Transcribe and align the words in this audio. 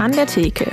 An 0.00 0.12
der 0.12 0.26
Theke. 0.26 0.64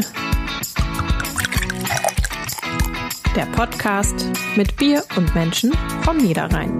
Der 3.35 3.45
Podcast 3.47 4.25
mit 4.55 4.77
Bier 4.77 5.03
und 5.17 5.35
Menschen 5.35 5.73
vom 6.03 6.15
Niederrhein. 6.15 6.79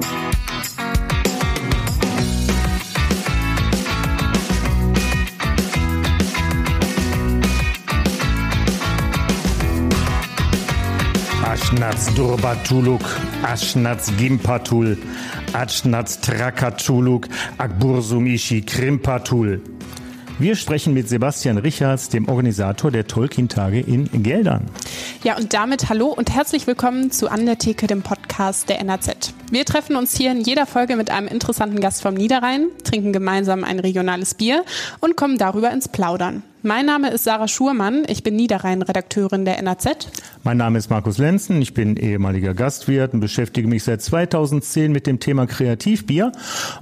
Aschnaz 11.44 12.14
Durbatuluk, 12.14 13.02
Aschnaz 13.44 14.10
Gimpatul, 14.18 14.98
Aschnaz 15.52 16.22
Trakatuluk, 16.22 17.28
Akbursumishi 17.58 18.62
Krimpatul. 18.62 19.62
Wir 20.40 20.56
sprechen 20.56 20.94
mit 20.94 21.10
Sebastian 21.10 21.58
Richards, 21.58 22.10
dem 22.10 22.30
Organisator 22.30 22.92
der 22.92 23.08
Tolkien-Tage 23.08 23.80
in 23.80 24.08
Geldern. 24.22 24.70
Ja, 25.24 25.36
und 25.36 25.54
damit 25.54 25.90
hallo 25.90 26.08
und 26.08 26.34
herzlich 26.34 26.68
willkommen 26.68 27.10
zu 27.10 27.30
An 27.30 27.46
der 27.48 27.58
Theke, 27.58 27.88
dem 27.88 28.04
Podcast 28.04 28.70
der 28.70 28.80
NRZ. 28.80 29.34
Wir 29.50 29.66
treffen 29.66 29.96
uns 29.96 30.16
hier 30.16 30.32
in 30.32 30.42
jeder 30.42 30.68
Folge 30.68 30.96
mit 30.96 31.10
einem 31.10 31.28
interessanten 31.28 31.80
Gast 31.80 32.04
vom 32.04 32.14
Niederrhein, 32.14 32.68
trinken 32.84 33.14
gemeinsam 33.14 33.64
ein 33.64 33.80
regionales 33.80 34.36
Bier 34.36 34.64
und 35.00 35.18
kommen 35.18 35.40
darüber 35.40 35.72
ins 35.72 35.88
Plaudern. 35.88 36.44
Mein 36.62 36.86
Name 36.86 37.10
ist 37.10 37.24
Sarah 37.24 37.48
Schurmann, 37.48 38.04
ich 38.08 38.22
bin 38.22 38.36
Niederrhein-Redakteurin 38.36 39.44
der 39.44 39.58
NRZ. 39.58 40.08
Mein 40.44 40.58
Name 40.58 40.78
ist 40.78 40.92
Markus 40.92 41.18
Lenzen, 41.18 41.62
ich 41.64 41.74
bin 41.74 41.98
ehemaliger 41.98 42.54
Gastwirt 42.54 43.14
und 43.14 43.20
beschäftige 43.20 43.68
mich 43.68 43.84
seit 43.84 44.04
2010 44.04 44.92
mit 44.92 45.08
dem 45.08 45.20
Thema 45.20 45.48
Kreativbier 45.48 46.32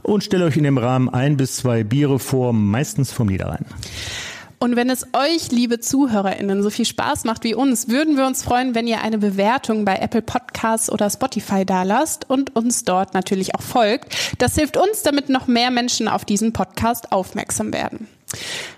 und 0.03 0.23
stelle 0.25 0.45
euch 0.45 0.57
in 0.57 0.63
dem 0.63 0.77
Rahmen 0.77 1.07
ein 1.07 1.37
bis 1.37 1.55
zwei 1.55 1.83
Biere 1.85 2.19
vor, 2.19 2.51
meistens 2.51 3.13
vom 3.13 3.27
Niederrhein. 3.27 3.65
Und 4.59 4.75
wenn 4.75 4.89
es 4.89 5.05
euch, 5.13 5.51
liebe 5.51 5.79
ZuhörerInnen, 5.79 6.63
so 6.63 6.69
viel 6.69 6.85
Spaß 6.85 7.25
macht 7.25 7.43
wie 7.43 7.53
uns, 7.53 7.87
würden 7.87 8.17
wir 8.17 8.25
uns 8.25 8.43
freuen, 8.43 8.73
wenn 8.73 8.87
ihr 8.87 9.01
eine 9.01 9.17
Bewertung 9.17 9.85
bei 9.85 9.97
Apple 9.97 10.21
Podcasts 10.21 10.89
oder 10.91 11.09
Spotify 11.09 11.65
dalasst 11.65 12.29
und 12.29 12.55
uns 12.55 12.83
dort 12.83 13.13
natürlich 13.13 13.55
auch 13.55 13.61
folgt. 13.61 14.15
Das 14.39 14.55
hilft 14.55 14.77
uns, 14.77 15.03
damit 15.03 15.29
noch 15.29 15.47
mehr 15.47 15.71
Menschen 15.71 16.07
auf 16.07 16.25
diesen 16.25 16.53
Podcast 16.53 17.11
aufmerksam 17.11 17.73
werden. 17.73 18.07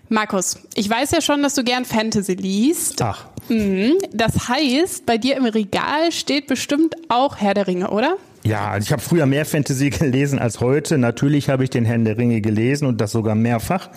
Markus, 0.09 0.59
ich 0.75 0.89
weiß 0.89 1.11
ja 1.11 1.21
schon, 1.21 1.41
dass 1.43 1.55
du 1.55 1.63
gern 1.63 1.85
Fantasy 1.85 2.33
liest. 2.33 3.01
Ach. 3.01 3.25
Mhm. 3.49 3.97
Das 4.11 4.49
heißt, 4.49 5.05
bei 5.05 5.17
dir 5.17 5.37
im 5.37 5.45
Regal 5.45 6.11
steht 6.11 6.47
bestimmt 6.47 6.95
auch 7.09 7.37
Herr 7.37 7.53
der 7.53 7.67
Ringe, 7.67 7.91
oder? 7.91 8.17
Ja, 8.47 8.69
also 8.69 8.85
ich 8.85 8.91
habe 8.91 9.01
früher 9.01 9.25
mehr 9.25 9.45
Fantasy 9.45 9.89
gelesen 9.91 10.39
als 10.39 10.61
heute. 10.61 10.97
Natürlich 10.97 11.49
habe 11.49 11.63
ich 11.63 11.69
den 11.69 11.85
Herrn 11.85 12.05
der 12.05 12.17
Ringe 12.17 12.41
gelesen 12.41 12.87
und 12.87 13.01
das 13.01 13.11
sogar 13.11 13.35
mehrfach. 13.35 13.89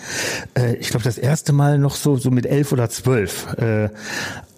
Äh, 0.57 0.75
ich 0.75 0.89
glaube, 0.89 1.03
das 1.03 1.17
erste 1.17 1.53
Mal 1.53 1.77
noch 1.77 1.95
so, 1.95 2.17
so 2.17 2.31
mit 2.31 2.45
elf 2.45 2.71
oder 2.71 2.89
zwölf. 2.89 3.47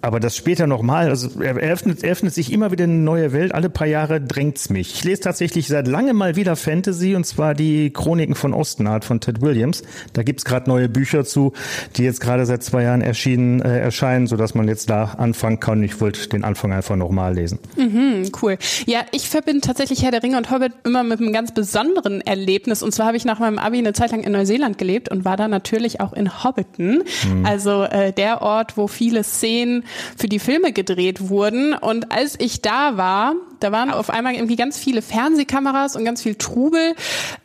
Aber 0.04 0.20
das 0.20 0.36
später 0.36 0.66
nochmal, 0.66 1.08
also 1.08 1.40
er 1.40 1.54
öffnet, 1.56 2.04
öffnet 2.04 2.34
sich 2.34 2.52
immer 2.52 2.70
wieder 2.70 2.84
eine 2.84 2.92
neue 2.92 3.32
Welt. 3.32 3.54
Alle 3.54 3.70
paar 3.70 3.86
Jahre 3.86 4.20
drängt's 4.20 4.68
mich. 4.68 4.92
Ich 4.96 5.04
lese 5.04 5.22
tatsächlich 5.22 5.66
seit 5.66 5.88
langem 5.88 6.16
mal 6.16 6.36
wieder 6.36 6.56
Fantasy 6.56 7.14
und 7.14 7.24
zwar 7.24 7.54
die 7.54 7.90
Chroniken 7.90 8.34
von 8.34 8.52
Ostenart 8.52 9.06
von 9.06 9.20
Ted 9.20 9.40
Williams. 9.40 9.82
Da 10.12 10.22
gibt's 10.22 10.44
gerade 10.44 10.68
neue 10.68 10.90
Bücher 10.90 11.24
zu, 11.24 11.54
die 11.96 12.02
jetzt 12.02 12.20
gerade 12.20 12.44
seit 12.44 12.62
zwei 12.62 12.82
Jahren 12.82 13.00
erschienen 13.00 13.62
äh, 13.62 13.78
erscheinen, 13.78 14.26
so 14.26 14.36
dass 14.36 14.54
man 14.54 14.68
jetzt 14.68 14.90
da 14.90 15.04
anfangen 15.04 15.58
kann. 15.58 15.82
Ich 15.82 15.98
wollte 16.02 16.28
den 16.28 16.44
Anfang 16.44 16.74
einfach 16.74 16.96
nochmal 16.96 17.34
lesen. 17.34 17.58
Mhm, 17.78 18.30
cool. 18.42 18.58
Ja, 18.84 19.06
ich 19.12 19.30
verbinde 19.30 19.62
tatsächlich 19.62 20.02
Herr 20.02 20.10
der 20.10 20.22
Ringe 20.22 20.36
und 20.36 20.50
Hobbit 20.50 20.72
immer 20.84 21.02
mit 21.02 21.18
einem 21.20 21.32
ganz 21.32 21.54
besonderen 21.54 22.20
Erlebnis. 22.20 22.82
Und 22.82 22.92
zwar 22.92 23.06
habe 23.06 23.16
ich 23.16 23.24
nach 23.24 23.38
meinem 23.38 23.58
Abi 23.58 23.78
eine 23.78 23.94
Zeit 23.94 24.10
lang 24.10 24.22
in 24.22 24.32
Neuseeland 24.32 24.76
gelebt 24.76 25.10
und 25.10 25.24
war 25.24 25.38
da 25.38 25.48
natürlich 25.48 26.02
auch 26.02 26.12
in 26.12 26.44
Hobbiton, 26.44 27.04
mhm. 27.26 27.46
also 27.46 27.84
äh, 27.84 28.12
der 28.12 28.42
Ort, 28.42 28.76
wo 28.76 28.86
viele 28.86 29.24
Szenen 29.24 29.84
für 30.16 30.28
die 30.28 30.38
Filme 30.38 30.72
gedreht 30.72 31.28
wurden. 31.28 31.74
Und 31.74 32.12
als 32.12 32.38
ich 32.38 32.62
da 32.62 32.96
war, 32.96 33.34
da 33.60 33.72
waren 33.72 33.90
auf 33.90 34.10
einmal 34.10 34.34
irgendwie 34.34 34.56
ganz 34.56 34.78
viele 34.78 35.02
Fernsehkameras 35.02 35.96
und 35.96 36.04
ganz 36.04 36.22
viel 36.22 36.34
Trubel, 36.34 36.94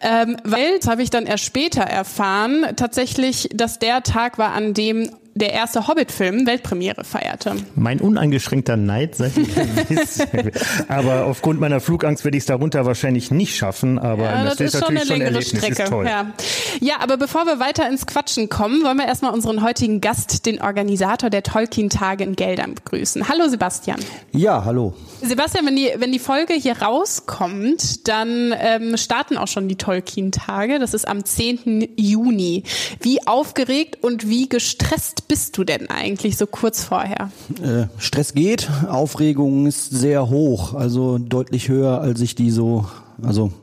ähm, 0.02 0.38
weil, 0.44 0.78
das 0.78 0.88
habe 0.88 1.02
ich 1.02 1.10
dann 1.10 1.26
erst 1.26 1.46
später 1.46 1.82
erfahren, 1.82 2.66
tatsächlich, 2.76 3.50
dass 3.54 3.80
der 3.80 4.04
Tag 4.04 4.38
war, 4.38 4.54
an 4.54 4.74
dem 4.74 5.10
der 5.40 5.54
erste 5.54 5.88
Hobbit-Film 5.88 6.46
Weltpremiere 6.46 7.04
feierte. 7.04 7.56
Mein 7.76 8.00
uneingeschränkter 8.00 8.78
Neid 8.78 9.16
seit 9.16 9.36
gewiss. 9.36 10.20
aber 10.88 11.26
aufgrund 11.26 11.60
meiner 11.60 11.80
Flugangst 11.80 12.24
werde 12.26 12.38
ich 12.38 12.44
es 12.44 12.48
darunter 12.48 12.86
wahrscheinlich 12.86 13.32
nicht 13.32 13.56
schaffen. 13.56 13.98
Aber 13.98 14.24
ja, 14.24 14.44
das, 14.44 14.58
das 14.58 14.74
ist, 14.74 14.82
natürlich 14.82 15.04
schon 15.04 15.16
eine 15.16 15.26
längere 15.26 15.42
schon 15.42 15.58
Strecke. 15.58 15.84
Ist 15.84 15.90
toll. 15.90 16.06
Ja. 16.06 16.34
ja, 16.80 16.96
aber 17.00 17.18
bevor 17.18 17.46
wir 17.46 17.60
weiter 17.60 17.88
ins 17.90 18.06
Quatschen 18.06 18.50
kommen, 18.50 18.84
wollen 18.84 18.98
wir 18.98 19.08
erstmal 19.08 19.34
unseren 19.34 19.64
heutigen 19.64 20.02
Gast, 20.02 20.46
den 20.46 20.62
Organisator 20.62 21.30
der 21.30 21.44
Tolkien-Tage 21.44 22.24
in 22.24 22.36
Geldern, 22.36 22.76
begrüßen. 22.76 23.30
Hallo 23.30 23.48
Sebastian. 23.48 24.00
Ja, 24.32 24.66
hallo. 24.66 24.94
Sebastian, 25.22 25.66
wenn 25.66 25.76
die, 25.76 25.92
wenn 25.98 26.12
die 26.12 26.20
Folge 26.20 26.54
hier 26.54 26.82
rauskommt, 26.82 28.08
dann 28.08 28.54
ähm, 28.58 28.98
starten 28.98 29.38
auch 29.38 29.48
schon 29.48 29.68
die 29.68 29.76
Tolkien-Tage. 29.76 30.80
Das 30.80 30.94
ist 30.94 31.08
am 31.08 31.24
10. 31.24 31.94
Juni. 31.96 32.64
Wie 33.02 33.26
aufgeregt 33.28 33.98
und 34.02 34.30
wie 34.30 34.50
gestresst 34.50 35.29
bist 35.30 35.58
du 35.58 35.64
denn 35.64 35.90
eigentlich 35.90 36.36
so 36.36 36.48
kurz 36.48 36.84
vorher? 36.84 37.32
Äh, 37.62 37.86
Stress 38.00 38.34
geht, 38.34 38.70
Aufregung 38.90 39.68
ist 39.68 39.92
sehr 39.92 40.30
hoch, 40.30 40.74
also 40.74 41.20
deutlich 41.20 41.70
höher, 41.70 42.02
als 42.02 42.20
ich 42.20 42.36
die 42.36 42.50
so, 42.50 42.88
also 43.22 43.54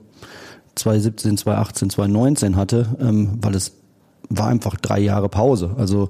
2017, 0.77 1.37
2018, 1.37 1.91
2019 1.91 2.57
hatte, 2.57 2.97
ähm, 3.01 3.39
weil 3.43 3.55
es 3.55 3.73
war 4.29 4.47
einfach 4.47 4.77
drei 4.77 5.01
Jahre 5.01 5.29
Pause. 5.29 5.75
Also 5.77 6.09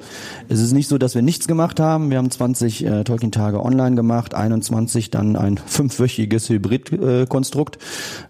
es 0.49 0.61
ist 0.61 0.73
nicht 0.73 0.89
so, 0.89 0.99
dass 0.99 1.15
wir 1.15 1.23
nichts 1.23 1.47
gemacht 1.47 1.81
haben. 1.81 2.11
Wir 2.11 2.19
haben 2.19 2.31
20 2.31 2.85
äh, 2.85 3.05
Tolkien-Tage 3.05 3.63
online 3.63 3.97
gemacht, 3.97 4.35
21 4.35 5.11
dann 5.11 5.37
ein 5.37 5.57
fünfwöchiges 5.57 6.49
Hybrid-Konstrukt, 6.51 7.79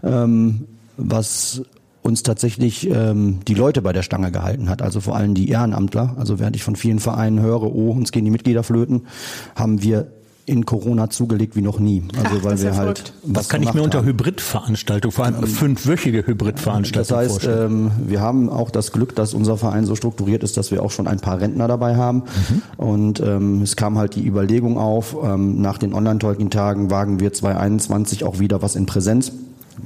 äh, 0.03 0.08
ähm, 0.08 0.66
was 0.97 1.62
uns 2.06 2.22
tatsächlich 2.22 2.89
ähm, 2.89 3.41
die 3.47 3.55
Leute 3.55 3.83
bei 3.83 3.93
der 3.93 4.03
Stange 4.03 4.31
gehalten 4.31 4.69
hat, 4.69 4.81
also 4.81 5.00
vor 5.00 5.17
allem 5.17 5.34
die 5.34 5.49
Ehrenamtler. 5.49 6.15
Also 6.19 6.39
während 6.39 6.56
ich 6.56 6.62
von 6.62 6.77
vielen 6.77 7.00
Vereinen 7.00 7.41
höre, 7.41 7.62
oh, 7.62 7.91
uns 7.91 8.12
gehen 8.12 8.25
die 8.25 8.31
Mitglieder 8.31 8.62
flöten, 8.62 9.06
haben 9.55 9.83
wir 9.83 10.12
in 10.49 10.65
Corona 10.65 11.11
zugelegt 11.11 11.56
wie 11.56 11.61
noch 11.61 11.81
nie. 11.81 12.05
Also 12.17 12.37
Ach, 12.39 12.44
weil 12.44 12.62
wir 12.62 12.77
halt 12.77 13.12
was, 13.25 13.37
was 13.37 13.49
kann 13.49 13.65
ich 13.65 13.75
mir 13.75 13.83
unter 13.83 14.05
Hybridveranstaltung, 14.05 15.11
vor 15.11 15.25
allem 15.25 15.39
ähm, 15.39 15.47
fünfwöchige 15.49 16.25
Hybridveranstaltung 16.25 17.19
Das 17.19 17.43
heißt, 17.43 17.47
ähm, 17.47 17.91
wir 18.06 18.21
haben 18.21 18.49
auch 18.49 18.71
das 18.71 18.93
Glück, 18.93 19.17
dass 19.17 19.34
unser 19.34 19.56
Verein 19.56 19.87
so 19.87 19.97
strukturiert 19.97 20.44
ist, 20.44 20.56
dass 20.56 20.71
wir 20.71 20.84
auch 20.84 20.93
schon 20.93 21.09
ein 21.09 21.19
paar 21.19 21.41
Rentner 21.41 21.67
dabei 21.67 21.97
haben. 21.97 22.19
Mhm. 22.19 22.62
Und 22.77 23.21
ähm, 23.21 23.62
es 23.62 23.75
kam 23.75 23.99
halt 23.99 24.15
die 24.15 24.25
Überlegung 24.25 24.78
auf, 24.78 25.17
ähm, 25.21 25.61
nach 25.61 25.78
den 25.78 25.93
Online-Tolkien-Tagen 25.93 26.91
wagen 26.91 27.19
wir 27.19 27.33
2021 27.33 28.23
auch 28.23 28.38
wieder 28.38 28.62
was 28.62 28.77
in 28.77 28.87
Präsenz. 28.87 29.33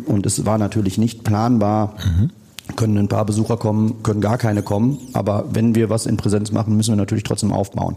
Und 0.06 0.26
es 0.26 0.46
war 0.46 0.58
natürlich 0.58 0.98
nicht 0.98 1.24
planbar. 1.24 1.96
Mhm 2.04 2.30
können 2.76 2.98
ein 2.98 3.08
paar 3.08 3.24
Besucher 3.24 3.56
kommen, 3.56 4.02
können 4.04 4.20
gar 4.20 4.38
keine 4.38 4.62
kommen. 4.62 4.98
Aber 5.12 5.46
wenn 5.52 5.74
wir 5.74 5.90
was 5.90 6.06
in 6.06 6.16
Präsenz 6.16 6.52
machen, 6.52 6.76
müssen 6.76 6.92
wir 6.92 6.96
natürlich 6.96 7.24
trotzdem 7.24 7.52
aufbauen. 7.52 7.96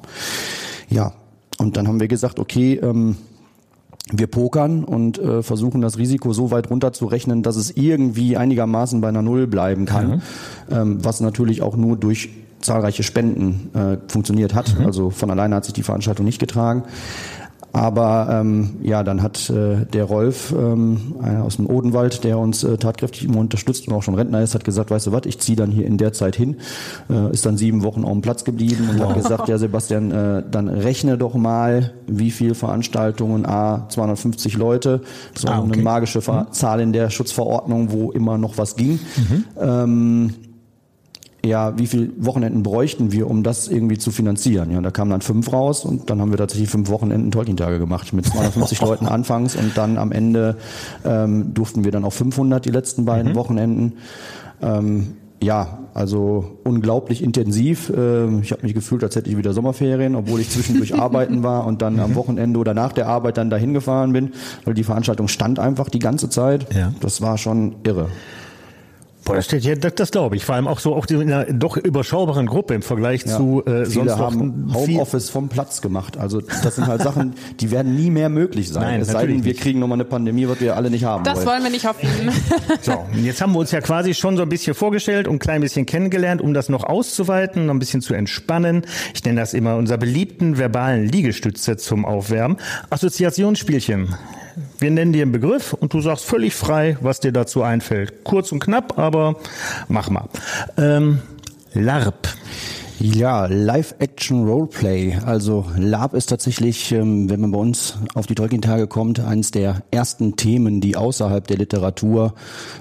Ja, 0.90 1.14
und 1.59 1.78
dann 1.78 1.88
haben 1.88 2.00
wir 2.00 2.08
gesagt, 2.08 2.40
okay, 2.40 2.76
ähm, 2.76 3.18
wir 4.12 4.28
pokern 4.28 4.84
und 4.84 5.18
äh, 5.18 5.44
versuchen 5.44 5.81
das 5.81 5.98
Risiko 5.98 6.34
so 6.34 6.52
weit 6.52 6.70
runterzurechnen, 6.70 7.42
dass 7.42 7.56
es 7.56 7.72
irgendwie 7.72 8.36
einigermaßen 8.36 9.00
bei 9.00 9.08
einer 9.08 9.22
Null 9.22 9.48
bleiben 9.48 9.86
kann, 9.86 10.22
ja. 10.70 10.81
ähm, 10.81 11.04
was 11.04 11.22
natürlich 11.22 11.62
auch 11.62 11.78
nur 11.78 11.96
durch 11.96 12.30
zahlreiche 12.60 13.04
Spenden 13.04 13.70
äh, 13.74 13.98
funktioniert 14.08 14.54
hat. 14.54 14.78
Mhm. 14.78 14.86
Also 14.86 15.10
von 15.10 15.30
alleine 15.31 15.56
hat 15.56 15.66
sich 15.66 15.74
die 15.74 15.84
Veranstaltung 15.84 16.25
nicht 16.25 16.40
getragen. 16.40 16.84
Aber 17.74 18.28
ähm, 18.30 18.76
ja, 18.84 19.04
dann 19.04 19.24
hat 19.24 19.50
äh, 19.50 19.86
der 19.88 20.04
Rolf 20.04 20.54
ähm, 20.56 21.16
einer 21.20 21.44
aus 21.44 21.56
dem 21.56 21.66
Odenwald, 21.66 22.24
der 22.24 22.38
uns 22.38 22.64
äh, 22.64 22.78
tatkräftig 22.78 23.26
immer 23.26 23.40
unterstützt 23.40 23.88
und 23.88 23.96
auch 23.96 24.04
schon 24.04 24.14
Rentner 24.14 24.42
ist, 24.44 24.54
hat 24.54 24.64
gesagt, 24.64 24.92
weißt 24.92 25.08
du 25.08 25.12
was, 25.12 25.26
ich 25.26 25.40
ziehe 25.40 25.56
dann 25.56 25.72
hier 25.72 25.88
in 25.88 25.98
der 25.98 26.14
Zeit 26.14 26.36
hin, 26.36 26.58
äh, 27.10 27.31
ist 27.31 27.48
dann 27.48 27.58
sieben 27.58 27.81
Wochen 27.81 28.04
auf 28.04 28.12
dem 28.12 28.22
Platz 28.22 28.44
geblieben 28.44 28.90
und 28.92 29.00
hat 29.00 29.16
gesagt, 29.16 29.50
ja 29.50 29.58
Sebastian, 29.58 30.12
äh, 30.12 30.44
dann 30.50 30.68
rechne 30.70 31.18
doch 31.18 31.34
mal, 31.34 31.94
wie 32.06 32.30
viel 32.30 32.54
Veranstaltungen, 32.54 33.48
A, 33.48 33.90
250 33.90 34.56
Leute, 34.56 35.02
das 35.34 35.46
war 35.46 35.56
ah, 35.56 35.60
okay. 35.62 35.74
eine 35.74 35.81
magische 35.81 36.19
mhm. 36.19 36.52
Zahl 36.52 36.80
in 36.80 36.94
der 36.94 37.10
Schutzverordnung, 37.10 37.92
wo 37.92 38.12
immer 38.12 38.38
noch 38.38 38.60
was 38.60 38.76
ging. 38.76 39.00
Mhm. 39.18 39.46
Ähm, 39.60 40.34
ja, 41.45 41.78
wie 41.78 41.88
viel 41.88 42.13
Wochenenden 42.18 42.63
bräuchten 42.63 43.12
wir, 43.12 43.30
um 43.30 43.44
das 43.44 43.68
irgendwie 43.68 43.98
zu 43.98 44.12
finanzieren? 44.12 44.72
Ja, 44.72 44.80
da 44.80 44.92
kamen 44.92 45.12
dann 45.12 45.22
fünf 45.22 45.51
raus 45.51 45.84
und 45.84 46.10
dann 46.10 46.22
haben 46.22 46.31
wir 46.31 46.38
tatsächlich 46.38 46.69
fünf 46.69 46.90
Wochenenden 46.90 47.31
Tolkien-Tage 47.31 47.80
gemacht 47.80 48.13
mit 48.13 48.25
250 48.25 48.81
Leuten 48.81 49.07
anfangs 49.07 49.56
und 49.56 49.78
dann 49.78 49.98
am 49.98 50.13
Ende 50.13 50.57
ähm, 51.04 51.54
durften 51.54 51.84
wir 51.84 51.92
dann 51.92 52.06
auch 52.06 52.13
500 52.13 52.63
die 52.63 52.69
letzten 52.69 53.04
beiden 53.04 53.34
mhm. 53.34 53.36
Wochenenden. 53.36 53.94
Ähm, 54.62 55.16
ja, 55.44 55.80
also 55.94 56.60
unglaublich 56.63 57.22
intensiv. 57.22 57.92
Ähm, 57.95 58.40
ich 58.42 58.51
habe 58.51 58.63
mich 58.63 58.74
gefühlt, 58.74 59.04
als 59.04 59.18
hätte 59.18 59.30
ich 59.30 59.36
wieder 59.36 59.51
Sommerferien, 59.51 60.16
obwohl 60.16 60.40
ich 60.40 60.50
zwischendurch 60.50 60.95
arbeiten 61.00 61.44
war 61.44 61.68
und 61.68 61.81
dann 61.81 62.00
am 62.00 62.12
mhm. 62.12 62.16
Wochenende 62.16 62.57
oder 62.57 62.74
nach 62.74 62.94
der 62.94 63.07
Arbeit 63.07 63.36
dann 63.36 63.50
dahin 63.50 63.74
gefahren 63.74 64.13
bin, 64.13 64.31
weil 64.63 64.75
die 64.75 64.86
Veranstaltung 64.86 65.28
stand 65.28 65.60
einfach 65.60 65.90
die 65.90 66.00
ganze 66.00 66.30
Zeit. 66.30 66.74
Ja. 66.74 66.94
Das 67.01 67.22
war 67.22 67.38
schon 67.38 67.75
irre. 67.84 68.07
Boah, 69.25 69.36
das 69.36 69.46
steht 69.46 69.64
ja, 69.64 69.75
das, 69.75 69.96
das 69.96 70.12
glaube 70.12 70.36
ich. 70.36 70.44
Vor 70.46 70.56
allem 70.56 70.68
auch 70.68 70.80
so 70.80 70.96
auch 70.96 71.06
in 71.08 71.22
einer 71.31 71.46
doch 71.46 71.78
überschaubaren 71.78 72.46
Gruppe 72.46 72.74
im 72.74 72.81
Vergleich 72.81 73.24
Ja. 73.25 73.38
zu 73.38 73.64
äh, 73.66 73.86
Viele 73.86 74.10
sonst 74.10 74.18
haben 74.18 74.74
Homeoffice 74.74 75.30
vom 75.30 75.48
Platz 75.50 75.81
gemacht. 75.81 76.18
Also 76.18 76.42
das 76.42 76.75
sind 76.75 76.88
halt 76.88 77.02
Sachen, 77.02 77.34
die 77.60 77.72
werden 77.72 77.96
nie 77.96 78.10
mehr 78.10 78.30
möglich 78.30 78.70
sein. 78.70 78.84
Nein, 78.84 79.02
es 79.02 79.08
sei 79.08 79.14
natürlich 79.14 79.36
denn, 79.38 79.46
wir 79.46 79.52
nicht. 79.54 79.62
kriegen 79.62 79.80
nochmal 79.80 79.96
eine 79.98 80.06
Pandemie, 80.06 80.48
was 80.48 80.60
wir 80.60 80.75
alle 80.75 80.90
nicht 80.90 81.06
haben 81.06 81.24
Das 81.24 81.38
wollen. 81.38 81.48
wollen 81.48 81.64
wir 81.64 81.70
nicht 81.70 81.86
hoffen. 81.88 82.08
So, 82.81 82.92
und 83.14 83.24
jetzt 83.24 83.42
haben 83.42 83.54
wir 83.54 83.60
uns 83.60 83.72
ja 83.72 83.80
quasi 83.81 84.14
schon 84.14 84.36
so 84.36 84.44
ein 84.44 84.50
bisschen 84.50 84.74
vorgestellt 84.74 85.28
und 85.28 85.36
ein 85.36 85.40
klein 85.40 85.62
bisschen 85.62 85.86
kennengelernt, 85.86 86.42
um 86.42 86.54
das 86.54 86.68
noch 86.68 86.84
auszuweiten, 86.84 87.68
noch 87.68 87.74
ein 87.74 87.80
bisschen 87.80 88.02
zu 88.02 88.14
entspannen. 88.14 88.81
Ich 89.14 89.24
nenne 89.24 89.40
das 89.40 89.54
immer 89.54 89.78
unser 89.78 89.98
beliebten 89.98 90.58
verbalen 90.58 91.08
Liegestütze 91.08 91.78
zum 91.78 92.06
Aufwärmen. 92.06 92.58
Assoziationsspielchen. 92.90 94.16
Wir 94.80 94.92
nennen 94.92 95.14
dir 95.14 95.24
einen 95.24 95.32
Begriff 95.32 95.74
und 95.74 95.94
du 95.94 96.02
sagst 96.02 96.26
völlig 96.26 96.54
frei, 96.54 96.98
was 97.02 97.20
dir 97.20 97.32
dazu 97.32 97.64
einfällt. 97.64 98.24
Kurz 98.24 98.52
und 98.52 98.60
knapp, 98.60 98.98
aber 98.98 99.36
mach 99.88 100.10
mal. 100.10 100.30
Ähm, 100.78 101.20
LARP. 101.74 102.28
Ja, 103.04 103.48
Live-Action-Roleplay. 103.48 105.18
Also 105.26 105.66
LARP 105.78 106.14
ist 106.14 106.28
tatsächlich, 106.28 106.94
ähm, 106.94 107.30
wenn 107.30 107.42
man 107.42 107.52
bei 107.52 107.58
uns 107.58 107.96
auf 108.14 108.28
die 108.28 108.34
Tolkien-Tage 108.36 108.88
kommt, 108.88 109.20
eines 109.20 109.52
der 109.52 109.84
ersten 109.92 110.38
Themen, 110.38 110.80
die 110.80 110.96
außerhalb 110.96 111.46
der 111.46 111.58
Literatur 111.58 112.34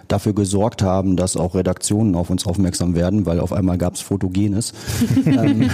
dafür 0.06 0.32
gesorgt 0.32 0.80
haben, 0.80 1.16
dass 1.16 1.36
auch 1.36 1.56
Redaktionen 1.56 2.14
auf 2.14 2.30
uns 2.30 2.46
aufmerksam 2.46 2.94
werden, 2.94 3.26
weil 3.26 3.40
auf 3.40 3.52
einmal 3.52 3.78
gab 3.78 3.94
es 3.94 4.00
Fotogenes. 4.00 4.74
ähm, 5.26 5.68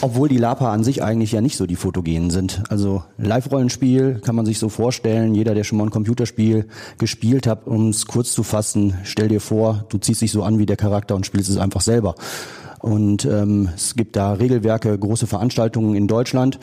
obwohl 0.00 0.28
die 0.28 0.38
LARPer 0.38 0.70
an 0.70 0.82
sich 0.82 1.04
eigentlich 1.04 1.30
ja 1.30 1.40
nicht 1.40 1.56
so 1.56 1.66
die 1.66 1.76
Fotogenen 1.76 2.30
sind. 2.30 2.64
Also 2.68 3.04
Live-Rollenspiel 3.18 4.22
kann 4.24 4.34
man 4.34 4.44
sich 4.44 4.58
so 4.58 4.70
vorstellen, 4.70 5.36
jeder, 5.36 5.54
der 5.54 5.62
schon 5.62 5.78
mal 5.78 5.84
ein 5.84 5.90
Computerspiel 5.90 6.66
gespielt 6.98 7.46
hat, 7.46 7.68
um 7.68 7.90
es 7.90 8.08
kurz 8.08 8.32
zu 8.32 8.42
fassen, 8.42 8.94
stell 9.04 9.28
dir 9.28 9.40
vor, 9.40 9.84
du 9.88 9.98
ziehst 9.98 10.20
dich 10.20 10.32
so 10.32 10.42
an 10.42 10.58
wie 10.58 10.66
der 10.66 10.76
Charakter 10.76 11.14
und 11.14 11.26
spielst 11.26 11.48
es 11.48 11.58
einfach 11.58 11.80
selber. 11.80 12.16
Und 12.82 13.24
ähm, 13.24 13.68
es 13.76 13.94
gibt 13.94 14.16
da 14.16 14.32
Regelwerke, 14.32 14.98
große 14.98 15.28
Veranstaltungen 15.28 15.94
in 15.94 16.08
Deutschland 16.08 16.58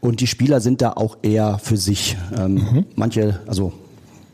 und 0.00 0.20
die 0.20 0.28
Spieler 0.28 0.60
sind 0.60 0.80
da 0.80 0.92
auch 0.92 1.18
eher 1.22 1.58
für 1.58 1.76
sich. 1.76 2.16
Ähm, 2.38 2.86
Manche, 2.94 3.40
also 3.48 3.72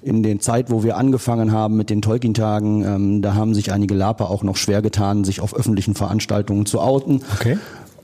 in 0.03 0.23
der 0.23 0.39
Zeit, 0.41 0.71
wo 0.71 0.83
wir 0.83 0.99
angefangen 0.99 1.51
haben 1.51 1.77
mit 1.77 1.89
den 1.89 2.03
Tolkien-Tagen, 2.03 2.85
ähm, 2.85 3.23
da 3.23 3.35
haben 3.35 3.55
sich 3.55 3.73
einige 3.73 3.95
Laper 3.95 4.31
auch 4.31 4.43
noch 4.43 4.57
schwer 4.57 4.83
getan, 4.83 5.25
sich 5.25 5.41
auf 5.41 5.55
öffentlichen 5.55 5.95
Veranstaltungen 5.95 6.67
zu 6.67 6.79
outen. 6.81 7.23
Okay. 7.37 7.59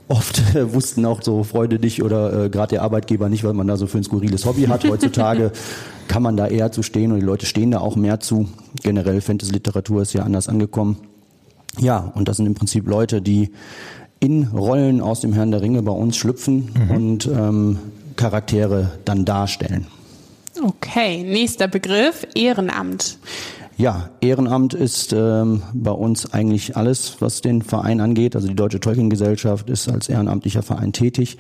Oft 0.09 0.55
äh, 0.55 0.73
wussten 0.73 1.05
auch 1.05 1.21
so 1.23 1.43
Freunde 1.43 1.79
dich 1.79 2.03
oder 2.03 2.45
äh, 2.45 2.49
gerade 2.49 2.71
der 2.71 2.83
Arbeitgeber 2.83 3.29
nicht, 3.29 3.45
weil 3.45 3.55
man 3.55 3.67
da 3.67 3.77
so 3.77 3.87
für 3.87 3.99
ein 3.99 4.05
skurriles 4.05 4.47
Hobby 4.47 4.63
hat. 4.63 4.89
Heutzutage 4.89 5.53
kann 6.09 6.23
man 6.23 6.37
da 6.37 6.47
eher 6.47 6.73
zu 6.73 6.83
stehen 6.83 7.13
und 7.13 7.21
die 7.21 7.27
Leute 7.27 7.45
stehen 7.45 7.71
da 7.71 7.81
auch 7.81 7.97
mehr 7.97 8.21
zu. 8.21 8.49
Generell 8.83 9.21
Fantasy-Literatur 9.21 10.03
ist 10.03 10.13
ja 10.13 10.23
anders 10.23 10.49
angekommen. 10.49 10.97
Ja, 11.79 12.13
und 12.15 12.29
das 12.29 12.39
sind 12.39 12.47
im 12.47 12.55
Prinzip 12.55 12.87
Leute, 12.87 13.21
die 13.21 13.51
in 14.21 14.45
Rollen 14.45 15.01
aus 15.01 15.21
dem 15.21 15.33
Herrn 15.33 15.51
der 15.51 15.61
Ringe 15.61 15.83
bei 15.83 15.93
uns 15.93 16.17
schlüpfen 16.17 16.71
und 16.89 17.27
ähm, 17.27 17.79
Charaktere 18.17 18.93
dann 19.05 19.25
darstellen. 19.25 19.87
Okay, 20.63 21.23
nächster 21.23 21.69
Begriff, 21.69 22.27
Ehrenamt. 22.35 23.19
Ja, 23.79 24.09
Ehrenamt 24.23 24.73
ist 24.73 25.13
ähm, 25.13 25.63
bei 25.75 25.91
uns 25.91 26.33
eigentlich 26.33 26.79
alles, 26.79 27.17
was 27.21 27.43
den 27.43 27.61
Verein 27.61 28.01
angeht. 28.01 28.35
Also 28.35 28.49
die 28.49 28.55
Deutsche 28.55 28.81
Tolkien-Gesellschaft 28.81 29.69
ist 29.69 29.87
als 29.91 30.09
ehrenamtlicher 30.09 30.63
Verein 30.63 30.95
tätig. 30.95 31.37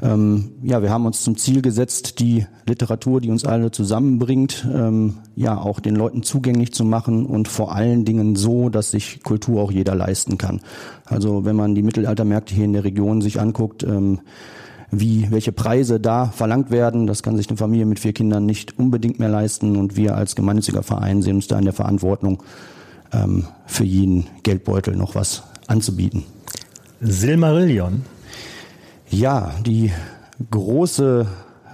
Ähm, 0.00 0.52
ja, 0.62 0.80
wir 0.80 0.90
haben 0.90 1.06
uns 1.06 1.22
zum 1.22 1.36
Ziel 1.36 1.60
gesetzt, 1.60 2.20
die 2.20 2.46
Literatur, 2.68 3.20
die 3.20 3.30
uns 3.30 3.44
alle 3.44 3.72
zusammenbringt, 3.72 4.64
ähm, 4.72 5.18
ja 5.34 5.58
auch 5.58 5.80
den 5.80 5.96
Leuten 5.96 6.22
zugänglich 6.22 6.72
zu 6.72 6.84
machen 6.84 7.26
und 7.26 7.48
vor 7.48 7.74
allen 7.74 8.04
Dingen 8.04 8.36
so, 8.36 8.68
dass 8.68 8.92
sich 8.92 9.24
Kultur 9.24 9.60
auch 9.60 9.72
jeder 9.72 9.96
leisten 9.96 10.38
kann. 10.38 10.60
Also 11.04 11.44
wenn 11.44 11.56
man 11.56 11.74
die 11.74 11.82
Mittelaltermärkte 11.82 12.54
hier 12.54 12.64
in 12.64 12.74
der 12.74 12.84
Region 12.84 13.20
sich 13.22 13.40
anguckt, 13.40 13.82
ähm, 13.82 14.20
wie, 14.92 15.30
welche 15.30 15.52
Preise 15.52 15.98
da 15.98 16.26
verlangt 16.26 16.70
werden. 16.70 17.06
Das 17.06 17.22
kann 17.22 17.36
sich 17.36 17.48
eine 17.48 17.56
Familie 17.56 17.86
mit 17.86 17.98
vier 17.98 18.12
Kindern 18.12 18.44
nicht 18.46 18.78
unbedingt 18.78 19.18
mehr 19.18 19.30
leisten. 19.30 19.76
Und 19.76 19.96
wir 19.96 20.14
als 20.16 20.36
gemeinnütziger 20.36 20.82
Verein 20.82 21.22
sehen 21.22 21.36
uns 21.36 21.48
da 21.48 21.58
in 21.58 21.64
der 21.64 21.72
Verantwortung, 21.72 22.42
ähm, 23.12 23.46
für 23.66 23.84
jeden 23.84 24.26
Geldbeutel 24.42 24.94
noch 24.94 25.14
was 25.14 25.44
anzubieten. 25.66 26.24
Silmarillion. 27.00 28.02
Ja, 29.08 29.54
die 29.64 29.90
große 30.50 31.26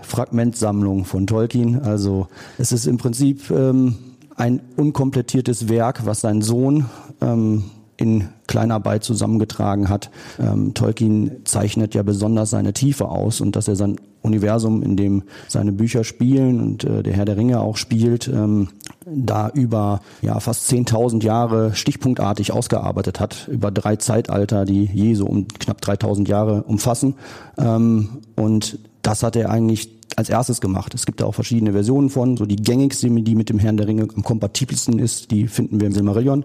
Fragmentsammlung 0.03 1.05
von 1.05 1.26
Tolkien. 1.26 1.82
Also 1.82 2.29
es 2.56 2.71
ist 2.71 2.87
im 2.87 2.99
Prinzip 2.99 3.50
ähm, 3.50 3.97
ein 4.37 4.61
unkomplettiertes 4.76 5.69
Werk, 5.69 6.06
was 6.06 6.21
sein 6.21 6.41
Sohn 6.41 6.87
ähm, 7.21 7.64
in 7.99 8.29
Kleinarbeit 8.47 9.05
zusammengetragen 9.05 9.89
hat. 9.89 10.11
Ähm, 10.39 10.73
Tolkien 10.73 11.45
zeichnet 11.45 11.95
ja 11.95 12.03
besonders 12.03 12.50
seine 12.50 12.73
Tiefe 12.73 13.09
aus 13.09 13.41
und 13.41 13.56
dass 13.56 13.69
er 13.69 13.77
sein 13.77 13.97
Universum, 14.23 14.83
in 14.83 14.97
dem 14.97 15.25
seine 15.49 15.73
Bücher 15.73 16.05
spielen 16.05 16.61
und 16.61 16.85
äh, 16.85 17.03
der 17.03 17.12
Herr 17.12 17.25
der 17.25 17.37
Ringe 17.37 17.61
auch 17.61 17.77
spielt, 17.77 18.29
ähm, 18.29 18.69
da 19.05 19.50
über 19.50 20.00
ja, 20.23 20.39
fast 20.41 20.71
10.000 20.71 21.23
Jahre 21.25 21.75
stichpunktartig 21.75 22.53
ausgearbeitet 22.53 23.21
hat, 23.21 23.49
über 23.49 23.71
drei 23.71 23.97
Zeitalter, 23.97 24.65
die 24.65 24.85
je 24.85 25.15
so 25.15 25.27
um 25.27 25.49
knapp 25.49 25.81
3.000 25.81 26.29
Jahre 26.29 26.62
umfassen. 26.62 27.15
Ähm, 27.59 28.23
und 28.37 28.79
das 29.03 29.23
hat 29.23 29.37
er 29.37 29.50
eigentlich 29.50 29.98
als 30.19 30.29
erstes 30.29 30.61
gemacht. 30.61 30.94
Es 30.94 31.06
gibt 31.06 31.20
da 31.20 31.26
auch 31.26 31.35
verschiedene 31.35 31.73
Versionen 31.73 32.11
von. 32.11 32.37
So 32.37 32.44
die 32.44 32.56
gängigste, 32.56 33.09
die 33.09 33.35
mit 33.37 33.49
dem 33.49 33.61
Herrn 33.61 33.76
der 33.76 33.87
Ringe 33.87 34.03
am 34.03 34.25
kompatibelsten 34.25 34.99
ist, 34.99 35.31
die 35.31 35.47
finden 35.47 35.79
wir 35.79 35.87
im 35.87 35.93
Silmarillion. 35.93 36.44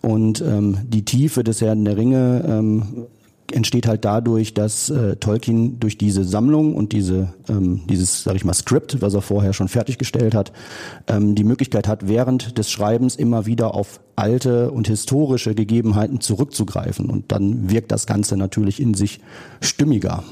Und 0.00 0.40
ähm, 0.40 0.78
die 0.82 1.04
Tiefe 1.04 1.44
des 1.44 1.60
Herrn 1.60 1.84
der 1.84 1.96
Ringe 1.96 2.44
ähm, 2.46 3.06
entsteht 3.52 3.86
halt 3.86 4.04
dadurch, 4.04 4.54
dass 4.54 4.90
äh, 4.90 5.14
Tolkien 5.16 5.78
durch 5.78 5.98
diese 5.98 6.24
Sammlung 6.24 6.74
und 6.74 6.92
diese 6.92 7.32
ähm, 7.48 7.82
dieses, 7.88 8.24
sag 8.24 8.34
ich 8.34 8.44
mal, 8.44 8.54
Skript, 8.54 9.00
was 9.02 9.14
er 9.14 9.22
vorher 9.22 9.52
schon 9.52 9.68
fertiggestellt 9.68 10.34
hat, 10.34 10.52
ähm, 11.06 11.36
die 11.36 11.44
Möglichkeit 11.44 11.86
hat, 11.86 12.08
während 12.08 12.58
des 12.58 12.72
Schreibens 12.72 13.14
immer 13.14 13.46
wieder 13.46 13.74
auf 13.74 14.00
alte 14.16 14.72
und 14.72 14.88
historische 14.88 15.54
Gegebenheiten 15.54 16.20
zurückzugreifen. 16.20 17.08
Und 17.08 17.30
dann 17.30 17.70
wirkt 17.70 17.92
das 17.92 18.06
Ganze 18.06 18.36
natürlich 18.36 18.80
in 18.80 18.94
sich 18.94 19.20
stimmiger. 19.60 20.24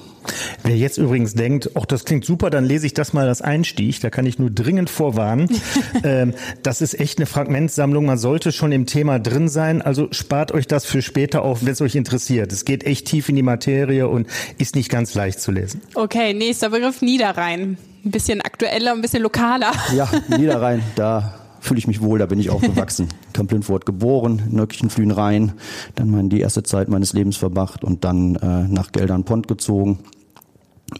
Wer 0.63 0.77
jetzt 0.77 0.99
übrigens 0.99 1.35
denkt, 1.35 1.71
ach, 1.75 1.87
das 1.87 2.05
klingt 2.05 2.25
super, 2.25 2.51
dann 2.51 2.65
lese 2.65 2.87
ich 2.87 2.95
das 2.95 3.13
mal 3.13 3.29
als 3.29 3.43
Einstieg, 3.43 4.01
da 4.01 4.11
kann 4.11 4.27
ich 4.27 4.39
nur 4.39 4.51
dringend 4.51 4.91
vorwarnen. 4.91 5.49
ähm, 6.05 6.35
das 6.63 6.81
ist 6.81 6.99
echt 6.99 7.19
eine 7.19 7.27
Fragmentsammlung, 7.27 8.07
man 8.07 8.19
sollte 8.19 8.53
schon 8.53 8.73
im 8.73 8.87
Thema 8.87 9.19
drin 9.19 9.49
sein, 9.49 9.83
also 9.83 10.09
spart 10.13 10.53
euch 10.53 10.67
das 10.67 10.85
für 10.85 11.03
später 11.03 11.43
auf, 11.43 11.65
wenn 11.65 11.73
es 11.73 11.81
euch 11.81 11.95
interessiert. 11.95 12.53
Es 12.53 12.65
geht 12.65 12.85
echt 12.85 13.07
tief 13.07 13.29
in 13.29 13.37
die 13.37 13.43
Materie 13.43 14.09
und 14.09 14.27
ist 14.59 14.77
nicht 14.77 14.91
ganz 14.91 15.15
leicht 15.15 15.41
zu 15.41 15.51
lesen. 15.51 15.83
Okay, 15.95 16.35
nächster 16.35 16.71
Begriff, 16.71 17.03
Niederrhein. 17.03 17.79
Ein 18.05 18.11
bisschen 18.11 18.41
aktueller, 18.41 18.93
ein 18.93 19.03
bisschen 19.03 19.23
lokaler. 19.23 19.73
Ja, 19.95 20.11
Niederrhein, 20.29 20.83
da 20.97 21.40
fühle 21.61 21.79
ich 21.79 21.87
mich 21.87 22.01
wohl, 22.01 22.19
da 22.19 22.27
bin 22.27 22.41
ich 22.41 22.51
aufgewachsen. 22.51 23.09
Kamp-Lindfort 23.33 23.81
geboren, 23.87 24.43
Nöckchen 24.51 24.91
Rhein, 25.11 25.53
dann 25.95 26.11
mein, 26.11 26.29
die 26.29 26.41
erste 26.41 26.63
Zeit 26.63 26.89
meines 26.89 27.13
Lebens 27.13 27.37
verbracht 27.37 27.85
und 27.85 28.05
dann 28.05 28.37
äh, 28.37 28.67
nach 28.67 28.93
Geldern-Pont 28.93 29.47
gezogen 29.47 29.99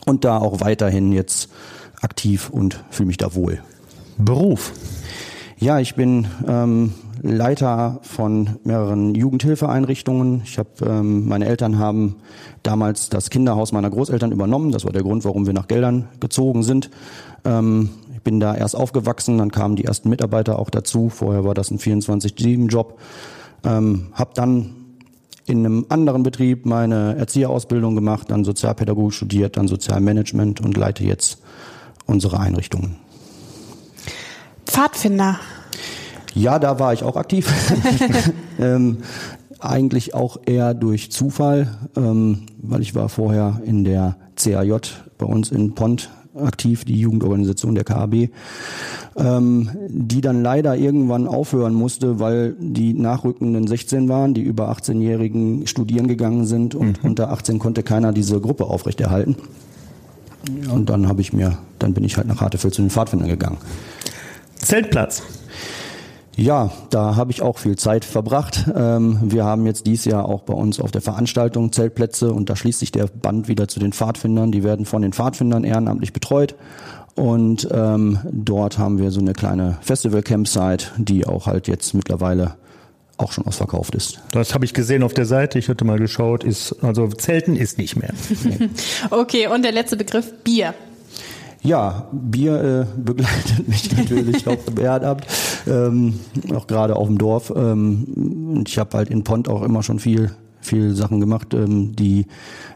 und 0.07 0.25
da 0.25 0.39
auch 0.39 0.61
weiterhin 0.61 1.13
jetzt 1.13 1.49
aktiv 2.01 2.51
und 2.51 2.83
fühle 2.91 3.09
mich 3.09 3.17
da 3.17 3.35
wohl. 3.35 3.63
Beruf. 4.19 4.73
Ja, 5.59 5.79
ich 5.79 5.95
bin 5.95 6.27
ähm, 6.47 6.95
Leiter 7.23 8.01
von 8.03 8.59
mehreren 8.65 9.15
Jugendhilfeeinrichtungen. 9.15 10.43
Ich 10.45 10.59
habe, 10.59 10.71
ähm, 10.87 11.29
meine 11.29 11.47
Eltern 11.47 11.79
haben 11.79 12.17
damals 12.63 13.11
das 13.11 13.31
Kinderhaus 13.31 13.73
meiner 13.73 13.91
Großeltern 13.91 14.33
übernommen. 14.33 14.73
Das 14.73 14.85
war 14.85 14.93
der 14.93 15.03
Grund, 15.03 15.25
warum 15.25 15.47
wir 15.47 15.53
nach 15.53 15.69
Geldern 15.69 16.09
gezogen 16.21 16.63
sind. 16.63 16.91
Ähm, 17.45 17.91
ich 18.15 18.23
bin 18.23 18.41
da 18.41 18.55
erst 18.55 18.77
aufgewachsen, 18.77 19.39
dann 19.39 19.51
kamen 19.51 19.77
die 19.77 19.85
ersten 19.85 20.09
Mitarbeiter 20.09 20.59
auch 20.59 20.71
dazu. 20.71 21.09
Vorher 21.09 21.45
war 21.45 21.55
das 21.55 21.71
ein 21.71 21.79
24-7-Job. 21.79 22.99
Ähm, 23.65 24.09
habe 24.13 24.31
dann 24.35 24.75
in 25.47 25.67
einem 25.67 25.87
anderen 25.89 26.23
Betrieb 26.23 26.65
meine 26.65 27.17
Erzieherausbildung 27.17 27.95
gemacht, 27.95 28.31
dann 28.31 28.45
Sozialpädagogik 28.45 29.15
studiert, 29.15 29.57
dann 29.57 29.69
Sozialmanagement 29.69 30.61
und 30.61 30.77
leite 30.77 31.05
jetzt 31.05 31.39
unsere 32.07 32.41
Einrichtungen. 32.41 32.97
Pfadfinder. 34.67 35.39
Ja, 36.35 36.59
da 36.59 36.79
war 36.79 36.93
ich 36.93 37.03
auch 37.03 37.17
aktiv. 37.17 37.53
ähm, 38.59 38.99
eigentlich 39.59 40.15
auch 40.15 40.39
eher 40.47 40.75
durch 40.75 41.11
Zufall, 41.11 41.69
ähm, 41.97 42.43
weil 42.63 42.81
ich 42.81 42.95
war 42.95 43.09
vorher 43.09 43.61
in 43.65 43.85
der 43.85 44.17
CAJ 44.37 44.95
bei 45.19 45.27
uns 45.27 45.51
in 45.51 45.75
Pont 45.75 46.11
aktiv, 46.35 46.85
die 46.85 46.99
Jugendorganisation 46.99 47.75
der 47.75 47.85
KAB, 47.85 48.31
ähm, 49.17 49.71
die 49.89 50.21
dann 50.21 50.43
leider 50.43 50.77
irgendwann 50.77 51.27
aufhören 51.27 51.75
musste, 51.75 52.21
weil 52.21 52.55
die 52.59 52.95
Nachrückenden 52.95 53.67
16 53.67 54.09
waren, 54.09 54.35
die 54.35 54.43
über 54.43 54.71
18-Jährigen 54.71 55.67
studieren 55.67 56.09
gegangen 56.09 56.47
sind 56.47 56.75
und 56.75 57.05
unter 57.05 57.31
18 57.31 57.59
konnte 57.59 57.83
keiner 57.83 58.13
diese 58.13 58.41
Gruppe 58.41 58.65
aufrechterhalten. 58.65 59.37
Und 60.73 60.89
dann 60.89 61.07
habe 61.09 61.21
ich 61.21 61.33
mir, 61.33 61.59
dann 61.79 61.93
bin 61.93 62.05
ich 62.05 62.17
halt 62.17 62.27
nach 62.27 62.41
Hartefeld 62.41 62.73
zu 62.73 62.83
den 62.83 62.91
Pfadfindern 62.91 63.29
gegangen. 63.29 63.59
Zeltplatz. 64.57 65.23
Ja, 66.41 66.71
da 66.89 67.17
habe 67.17 67.33
ich 67.33 67.43
auch 67.43 67.59
viel 67.59 67.77
Zeit 67.77 68.03
verbracht. 68.03 68.65
Ähm, 68.75 69.19
wir 69.25 69.45
haben 69.45 69.67
jetzt 69.67 69.87
dieses 69.87 70.07
Jahr 70.07 70.25
auch 70.25 70.41
bei 70.41 70.55
uns 70.55 70.81
auf 70.81 70.91
der 70.91 71.03
Veranstaltung 71.03 71.71
Zeltplätze 71.71 72.33
und 72.33 72.49
da 72.49 72.57
schließt 72.57 72.79
sich 72.79 72.91
der 72.91 73.09
Band 73.09 73.47
wieder 73.47 73.69
zu 73.69 73.79
den 73.79 73.93
Pfadfindern. 73.93 74.51
Die 74.51 74.65
werden 74.65 74.87
von 74.87 75.03
den 75.03 75.13
Pfadfindern 75.13 75.65
ehrenamtlich 75.65 76.15
betreut. 76.15 76.55
Und 77.15 77.69
ähm, 77.71 78.21
dort 78.33 78.79
haben 78.79 78.97
wir 78.97 79.11
so 79.11 79.21
eine 79.21 79.35
kleine 79.35 79.77
Festival-Campsite, 79.83 80.87
die 80.97 81.27
auch 81.27 81.47
halt 81.47 81.69
jetzt 81.69 81.93
mittlerweile 81.93 82.55
auch 83.19 83.33
schon 83.33 83.47
ausverkauft 83.47 83.95
ist. 83.95 84.23
Das 84.33 84.55
habe 84.55 84.65
ich 84.65 84.73
gesehen 84.73 85.03
auf 85.03 85.13
der 85.13 85.27
Seite. 85.27 85.59
Ich 85.59 85.69
hatte 85.69 85.85
mal 85.85 85.99
geschaut. 85.99 86.43
Ist 86.43 86.83
also 86.83 87.07
Zelten 87.09 87.55
ist 87.55 87.77
nicht 87.77 87.97
mehr. 87.97 88.15
okay, 89.11 89.47
und 89.49 89.63
der 89.63 89.73
letzte 89.73 89.99
Begriff 89.99 90.33
Bier. 90.43 90.73
Ja, 91.63 92.09
Bier 92.13 92.87
äh, 92.97 93.01
begleitet 93.01 93.69
mich 93.69 93.95
natürlich 93.97 94.47
auf 94.47 94.65
dem 94.65 94.79
Ehrenamt, 94.79 95.27
ähm, 95.67 96.19
auch 96.55 96.67
gerade 96.67 96.97
auf 96.97 97.07
dem 97.07 97.19
Dorf. 97.19 97.53
Ähm, 97.55 98.65
ich 98.67 98.79
habe 98.79 98.97
halt 98.97 99.11
in 99.11 99.25
Pont 99.25 99.49
auch 99.49 99.63
immer 99.63 99.83
schon 99.83 99.99
viel, 99.99 100.31
viel 100.61 100.95
Sachen 100.95 101.21
gemacht, 101.21 101.53
ähm, 101.53 101.95
die 101.95 102.27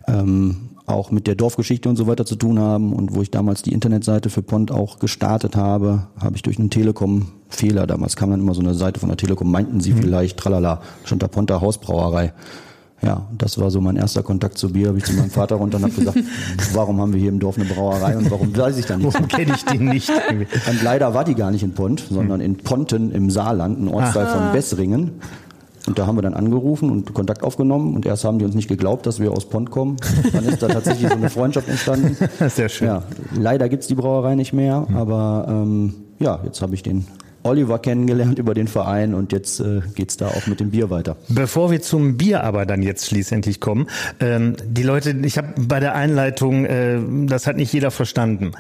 ähm, 0.07 0.69
auch 0.87 1.11
mit 1.11 1.27
der 1.27 1.35
Dorfgeschichte 1.35 1.89
und 1.89 1.97
so 1.97 2.07
weiter 2.07 2.27
zu 2.27 2.37
tun 2.37 2.59
haben. 2.59 2.93
Und 2.93 3.15
wo 3.15 3.23
ich 3.23 3.31
damals 3.31 3.63
die 3.63 3.73
Internetseite 3.73 4.29
für 4.29 4.43
Pont 4.43 4.71
auch 4.71 4.99
gestartet 4.99 5.57
habe, 5.57 6.09
habe 6.21 6.37
ich 6.37 6.43
durch 6.43 6.59
einen 6.59 6.69
Telekom-Fehler, 6.69 7.87
damals 7.87 8.17
kam 8.17 8.31
dann 8.31 8.41
immer 8.41 8.55
so 8.55 8.61
eine 8.61 8.75
Seite 8.75 9.01
von 9.01 9.09
der 9.09 9.17
Telekom, 9.17 9.51
meinten 9.51 9.81
sie 9.81 9.93
mhm. 9.93 9.99
vielleicht, 9.99 10.37
tralala, 10.37 10.83
stand 11.05 11.23
da 11.23 11.29
Ponter 11.29 11.63
Hausbrauerei. 11.63 12.35
Ja, 13.05 13.27
das 13.37 13.59
war 13.59 13.71
so 13.71 13.81
mein 13.81 13.97
erster 13.97 14.23
Kontakt 14.23 14.57
zu 14.57 14.73
Bier. 14.73 14.89
Habe 14.89 14.99
ich 14.99 15.05
zu 15.05 15.13
meinem 15.13 15.31
Vater 15.31 15.57
runter 15.57 15.77
und 15.77 15.85
habe 15.85 15.95
gesagt, 15.95 16.19
warum 16.73 17.01
haben 17.01 17.13
wir 17.13 17.21
hier 17.21 17.31
im 17.31 17.39
Dorf 17.39 17.59
eine 17.59 17.67
Brauerei 17.67 18.17
und 18.17 18.31
warum 18.31 18.57
weiß 18.57 18.79
ich 18.79 18.87
da 18.87 18.97
nicht? 18.97 19.13
Warum 19.13 19.29
kenne 19.29 19.55
ich 19.55 19.65
die 19.65 19.79
nicht? 19.79 20.11
und 20.11 20.83
leider 20.83 21.13
war 21.15 21.25
die 21.25 21.35
gar 21.35 21.51
nicht 21.51 21.63
in 21.63 21.75
Pont, 21.75 22.05
sondern 22.11 22.41
in 22.41 22.57
Ponten 22.57 23.13
im 23.13 23.31
Saarland, 23.31 23.81
ein 23.81 23.89
Ortsteil 23.89 24.27
Aha. 24.27 24.39
von 24.39 24.53
Bessringen. 24.53 25.13
Und 25.87 25.99
da 25.99 26.07
haben 26.07 26.17
wir 26.17 26.23
dann 26.23 26.33
angerufen 26.33 26.91
und 26.91 27.13
Kontakt 27.13 27.43
aufgenommen 27.43 27.95
und 27.95 28.07
erst 28.07 28.25
haben 28.25 28.39
die 28.39 28.47
uns 28.47 28.55
nicht 28.55 28.69
geglaubt, 28.69 29.05
dass 29.05 29.21
wir 29.21 29.33
aus 29.33 29.47
Pont 29.47 29.71
kommen. 29.71 29.97
Dann 30.33 30.47
ist 30.47 30.63
da 30.63 30.69
tatsächlich 30.69 31.11
so 31.11 31.17
eine 31.17 31.29
Freundschaft 31.29 31.69
entstanden. 31.69 32.17
Sehr 32.49 32.71
schön. 32.71 32.89
Ja, 32.89 33.03
leider 33.35 33.69
gibt's 33.69 33.87
die 33.87 33.95
Brauerei 33.95 34.35
nicht 34.35 34.55
mehr, 34.55 34.87
aber 34.95 35.47
ähm, 35.47 35.95
ja, 36.21 36.41
jetzt 36.45 36.63
habe 36.63 36.75
ich 36.75 36.83
den 36.83 37.05
Oliver 37.45 37.79
kennengelernt 37.79 38.39
über 38.39 38.55
den 38.55 38.69
Verein 38.69 39.15
und 39.15 39.33
jetzt 39.33 39.61
äh, 39.61 39.83
geht's 39.95 40.17
da 40.17 40.29
auch 40.29 40.47
mit 40.47 40.61
dem 40.61 40.71
Bier 40.71 40.91
weiter. 40.91 41.17
Bevor 41.29 41.71
wir 41.71 41.83
zum 41.83 42.17
Bier 42.17 42.43
aber 42.43 42.67
dann 42.67 42.83
jetzt 42.83 43.07
schließlich 43.07 43.61
kommen, 43.61 43.87
ähm, 44.21 44.57
die 44.67 44.83
Leute, 44.83 45.11
ich 45.23 45.39
habe 45.39 45.49
bei 45.57 45.79
der 45.79 45.95
Einleitung, 45.95 46.65
äh, 46.65 46.99
das 47.27 47.47
hat 47.47 47.57
nicht 47.57 47.73
jeder 47.73 47.91
verstanden. 47.91 48.53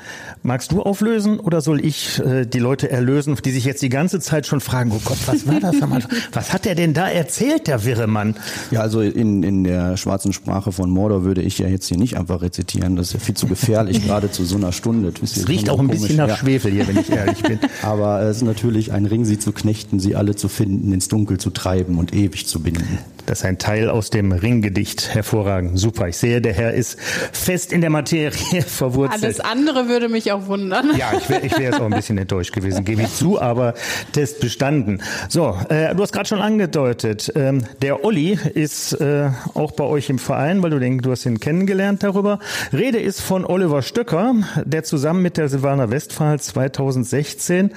Magst 0.42 0.72
du 0.72 0.82
auflösen 0.82 1.40
oder 1.40 1.60
soll 1.60 1.84
ich 1.84 2.20
äh, 2.20 2.44
die 2.44 2.58
Leute 2.58 2.90
erlösen, 2.90 3.36
die 3.44 3.50
sich 3.50 3.64
jetzt 3.64 3.82
die 3.82 3.88
ganze 3.88 4.20
Zeit 4.20 4.46
schon 4.46 4.60
fragen, 4.60 4.92
oh 4.94 5.00
Gott, 5.04 5.18
was 5.26 5.46
war 5.46 5.60
das? 5.60 5.76
was 6.32 6.52
hat 6.52 6.64
der 6.64 6.74
denn 6.74 6.92
da 6.92 7.08
erzählt, 7.08 7.66
der 7.66 7.84
wirre 7.84 8.06
Mann? 8.06 8.34
Ja, 8.70 8.80
also 8.80 9.00
in, 9.00 9.42
in 9.42 9.64
der 9.64 9.96
schwarzen 9.96 10.32
Sprache 10.32 10.72
von 10.72 10.90
Mordor 10.90 11.24
würde 11.24 11.42
ich 11.42 11.58
ja 11.58 11.68
jetzt 11.68 11.86
hier 11.86 11.98
nicht 11.98 12.18
einfach 12.18 12.42
rezitieren. 12.42 12.96
Das 12.96 13.08
ist 13.08 13.12
ja 13.14 13.20
viel 13.20 13.34
zu 13.34 13.46
gefährlich, 13.46 14.02
gerade 14.06 14.30
zu 14.30 14.44
so 14.44 14.56
einer 14.56 14.72
Stunde. 14.72 15.12
Es 15.22 15.48
riecht 15.48 15.70
auch 15.70 15.80
ein 15.80 15.88
bisschen 15.88 16.16
nach 16.16 16.28
ja. 16.28 16.36
Schwefel 16.36 16.72
hier, 16.72 16.86
wenn 16.86 16.98
ich 16.98 17.10
ehrlich 17.10 17.42
bin. 17.42 17.58
Aber 17.82 18.20
es 18.22 18.38
ist 18.38 18.42
natürlich 18.42 18.73
natürlich 18.74 18.92
ein 18.92 19.06
Ring, 19.06 19.24
sie 19.24 19.38
zu 19.38 19.52
knechten, 19.52 20.00
sie 20.00 20.16
alle 20.16 20.34
zu 20.34 20.48
finden, 20.48 20.92
ins 20.92 21.06
Dunkel 21.06 21.38
zu 21.38 21.50
treiben 21.50 21.96
und 21.96 22.12
ewig 22.12 22.48
zu 22.48 22.60
binden. 22.60 22.98
Das 23.26 23.38
ist 23.38 23.44
ein 23.44 23.58
Teil 23.58 23.88
aus 23.88 24.10
dem 24.10 24.32
Ringgedicht. 24.32 25.14
Hervorragend. 25.14 25.78
Super. 25.78 26.08
Ich 26.08 26.16
sehe, 26.16 26.40
der 26.40 26.52
Herr 26.52 26.74
ist 26.74 26.98
fest 27.00 27.72
in 27.72 27.80
der 27.80 27.90
Materie 27.90 28.62
verwurzelt. 28.66 29.24
Alles 29.24 29.40
andere 29.40 29.88
würde 29.88 30.08
mich 30.08 30.32
auch 30.32 30.46
wundern. 30.46 30.90
Ja, 30.96 31.12
ich 31.16 31.28
wäre 31.28 31.40
ich 31.46 31.56
wär 31.56 31.64
jetzt 31.64 31.80
auch 31.80 31.86
ein 31.86 31.92
bisschen 31.92 32.18
enttäuscht 32.18 32.52
gewesen, 32.52 32.84
gebe 32.84 33.02
ich 33.02 33.14
zu, 33.14 33.40
aber 33.40 33.74
Test 34.12 34.40
bestanden. 34.40 35.02
So, 35.28 35.56
äh, 35.68 35.94
du 35.94 36.02
hast 36.02 36.12
gerade 36.12 36.28
schon 36.28 36.40
angedeutet, 36.40 37.32
ähm, 37.34 37.64
der 37.80 38.04
Olli 38.04 38.38
ist 38.54 38.92
äh, 39.00 39.30
auch 39.54 39.72
bei 39.72 39.84
euch 39.84 40.10
im 40.10 40.18
Verein, 40.18 40.62
weil 40.62 40.70
du 40.70 40.78
denkst, 40.78 41.02
du 41.02 41.10
hast 41.10 41.24
ihn 41.26 41.40
kennengelernt 41.40 42.02
darüber. 42.02 42.38
Rede 42.72 42.98
ist 42.98 43.20
von 43.20 43.44
Oliver 43.44 43.82
Stöcker, 43.82 44.34
der 44.64 44.84
zusammen 44.84 45.22
mit 45.22 45.36
der 45.36 45.48
Silvaner 45.48 45.90
Westphal 45.90 46.38
2016 46.40 47.72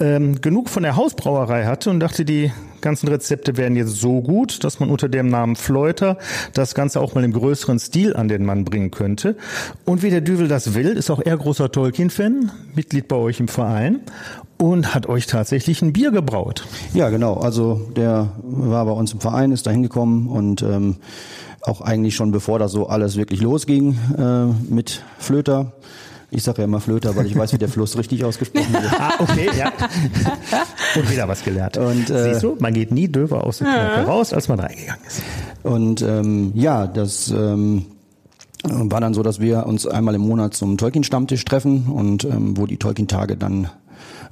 ähm, 0.00 0.40
genug 0.40 0.70
von 0.70 0.82
der 0.82 0.96
Hausbrauerei 0.96 1.66
hatte 1.66 1.90
und 1.90 2.00
dachte, 2.00 2.24
die 2.24 2.52
ganzen 2.86 3.08
Rezepte 3.08 3.56
wären 3.56 3.74
jetzt 3.74 3.96
so 3.96 4.22
gut, 4.22 4.62
dass 4.62 4.78
man 4.78 4.90
unter 4.90 5.08
dem 5.08 5.26
Namen 5.26 5.56
Fleuter 5.56 6.18
das 6.52 6.76
Ganze 6.76 7.00
auch 7.00 7.16
mal 7.16 7.24
im 7.24 7.32
größeren 7.32 7.80
Stil 7.80 8.14
an 8.14 8.28
den 8.28 8.44
Mann 8.44 8.64
bringen 8.64 8.92
könnte. 8.92 9.36
Und 9.84 10.04
wie 10.04 10.10
der 10.10 10.20
Düvel 10.20 10.46
das 10.46 10.74
will, 10.74 10.96
ist 10.96 11.10
auch 11.10 11.20
er 11.20 11.36
großer 11.36 11.72
Tolkien-Fan, 11.72 12.52
Mitglied 12.76 13.08
bei 13.08 13.16
euch 13.16 13.40
im 13.40 13.48
Verein 13.48 14.02
und 14.56 14.94
hat 14.94 15.08
euch 15.08 15.26
tatsächlich 15.26 15.82
ein 15.82 15.92
Bier 15.92 16.12
gebraut. 16.12 16.64
Ja, 16.94 17.10
genau. 17.10 17.34
Also 17.34 17.88
der 17.96 18.28
war 18.44 18.84
bei 18.84 18.92
uns 18.92 19.12
im 19.12 19.18
Verein, 19.18 19.50
ist 19.50 19.66
da 19.66 19.72
hingekommen 19.72 20.28
und 20.28 20.62
ähm, 20.62 20.98
auch 21.62 21.80
eigentlich 21.80 22.14
schon 22.14 22.30
bevor 22.30 22.60
das 22.60 22.70
so 22.70 22.86
alles 22.86 23.16
wirklich 23.16 23.40
losging 23.42 23.98
äh, 24.16 24.46
mit 24.72 25.02
Flöter 25.18 25.72
ich 26.30 26.42
sage 26.42 26.58
ja 26.58 26.64
immer 26.64 26.80
Flöter, 26.80 27.14
weil 27.16 27.26
ich 27.26 27.36
weiß, 27.36 27.52
wie 27.52 27.58
der 27.58 27.68
Fluss 27.68 27.96
richtig 27.96 28.24
ausgesprochen 28.24 28.72
wird. 28.72 29.00
ah, 29.00 29.12
okay, 29.18 29.48
ja. 29.56 29.72
Und 30.96 31.10
wieder 31.10 31.28
was 31.28 31.44
gelernt. 31.44 31.76
Und, 31.76 32.10
äh, 32.10 32.32
Siehst 32.32 32.42
du, 32.42 32.56
man 32.58 32.74
geht 32.74 32.90
nie 32.90 33.08
döver 33.08 33.44
aus 33.44 33.58
der 33.58 33.68
Kneipe 33.68 34.06
raus, 34.08 34.32
als 34.32 34.48
man 34.48 34.58
reingegangen 34.60 35.04
ist. 35.06 35.22
Und 35.62 36.02
ähm, 36.02 36.52
ja, 36.54 36.86
das 36.86 37.30
ähm, 37.30 37.86
war 38.62 39.00
dann 39.00 39.14
so, 39.14 39.22
dass 39.22 39.40
wir 39.40 39.66
uns 39.66 39.86
einmal 39.86 40.14
im 40.14 40.22
Monat 40.22 40.54
zum 40.54 40.76
Tolkien-Stammtisch 40.76 41.44
treffen 41.44 41.86
und 41.86 42.24
ähm, 42.24 42.56
wo 42.56 42.66
die 42.66 42.76
Tolkien-Tage 42.76 43.36
dann 43.36 43.70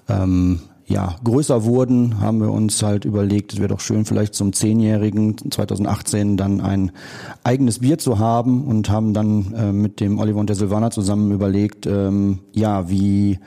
ähm, 0.09 0.61
ja, 0.87 1.17
größer 1.25 1.65
wurden, 1.65 2.21
haben 2.21 2.41
wir 2.41 2.51
uns 2.51 2.83
halt 2.83 3.05
überlegt, 3.05 3.55
es 3.55 3.59
wäre 3.59 3.69
doch 3.69 3.81
schön, 3.81 4.05
vielleicht 4.05 4.35
zum 4.35 4.53
Zehnjährigen 4.53 5.37
2018 5.51 6.37
dann 6.37 6.61
ein 6.61 6.93
eigenes 7.43 7.79
Bier 7.79 7.99
zu 7.99 8.19
haben 8.19 8.65
und 8.65 8.91
haben 8.91 9.15
dann 9.15 9.55
äh, 9.55 9.73
mit 9.73 10.01
dem 10.01 10.19
Oliver 10.19 10.41
und 10.41 10.49
der 10.49 10.57
Silvana 10.57 10.91
zusammen 10.91 11.33
überlegt, 11.33 11.87
ähm, 11.87 12.41
ja, 12.53 12.91
wie 12.91 13.39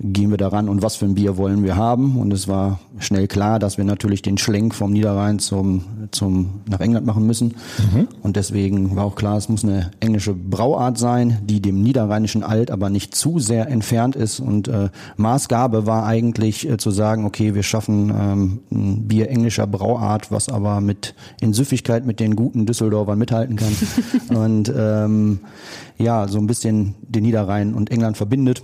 gehen 0.00 0.30
wir 0.30 0.36
daran 0.36 0.68
und 0.68 0.82
was 0.82 0.96
für 0.96 1.04
ein 1.04 1.14
Bier 1.14 1.36
wollen 1.36 1.62
wir 1.62 1.76
haben. 1.76 2.16
Und 2.16 2.32
es 2.32 2.48
war 2.48 2.80
schnell 2.98 3.28
klar, 3.28 3.60
dass 3.60 3.78
wir 3.78 3.84
natürlich 3.84 4.22
den 4.22 4.38
Schlenk 4.38 4.74
vom 4.74 4.92
Niederrhein 4.92 5.38
zum, 5.38 5.84
zum 6.10 6.60
nach 6.68 6.80
England 6.80 7.06
machen 7.06 7.26
müssen. 7.26 7.54
Mhm. 7.92 8.08
Und 8.22 8.34
deswegen 8.34 8.96
war 8.96 9.04
auch 9.04 9.14
klar, 9.14 9.36
es 9.36 9.48
muss 9.48 9.64
eine 9.64 9.92
englische 10.00 10.34
Brauart 10.34 10.98
sein, 10.98 11.38
die 11.44 11.62
dem 11.62 11.80
niederrheinischen 11.82 12.42
Alt 12.42 12.72
aber 12.72 12.90
nicht 12.90 13.14
zu 13.14 13.38
sehr 13.38 13.68
entfernt 13.68 14.16
ist. 14.16 14.40
Und 14.40 14.66
äh, 14.66 14.90
Maßgabe 15.16 15.86
war 15.86 16.04
eigentlich 16.04 16.68
äh, 16.68 16.76
zu 16.76 16.90
sagen, 16.90 17.24
okay, 17.24 17.54
wir 17.54 17.62
schaffen 17.62 18.10
ähm, 18.10 18.60
ein 18.72 19.06
Bier 19.06 19.30
englischer 19.30 19.68
Brauart, 19.68 20.32
was 20.32 20.48
aber 20.48 20.80
mit 20.80 21.14
in 21.40 21.52
Süffigkeit 21.52 22.04
mit 22.04 22.18
den 22.18 22.34
guten 22.34 22.66
Düsseldorfern 22.66 23.18
mithalten 23.18 23.56
kann. 23.56 23.76
und 24.36 24.72
ähm, 24.76 25.38
ja, 25.98 26.26
so 26.26 26.38
ein 26.38 26.48
bisschen 26.48 26.94
den 27.02 27.22
Niederrhein 27.22 27.74
und 27.74 27.92
England 27.92 28.16
verbindet. 28.16 28.62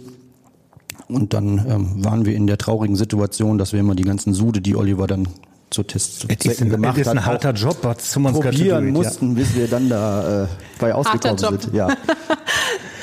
Und 1.14 1.34
dann 1.34 1.64
ähm, 1.68 2.04
waren 2.04 2.24
wir 2.24 2.34
in 2.34 2.46
der 2.46 2.58
traurigen 2.58 2.96
Situation, 2.96 3.58
dass 3.58 3.72
wir 3.72 3.80
immer 3.80 3.94
die 3.94 4.04
ganzen 4.04 4.32
Sude, 4.32 4.60
die 4.60 4.76
Oliver 4.76 5.06
dann 5.06 5.28
zur 5.70 5.86
Test 5.86 6.20
zu 6.20 6.28
Zwecken 6.28 6.68
gemacht 6.68 6.90
hat. 6.90 6.98
Das 6.98 7.06
ist 7.06 7.12
ein 7.12 7.24
harter 7.24 7.52
Job, 7.52 7.78
was 7.82 8.12
probieren 8.12 8.90
mussten, 8.90 9.28
ja. 9.28 9.34
bis 9.34 9.54
wir 9.54 9.68
dann 9.68 9.88
da 9.88 10.44
äh, 10.44 10.46
bei 10.78 10.94
ausgekommen 10.94 11.38
sind. 11.38 11.70
Ja. 11.72 11.88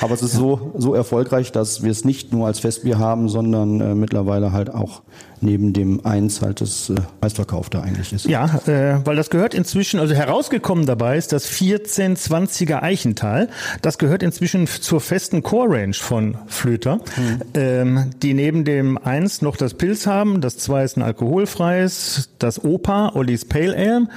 Aber 0.02 0.14
es 0.14 0.22
ist 0.22 0.34
so, 0.34 0.72
so 0.78 0.94
erfolgreich, 0.94 1.52
dass 1.52 1.84
wir 1.84 1.92
es 1.92 2.06
nicht 2.06 2.34
nur 2.34 2.48
als 2.48 2.60
Festbier 2.60 3.00
haben, 3.00 3.30
sondern 3.30 3.82
äh, 3.82 3.96
mittlerweile 3.96 4.52
halt 4.52 4.74
auch 4.74 5.02
neben 5.42 5.74
dem 5.74 6.06
Eins 6.06 6.42
halt 6.42 6.62
das 6.62 6.90
äh, 6.90 6.96
meistverkaufte 7.22 7.82
eigentlich 7.82 8.14
ist. 8.14 8.26
Ja, 8.26 8.60
äh, 8.66 9.06
weil 9.06 9.16
das 9.16 9.30
gehört 9.30 9.54
inzwischen, 9.54 10.00
also 10.00 10.14
herausgekommen 10.16 10.86
dabei 10.86 11.18
ist 11.18 11.32
das 11.32 11.50
1420er 11.52 12.82
Eichental. 12.82 13.50
Das 13.82 13.98
gehört 13.98 14.24
inzwischen 14.24 14.68
zur 14.68 15.02
festen 15.02 15.44
Core-Range 15.44 15.94
von 15.94 16.38
Flöter, 16.48 16.96
mhm. 16.96 17.42
ähm, 17.54 18.10
die 18.22 18.34
neben 18.34 18.66
dem 18.66 18.98
Eins 18.98 19.42
noch 19.42 19.58
das 19.58 19.76
Pilz 19.76 20.08
haben, 20.08 20.42
das 20.42 20.58
Zwei 20.58 20.84
ist 20.84 20.98
ein 20.98 21.04
alkoholfreies, 21.04 22.30
das 22.40 22.64
Opa, 22.64 23.12
Ollis 23.14 23.46
Pale 23.46 23.76
Ale. 23.76 24.08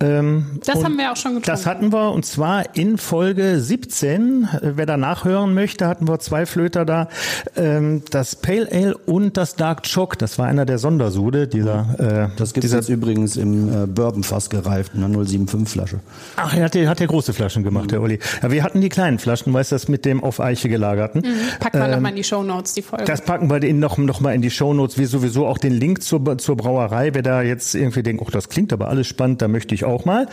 Ähm, 0.00 0.60
das 0.64 0.82
haben 0.82 0.98
wir 0.98 1.12
auch 1.12 1.16
schon 1.16 1.36
getrunken. 1.36 1.46
Das 1.46 1.66
hatten 1.66 1.92
wir 1.92 2.12
und 2.12 2.26
zwar 2.26 2.76
in 2.76 2.98
Folge 2.98 3.60
17. 3.60 4.48
Wer 4.60 4.86
danach 4.86 5.23
hören 5.24 5.54
möchte, 5.54 5.86
hatten 5.86 6.08
wir 6.08 6.18
zwei 6.18 6.46
Flöter 6.46 6.84
da. 6.84 7.08
Ähm, 7.56 8.02
das 8.10 8.36
Pale 8.36 8.68
Ale 8.70 8.96
und 8.96 9.36
das 9.36 9.56
Dark 9.56 9.82
Choc, 9.82 10.18
das 10.18 10.38
war 10.38 10.46
einer 10.46 10.66
der 10.66 10.78
Sondersude 10.78 11.48
dieser. 11.48 12.30
Äh, 12.32 12.36
das 12.36 12.52
gibt 12.52 12.64
es 12.64 12.72
jetzt 12.72 12.88
übrigens 12.88 13.36
im 13.36 13.68
äh, 13.68 13.86
Bourbonfass 13.86 14.50
gereift, 14.50 14.92
in 14.94 15.04
einer 15.04 15.14
075 15.14 15.68
Flasche. 15.68 16.00
Ach, 16.36 16.54
er 16.54 16.64
hat, 16.64 16.76
hat 16.76 17.00
ja 17.00 17.06
große 17.06 17.32
Flaschen 17.32 17.62
gemacht, 17.62 17.86
mhm. 17.86 17.88
der 17.88 18.02
Uli. 18.02 18.18
Ja, 18.42 18.50
wir 18.50 18.62
hatten 18.62 18.80
die 18.80 18.88
kleinen 18.88 19.18
Flaschen, 19.18 19.52
weißt 19.52 19.72
du, 19.72 19.74
das 19.74 19.88
mit 19.88 20.04
dem 20.04 20.22
auf 20.22 20.40
Eiche 20.40 20.68
gelagerten. 20.68 21.22
Mhm. 21.22 21.58
Packen 21.60 21.78
wir 21.78 21.84
ähm, 21.86 21.90
nochmal 21.92 22.10
in 22.10 22.16
die 22.16 22.24
Shownotes, 22.24 22.74
die 22.74 22.82
Folge. 22.82 23.04
Das 23.04 23.22
packen 23.22 23.50
wir 23.50 23.62
in, 23.62 23.78
noch, 23.78 23.98
noch 23.98 24.20
mal 24.20 24.34
in 24.34 24.42
die 24.42 24.50
Shownotes, 24.50 24.98
wie 24.98 25.04
sowieso 25.04 25.46
auch 25.46 25.58
den 25.58 25.72
Link 25.72 26.02
zur, 26.02 26.38
zur 26.38 26.56
Brauerei. 26.56 27.14
Wer 27.14 27.22
da 27.22 27.42
jetzt 27.42 27.74
irgendwie 27.74 28.02
denkt, 28.02 28.22
oh, 28.24 28.30
das 28.30 28.48
klingt 28.48 28.72
aber 28.72 28.88
alles 28.88 29.06
spannend, 29.06 29.42
da 29.42 29.48
möchte 29.48 29.74
ich 29.74 29.84
auch 29.84 30.04
mal. 30.04 30.26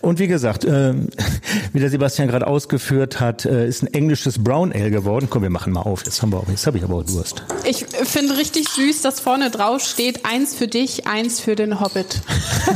Und 0.00 0.18
wie 0.18 0.28
gesagt, 0.28 0.64
äh, 0.64 0.94
wie 1.72 1.80
der 1.80 1.90
Sebastian 1.90 2.28
gerade 2.28 2.46
ausgeführt 2.46 3.20
hat, 3.20 3.44
äh, 3.44 3.66
ist 3.66 3.82
ein 3.82 3.92
englisches 3.92 4.37
Brown 4.42 4.72
Ale 4.72 4.90
geworden. 4.90 5.28
Komm, 5.30 5.42
wir 5.42 5.50
machen 5.50 5.72
mal 5.72 5.82
auf. 5.82 6.04
Jetzt 6.04 6.22
haben 6.22 6.32
wir 6.32 6.38
auch, 6.38 6.48
jetzt 6.48 6.66
habe 6.66 6.78
ich 6.78 6.84
aber 6.84 6.96
auch 6.96 7.02
Durst. 7.02 7.42
Ich 7.64 7.86
finde 8.04 8.36
richtig 8.36 8.68
süß, 8.68 9.02
dass 9.02 9.20
vorne 9.20 9.50
drauf 9.50 9.82
steht, 9.82 10.24
eins 10.24 10.54
für 10.54 10.68
dich, 10.68 11.06
eins 11.06 11.40
für 11.40 11.56
den 11.56 11.80
Hobbit. 11.80 12.20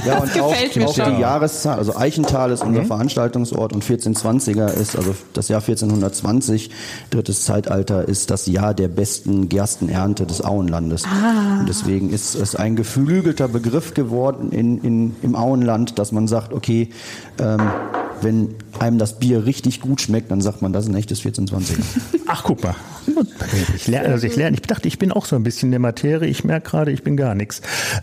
Ja, 0.06 0.18
und 0.18 0.40
auch, 0.40 0.50
gefällt 0.50 0.76
mir 0.76 0.88
auch 0.88 0.94
schon. 0.94 1.16
die 1.16 1.20
Jahreszahl, 1.20 1.76
also 1.76 1.94
Eichenthal 1.94 2.50
ist 2.50 2.64
unser 2.64 2.84
Veranstaltungsort 2.84 3.74
und 3.74 3.84
1420er 3.84 4.72
ist, 4.72 4.96
also 4.96 5.14
das 5.34 5.48
Jahr 5.48 5.60
1420, 5.60 6.70
drittes 7.10 7.44
Zeitalter, 7.44 8.08
ist 8.08 8.30
das 8.30 8.46
Jahr 8.46 8.72
der 8.72 8.88
besten 8.88 9.50
Gerstenernte 9.50 10.26
des 10.26 10.42
Auenlandes. 10.42 11.04
Und 11.04 11.66
deswegen 11.68 12.10
ist 12.10 12.34
es 12.34 12.56
ein 12.56 12.74
geflügelter 12.74 13.48
Begriff 13.48 13.92
geworden 13.92 14.50
in, 14.50 14.78
in, 14.78 15.16
im 15.22 15.36
Auenland, 15.36 15.98
dass 15.98 16.10
man 16.10 16.26
sagt, 16.26 16.54
okay, 16.54 16.88
ähm, 17.38 17.60
wenn 18.22 18.54
einem 18.78 18.98
das 18.98 19.18
Bier 19.18 19.44
richtig 19.44 19.80
gut 19.80 20.00
schmeckt, 20.00 20.30
dann 20.30 20.40
sagt 20.40 20.62
man, 20.62 20.72
das 20.72 20.84
ist 20.84 20.90
ein 20.90 20.96
echtes 20.96 21.20
1420er. 21.22 21.82
Ach, 22.26 22.44
guck 22.44 22.62
mal. 22.62 22.74
Ich 23.74 23.88
lerne, 23.88 24.08
also 24.08 24.26
ich 24.26 24.36
lerne. 24.36 24.56
Ich 24.56 24.62
dachte, 24.62 24.88
ich 24.88 24.98
bin 24.98 25.12
auch 25.12 25.26
so 25.26 25.36
ein 25.36 25.42
bisschen 25.42 25.68
in 25.68 25.72
der 25.72 25.80
Materie. 25.80 26.28
Ich 26.28 26.44
merke 26.44 26.70
gerade, 26.70 26.92
ich 26.92 27.02
bin 27.02 27.16
gar 27.16 27.34
nichts. 27.34 27.60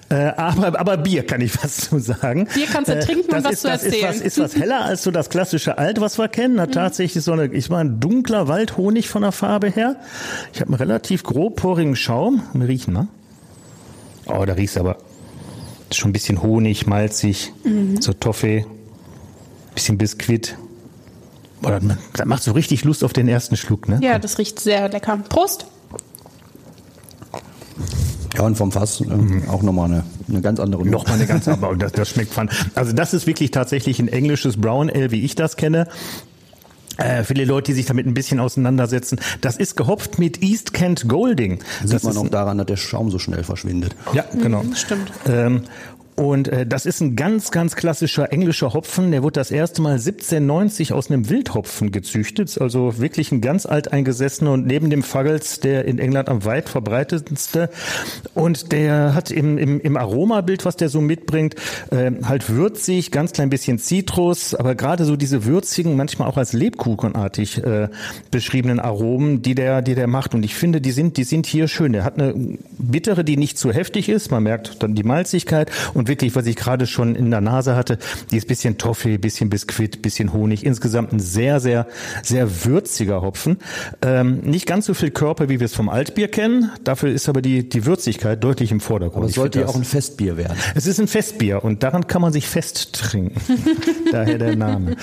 Äh, 0.10 0.16
aber, 0.16 0.80
aber 0.80 0.98
Bier 0.98 1.26
kann 1.26 1.42
ich 1.42 1.52
was 1.64 1.78
zu 1.78 2.00
sagen. 2.00 2.48
Bier 2.54 2.68
kannst 2.72 2.90
du 2.90 3.00
trinken 3.00 3.36
und 3.36 3.46
das 3.46 3.46
was 3.46 3.52
ist, 3.54 3.62
zu 3.62 3.68
das 3.68 3.82
ist 3.82 3.86
erzählen. 3.86 4.10
was, 4.10 4.22
ist 4.22 4.40
was 4.40 4.56
heller 4.56 4.86
als 4.86 5.04
so 5.04 5.12
das 5.12 5.30
klassische 5.30 5.78
Alt, 5.78 6.02
was 6.02 6.18
wir 6.18 6.28
kennen. 6.28 6.60
Hat 6.60 6.74
tatsächlich 6.74 7.24
so 7.24 7.32
eine, 7.32 7.48
ich 7.48 7.70
war 7.70 7.80
ein 7.80 8.00
dunkler 8.00 8.48
Waldhonig 8.48 9.08
von 9.08 9.22
der 9.22 9.32
Farbe 9.32 9.70
her. 9.70 9.96
Ich 10.54 10.62
habe 10.62 10.70
einen 10.70 10.78
relativ 10.78 11.24
grobporigen 11.24 11.96
Schaum. 11.96 12.44
Wir 12.54 12.68
riechen 12.68 12.94
mal. 12.94 13.08
Oh, 14.26 14.46
da 14.46 14.54
riecht's 14.54 14.78
aber 14.78 14.98
schon 15.92 16.10
ein 16.10 16.14
bisschen 16.14 16.42
Honig, 16.44 16.86
malzig, 16.86 17.52
so 18.00 18.14
Toffee, 18.14 18.66
bisschen 19.80 19.98
Biskuit. 19.98 20.58
Boah, 21.62 21.80
das, 22.14 22.26
macht 22.26 22.44
so 22.44 22.52
richtig 22.52 22.84
Lust 22.84 23.04
auf 23.04 23.14
den 23.14 23.28
ersten 23.28 23.58
Schluck, 23.58 23.88
ne? 23.88 24.00
Ja, 24.02 24.20
das 24.20 24.38
riecht 24.38 24.60
sehr 24.60 24.90
lecker. 24.90 25.18
Prost! 25.30 25.68
Ja, 28.36 28.44
und 28.44 28.56
vom 28.56 28.72
Fass 28.72 29.02
ähm, 29.02 29.44
auch 29.50 29.64
nochmal 29.64 29.86
eine, 29.86 30.04
eine 30.28 30.42
ganz 30.42 30.60
andere 30.60 30.86
Noch 30.86 31.08
mal 31.08 31.16
eine 31.16 31.26
ganz 31.26 31.48
aber 31.48 31.76
das, 31.76 31.92
das 31.94 32.10
schmeckt 32.10 32.34
fan. 32.34 32.50
Also 32.76 32.94
das 32.94 33.14
ist 33.14 33.26
wirklich 33.26 33.52
tatsächlich 33.52 34.00
ein 34.00 34.08
englisches 34.08 34.58
Brown 34.58 34.90
Ale, 34.90 35.12
wie 35.12 35.24
ich 35.24 35.36
das 35.36 35.58
kenne. 35.58 35.88
Äh, 36.98 37.24
die 37.34 37.46
Leute, 37.46 37.72
die 37.72 37.74
sich 37.74 37.86
damit 37.86 38.06
ein 38.06 38.14
bisschen 38.14 38.40
auseinandersetzen, 38.40 39.20
das 39.42 39.58
ist 39.58 39.76
gehopft 39.76 40.20
mit 40.20 40.42
East 40.44 40.74
Kent 40.74 41.08
Golding. 41.08 41.60
Sieht 41.82 41.94
Das 41.94 42.04
man 42.04 42.12
ist 42.12 42.18
auch 42.18 42.30
daran, 42.30 42.58
dass 42.58 42.68
der 42.68 42.78
Schaum 42.78 43.12
so 43.12 43.20
schnell 43.20 43.44
verschwindet. 43.44 43.96
Ja, 44.14 44.26
genau. 44.42 44.64
stimmt. 44.76 45.12
Ähm, 45.28 45.64
und 46.20 46.50
äh, 46.50 46.66
das 46.66 46.86
ist 46.86 47.00
ein 47.00 47.16
ganz, 47.16 47.50
ganz 47.50 47.78
klassischer 47.78 48.34
englischer 48.34 48.74
Hopfen. 48.74 49.12
Der 49.12 49.24
wurde 49.24 49.40
das 49.40 49.52
erste 49.52 49.82
Mal 49.82 49.94
1790 49.94 50.92
aus 50.92 51.10
einem 51.10 51.30
Wildhopfen 51.30 51.94
gezüchtet. 51.94 52.58
Also 52.60 53.00
wirklich 53.00 53.32
ein 53.32 53.40
ganz 53.40 53.66
alteingesessener 53.66 54.52
und 54.52 54.68
neben 54.68 54.90
dem 54.90 55.02
Fuggles 55.02 55.62
der 55.62 55.86
in 55.86 55.98
England 55.98 56.28
am 56.28 56.44
weit 56.44 56.68
verbreitetste. 56.68 57.70
Und 58.34 58.74
der 58.74 59.16
hat 59.16 59.32
im, 59.32 59.58
im, 59.58 59.80
im 59.80 59.96
Aromabild, 59.96 60.66
was 60.66 60.76
der 60.76 60.90
so 60.90 61.00
mitbringt, 61.00 61.56
äh, 61.90 62.12
halt 62.26 62.50
würzig, 62.50 63.12
ganz 63.12 63.32
klein 63.32 63.50
bisschen 63.50 63.80
Zitrus, 63.80 64.54
aber 64.54 64.76
gerade 64.76 65.06
so 65.06 65.16
diese 65.16 65.46
würzigen, 65.46 65.96
manchmal 65.96 66.28
auch 66.28 66.36
als 66.36 66.52
Lebkuchenartig 66.52 67.64
äh, 67.64 67.88
beschriebenen 68.30 68.82
Aromen, 68.82 69.42
die 69.42 69.56
der, 69.56 69.82
die 69.82 69.96
der 69.96 70.08
macht. 70.08 70.36
Und 70.36 70.44
ich 70.44 70.54
finde, 70.54 70.82
die 70.82 70.92
sind, 70.92 71.16
die 71.16 71.24
sind 71.24 71.46
hier 71.46 71.70
schön. 71.70 71.94
Der 71.94 72.04
hat 72.04 72.20
eine 72.20 72.58
bittere, 72.78 73.24
die 73.24 73.38
nicht 73.38 73.58
zu 73.58 73.72
heftig 73.72 74.10
ist. 74.10 74.32
Man 74.32 74.44
merkt 74.44 74.84
dann 74.84 74.96
die 74.96 75.04
Malzigkeit 75.04 75.72
und 75.94 76.09
wirklich, 76.10 76.36
was 76.36 76.46
ich 76.46 76.58
gerade 76.58 76.86
schon 76.88 77.16
in 77.16 77.32
der 77.32 77.40
Nase 77.40 77.76
hatte, 77.76 77.98
die 78.32 78.38
ist 78.38 78.48
bisschen 78.48 78.78
Toffee, 78.78 79.18
bisschen 79.18 79.50
Biskuit, 79.50 80.02
bisschen 80.02 80.34
Honig. 80.34 80.66
Insgesamt 80.66 81.14
ein 81.14 81.20
sehr, 81.20 81.62
sehr, 81.62 81.88
sehr 82.24 82.66
würziger 82.66 83.22
Hopfen. 83.22 83.60
Ähm, 84.02 84.42
nicht 84.42 84.66
ganz 84.66 84.86
so 84.86 84.94
viel 84.94 85.12
Körper, 85.12 85.48
wie 85.48 85.60
wir 85.60 85.66
es 85.66 85.74
vom 85.74 85.88
Altbier 85.88 86.28
kennen. 86.28 86.72
Dafür 86.84 87.12
ist 87.12 87.30
aber 87.30 87.42
die, 87.42 87.70
die 87.70 87.86
Würzigkeit 87.86 88.44
deutlich 88.44 88.72
im 88.72 88.82
Vordergrund. 88.82 89.18
Aber 89.18 89.26
es 89.26 89.32
Ich 89.32 89.36
sollte 89.38 89.62
ja 89.62 89.68
auch 89.68 89.76
ein 89.76 89.86
Festbier 89.86 90.36
werden. 90.36 90.58
es 90.76 90.86
ist 90.86 91.00
ein 91.00 91.08
Festbier 91.08 91.64
und 91.64 91.84
daran 91.84 92.08
kann 92.08 92.22
man 92.22 92.34
sich 92.34 92.48
festtrinken. 92.48 93.40
Daher 94.12 94.38
der 94.38 94.56
Name. 94.56 94.96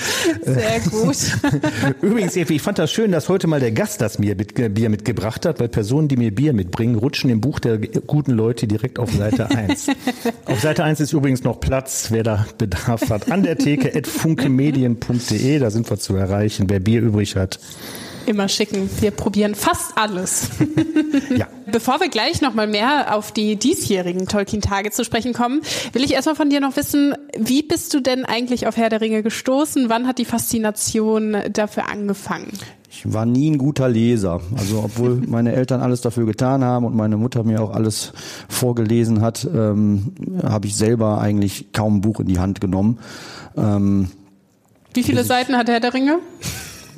Sehr 0.43 0.81
gut. 0.91 1.17
Übrigens, 2.03 2.37
Evi, 2.37 2.57
ich 2.57 2.63
fand 2.63 2.79
das 2.79 2.93
schön, 2.93 3.13
dass 3.13 3.29
heute 3.29 3.47
mal 3.47 3.61
der 3.61 3.73
Gast 3.73 4.01
das 4.01 4.19
mir 4.19 4.35
mit, 4.35 4.55
Bier 4.75 4.91
mitgebracht 4.91 5.47
hat, 5.47 5.61
weil 5.61 5.69
Personen, 5.69 6.09
die 6.09 6.17
mir 6.17 6.35
Bier 6.35 6.53
mitbringen, 6.53 6.97
rutschen 6.97 7.31
im 7.31 7.41
Buch 7.41 7.61
der 7.61 7.79
guten 7.79 8.33
Leute 8.33 8.67
direkt 8.67 8.99
auf 8.99 9.13
Seite 9.13 9.51
1. 9.51 9.89
auf 10.47 10.61
Seite 10.61 10.85
1 10.85 10.96
ist 11.01 11.13
übrigens 11.13 11.45
noch 11.45 11.61
Platz, 11.61 12.09
wer 12.11 12.23
da 12.23 12.47
Bedarf 12.59 13.11
hat. 13.11 13.31
An 13.31 13.43
der 13.43 13.57
Theke 13.57 13.97
at 13.97 14.07
funkemedien.de, 14.07 15.59
da 15.59 15.71
sind 15.71 15.89
wir 15.91 15.99
zu 15.99 16.17
erreichen, 16.17 16.69
wer 16.69 16.81
Bier 16.81 17.03
übrig 17.03 17.37
hat. 17.37 17.59
Immer 18.27 18.49
schicken. 18.49 18.91
Wir 19.01 19.11
probieren 19.13 19.55
fast 19.55 19.97
alles. 19.97 20.51
Ja. 21.37 21.49
Bevor 21.71 22.01
wir 22.01 22.09
gleich 22.09 22.41
noch 22.41 22.55
mal 22.55 22.67
mehr 22.67 23.15
auf 23.17 23.33
die 23.33 23.57
diesjährigen 23.57 24.27
Tolkien-Tage 24.29 24.91
zu 24.91 25.05
sprechen 25.05 25.33
kommen, 25.33 25.61
will 25.93 26.05
ich 26.05 26.13
erstmal 26.13 26.35
von 26.35 26.51
dir 26.51 26.61
noch 26.61 26.77
wissen, 26.77 27.15
wie 27.37 27.63
bist 27.63 27.93
du 27.95 28.01
denn 28.01 28.25
eigentlich 28.25 28.67
auf 28.67 28.77
Herr 28.77 28.89
der 28.89 29.01
Ringe 29.01 29.23
gestoßen? 29.23 29.89
Wann 29.89 30.07
hat 30.07 30.19
die 30.19 30.25
Faszination 30.25 31.37
dafür 31.53 31.89
angefangen? 31.89 32.53
Ich 32.91 33.13
war 33.13 33.27
nie 33.27 33.51
ein 33.51 33.59
guter 33.59 33.89
Leser. 33.89 34.41
Also 34.57 34.83
obwohl 34.85 35.17
meine 35.27 35.53
Eltern 35.53 35.81
alles 35.81 36.01
dafür 36.01 36.27
getan 36.27 36.65
haben 36.65 36.85
und 36.85 36.95
meine 36.95 37.17
Mutter 37.17 37.45
mir 37.45 37.63
auch 37.63 37.73
alles 37.73 38.13
vorgelesen 38.49 39.21
hat, 39.23 39.47
ähm, 39.53 40.13
habe 40.43 40.67
ich 40.67 40.77
selber 40.77 41.21
eigentlich 41.21 41.73
kaum 41.73 41.97
ein 41.97 42.01
Buch 42.01 42.21
in 42.21 42.27
die 42.27 42.39
Hand 42.39 42.61
genommen. 42.61 42.99
Ähm, 43.57 44.09
Wie 44.95 45.03
viele 45.03 45.25
Seiten 45.25 45.57
hat 45.57 45.69
Herr 45.69 45.81
der 45.81 45.95
Ringe? 45.95 46.19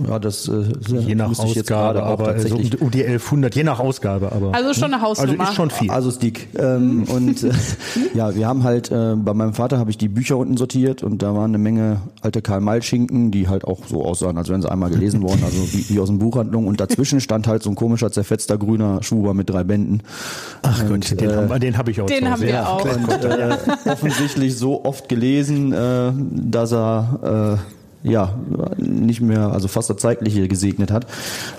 Ja, 0.06 0.18
das 0.18 0.48
äh, 0.48 0.52
Je 0.88 1.14
nach 1.14 1.30
ich 1.32 1.38
jetzt 1.38 1.70
Ausgabe, 1.70 1.98
gerade 1.98 2.02
aber 2.02 2.34
äh, 2.37 2.40
so 2.40 2.48
tatsächlich 2.48 2.80
um, 2.80 2.87
um 2.87 2.90
die 2.90 3.00
1100, 3.04 3.54
je 3.54 3.64
nach 3.64 3.80
Ausgabe, 3.80 4.32
aber. 4.32 4.54
Also 4.54 4.74
schon 4.74 4.92
eine 4.92 5.02
also 5.04 5.22
Hausnummer. 5.22 5.44
ist 5.44 5.54
schon 5.54 5.70
viel. 5.70 5.90
Also 5.90 6.08
ist 6.11 6.22
dick. 6.22 6.48
Ähm, 6.58 7.04
und 7.04 7.42
äh, 7.42 7.50
ja, 8.14 8.34
wir 8.34 8.46
haben 8.46 8.62
halt, 8.64 8.90
äh, 8.90 9.14
bei 9.16 9.34
meinem 9.34 9.54
Vater 9.54 9.78
habe 9.78 9.90
ich 9.90 9.98
die 9.98 10.08
Bücher 10.08 10.37
unten 10.37 10.56
sortiert 10.56 11.02
und 11.02 11.22
da 11.22 11.34
waren 11.34 11.50
eine 11.50 11.58
Menge 11.58 12.00
alte 12.20 12.42
Karl-May-Schinken, 12.42 13.30
die 13.30 13.48
halt 13.48 13.64
auch 13.64 13.80
so 13.88 14.04
aussahen, 14.04 14.37
als 14.38 14.48
wären 14.48 14.62
sie 14.62 14.70
einmal 14.70 14.90
gelesen 14.90 15.22
worden, 15.22 15.42
also 15.44 15.58
wie, 15.72 15.88
wie 15.88 16.00
aus 16.00 16.08
den 16.08 16.18
Buchhandlungen. 16.18 16.68
Und 16.68 16.80
dazwischen 16.80 17.20
stand 17.20 17.46
halt 17.46 17.62
so 17.62 17.70
ein 17.70 17.76
komischer, 17.76 18.11
zerfetzter 18.12 18.58
grüner 18.58 19.02
Schuber 19.02 19.34
mit 19.34 19.50
drei 19.50 19.64
Bänden. 19.64 20.02
Ach 20.62 20.82
und, 20.82 20.88
Gott, 20.88 21.20
den, 21.20 21.30
äh, 21.30 21.34
haben, 21.34 21.48
wir- 21.50 21.58
den 21.58 21.76
habe 21.78 21.90
ich 21.90 22.00
auch 22.00 22.06
den 22.06 22.30
haben 22.30 22.42
wir 22.42 22.48
Ja. 22.50 22.66
auch. 22.66 22.84
und 22.84 23.24
äh, 23.24 23.56
offensichtlich 23.87 24.56
so 24.56 24.84
oft 24.84 25.08
gelesen, 25.08 25.72
äh, 25.72 26.12
dass 26.32 26.72
er 26.72 27.58
äh, 27.58 27.77
ja 28.02 28.34
nicht 28.76 29.20
mehr, 29.20 29.52
also 29.52 29.68
fast 29.68 29.90
das 29.90 29.96
Zeitliche 29.96 30.48
gesegnet 30.48 30.90
hat. 30.90 31.06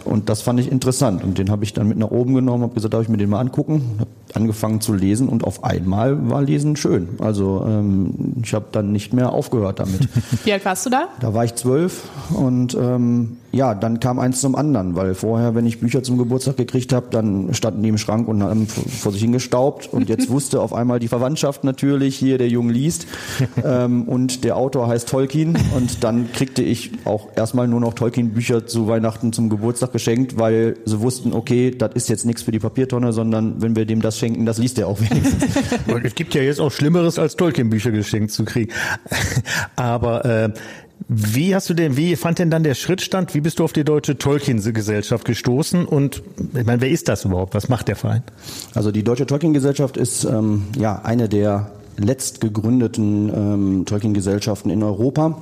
Und 0.06 0.30
das 0.30 0.42
fand 0.42 0.60
ich 0.60 0.72
interessant. 0.72 1.24
Und 1.24 1.38
den 1.38 1.50
habe 1.50 1.64
ich 1.64 1.74
dann 1.74 1.88
mit 1.88 1.98
nach 1.98 2.12
oben 2.12 2.34
genommen, 2.34 2.64
habe 2.64 2.74
gesagt, 2.74 2.94
darf 2.94 3.04
ich 3.04 3.10
mir 3.10 3.18
den 3.18 3.30
mal 3.30 3.40
angucken? 3.40 3.98
Hab 4.00 4.08
angefangen 4.36 4.82
zu 4.82 4.94
lesen 4.94 5.28
und 5.28 5.44
auf 5.44 5.64
einmal 5.64 6.30
war 6.30 6.42
Lesen 6.42 6.76
schön. 6.76 7.10
Also 7.20 7.66
ähm, 7.68 8.36
ich 8.44 8.54
habe 8.54 8.66
dann 8.72 8.92
nicht 8.92 9.14
mehr 9.14 9.32
aufgehört 9.32 9.80
damit. 9.80 10.08
Wie 10.44 10.54
alt 10.54 10.66
warst 10.66 10.86
du 10.86 10.90
da? 10.90 11.10
Da 11.20 11.34
war 11.34 11.46
ich 11.46 11.56
zwölf 11.56 12.04
und 12.34 12.76
ähm, 12.76 13.38
ja, 13.52 13.74
dann 13.74 14.00
kam 14.00 14.20
eins 14.20 14.42
zum 14.42 14.56
anderen, 14.56 14.96
weil 14.96 15.16
vorher, 15.16 15.56
wenn 15.56 15.66
ich 15.66 15.80
Bücher 15.80 16.04
zum 16.04 16.18
Geburtstag 16.18 16.58
gekriegt 16.58 16.94
habe, 16.94 17.08
dann 17.10 17.54
standen 17.54 17.82
die 17.82 17.90
im 17.90 17.98
Schrank 17.98 18.28
und 18.28 18.44
haben 18.44 18.68
vor 18.68 19.12
sich 19.12 19.22
hingestaubt 19.22 19.92
und 19.92 20.10
jetzt 20.10 20.30
wusste 20.30 20.62
auf 20.62 20.74
einmal 20.74 21.00
die 21.00 21.08
Verwandtschaft 21.08 21.64
natürlich, 21.64 22.16
hier 22.16 22.38
der 22.38 22.48
Junge 22.48 22.74
liest 22.74 23.08
ähm, 23.64 24.04
und 24.04 24.44
der 24.44 24.58
Autor 24.58 24.88
heißt 24.88 25.10
Tolkien 25.10 25.58
und 25.76 26.04
dann 26.04 26.32
kriegte 26.32 26.62
ich 26.62 26.92
auch 27.06 27.30
erstmal 27.36 27.68
nur 27.68 27.80
noch 27.80 27.94
Tolkien-Bücher 27.94 28.68
zu 28.68 28.88
Weihnachten 28.88 29.34
zum 29.34 29.50
Geburtstag 29.50 29.94
geschenkt, 29.94 30.38
weil 30.38 30.78
sie 30.86 31.02
wussten, 31.02 31.34
okay, 31.34 31.72
das 31.72 31.94
ist 31.96 32.10
jetzt 32.10 32.26
nichts 32.26 32.44
für 32.44 32.52
die 32.52 32.60
Papiertonne, 32.60 33.14
sondern 33.14 33.62
wenn 33.62 33.76
wir 33.76 33.86
dem 33.86 34.02
das 34.02 34.18
schenken, 34.18 34.46
das 34.46 34.60
liest 34.60 34.78
er 34.78 34.88
auch 34.88 35.00
wenigstens. 35.00 35.44
Und 35.88 36.06
es 36.06 36.14
gibt 36.16 36.36
ja 36.36 36.42
jetzt 36.42 36.60
auch 36.60 36.72
Schlimmeres, 36.72 37.18
als 37.18 37.36
Tolkien-Bücher 37.36 37.92
geschenkt 37.92 38.32
zu 38.32 38.46
kriegen. 38.46 38.72
Aber 39.76 40.26
äh, 40.26 40.50
wie 41.08 41.56
hast 41.56 41.70
du 41.70 41.74
denn, 41.74 41.98
wie 41.98 42.16
fand 42.16 42.40
denn 42.40 42.52
dann 42.52 42.64
der 42.64 42.76
Schritt 42.76 43.02
stand? 43.02 43.34
Wie 43.34 43.42
bist 43.42 43.60
du 43.60 43.64
auf 43.64 43.74
die 43.74 43.84
deutsche 43.84 44.18
Tolkien-Gesellschaft 44.18 45.26
gestoßen? 45.26 45.86
Und 45.86 46.22
ich 46.54 46.66
meine, 46.66 46.82
wer 46.82 46.90
ist 46.90 47.08
das 47.08 47.26
überhaupt? 47.26 47.54
Was 47.54 47.70
macht 47.70 47.88
der 47.88 47.96
Verein? 47.96 48.24
Also 48.76 48.92
die 48.92 49.04
Deutsche 49.04 49.26
Tolkien-Gesellschaft 49.26 49.98
ist 49.98 50.26
ähm, 50.26 50.68
ja 50.78 51.02
eine 51.04 51.30
der 51.30 51.72
letzt 51.98 52.42
gegründeten 52.42 53.30
ähm, 53.30 53.86
Tolkien-Gesellschaften 53.86 54.70
in 54.70 54.84
Europa. 54.84 55.42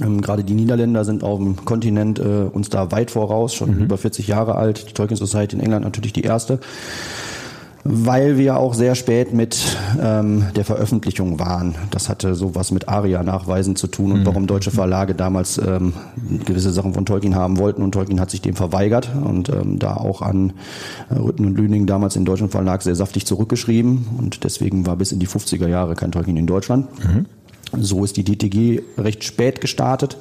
Ähm, 0.00 0.20
Gerade 0.20 0.44
die 0.44 0.54
Niederländer 0.54 1.04
sind 1.04 1.24
auf 1.24 1.38
dem 1.38 1.64
Kontinent 1.64 2.18
äh, 2.18 2.22
uns 2.22 2.68
da 2.70 2.90
weit 2.92 3.10
voraus, 3.10 3.54
schon 3.54 3.78
über 3.78 3.98
40 3.98 4.28
Jahre 4.28 4.54
alt. 4.54 4.88
Die 4.88 4.94
Tolkien 4.94 5.16
Society 5.16 5.56
in 5.56 5.62
England 5.62 5.84
natürlich 5.84 6.12
die 6.12 6.22
erste. 6.22 6.60
Weil 7.90 8.36
wir 8.36 8.58
auch 8.58 8.74
sehr 8.74 8.94
spät 8.94 9.32
mit 9.32 9.58
ähm, 10.00 10.44
der 10.54 10.64
Veröffentlichung 10.64 11.38
waren. 11.38 11.74
Das 11.90 12.08
hatte 12.08 12.34
sowas 12.34 12.70
mit 12.70 12.88
ARIA-Nachweisen 12.88 13.76
zu 13.76 13.86
tun 13.86 14.12
und 14.12 14.26
warum 14.26 14.46
deutsche 14.46 14.70
Verlage 14.70 15.14
damals 15.14 15.58
ähm, 15.58 15.94
gewisse 16.44 16.70
Sachen 16.70 16.94
von 16.94 17.06
Tolkien 17.06 17.34
haben 17.34 17.58
wollten 17.58 17.82
und 17.82 17.92
Tolkien 17.92 18.20
hat 18.20 18.30
sich 18.30 18.42
dem 18.42 18.56
verweigert 18.56 19.10
und 19.24 19.48
ähm, 19.48 19.78
da 19.78 19.96
auch 19.96 20.22
an 20.22 20.52
äh, 21.10 21.14
Rütten 21.14 21.46
und 21.46 21.56
Lüning 21.56 21.86
damals 21.86 22.14
den 22.14 22.24
deutschen 22.24 22.50
Verlag 22.50 22.82
sehr 22.82 22.94
saftig 22.94 23.26
zurückgeschrieben 23.26 24.06
und 24.18 24.44
deswegen 24.44 24.86
war 24.86 24.96
bis 24.96 25.12
in 25.12 25.18
die 25.18 25.28
50er 25.28 25.68
Jahre 25.68 25.94
kein 25.94 26.12
Tolkien 26.12 26.36
in 26.36 26.46
Deutschland. 26.46 26.88
So 27.76 28.02
ist 28.04 28.16
die 28.16 28.24
DTG 28.24 28.82
recht 28.96 29.24
spät 29.24 29.60
gestartet, 29.60 30.16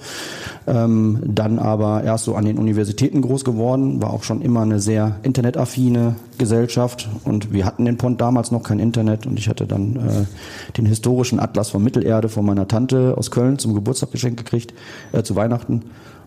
ähm, 0.68 1.20
dann 1.26 1.60
aber 1.60 2.04
erst 2.04 2.26
so 2.26 2.36
an 2.36 2.44
den 2.44 2.58
Universitäten 2.58 3.22
groß 3.22 3.46
geworden, 3.46 4.02
war 4.02 4.12
auch 4.12 4.24
schon 4.24 4.42
immer 4.42 4.62
eine 4.62 4.82
sehr 4.82 5.18
internetaffine 5.24 6.16
Gesellschaft 6.38 7.08
und 7.24 7.54
wir 7.54 7.66
hatten 7.66 7.88
in 7.88 7.98
Pont 7.98 8.20
damals 8.20 8.52
noch 8.52 8.64
kein 8.64 8.80
Internet 8.80 9.26
und 9.26 9.40
ich 9.40 9.48
hatte 9.48 9.66
dann 9.66 9.96
äh, 9.96 10.76
den 10.76 10.86
historischen 10.86 11.40
Atlas 11.40 11.70
von 11.70 11.84
Mittelerde 11.84 12.28
von 12.28 12.46
meiner 12.46 12.68
Tante 12.68 13.16
aus 13.18 13.32
Köln 13.32 13.60
zum 13.60 13.74
Geburtstag 13.74 14.12
geschenkt 14.12 14.38
gekriegt, 14.44 14.74
äh, 15.14 15.24
zu 15.24 15.36
Weihnachten. 15.36 15.84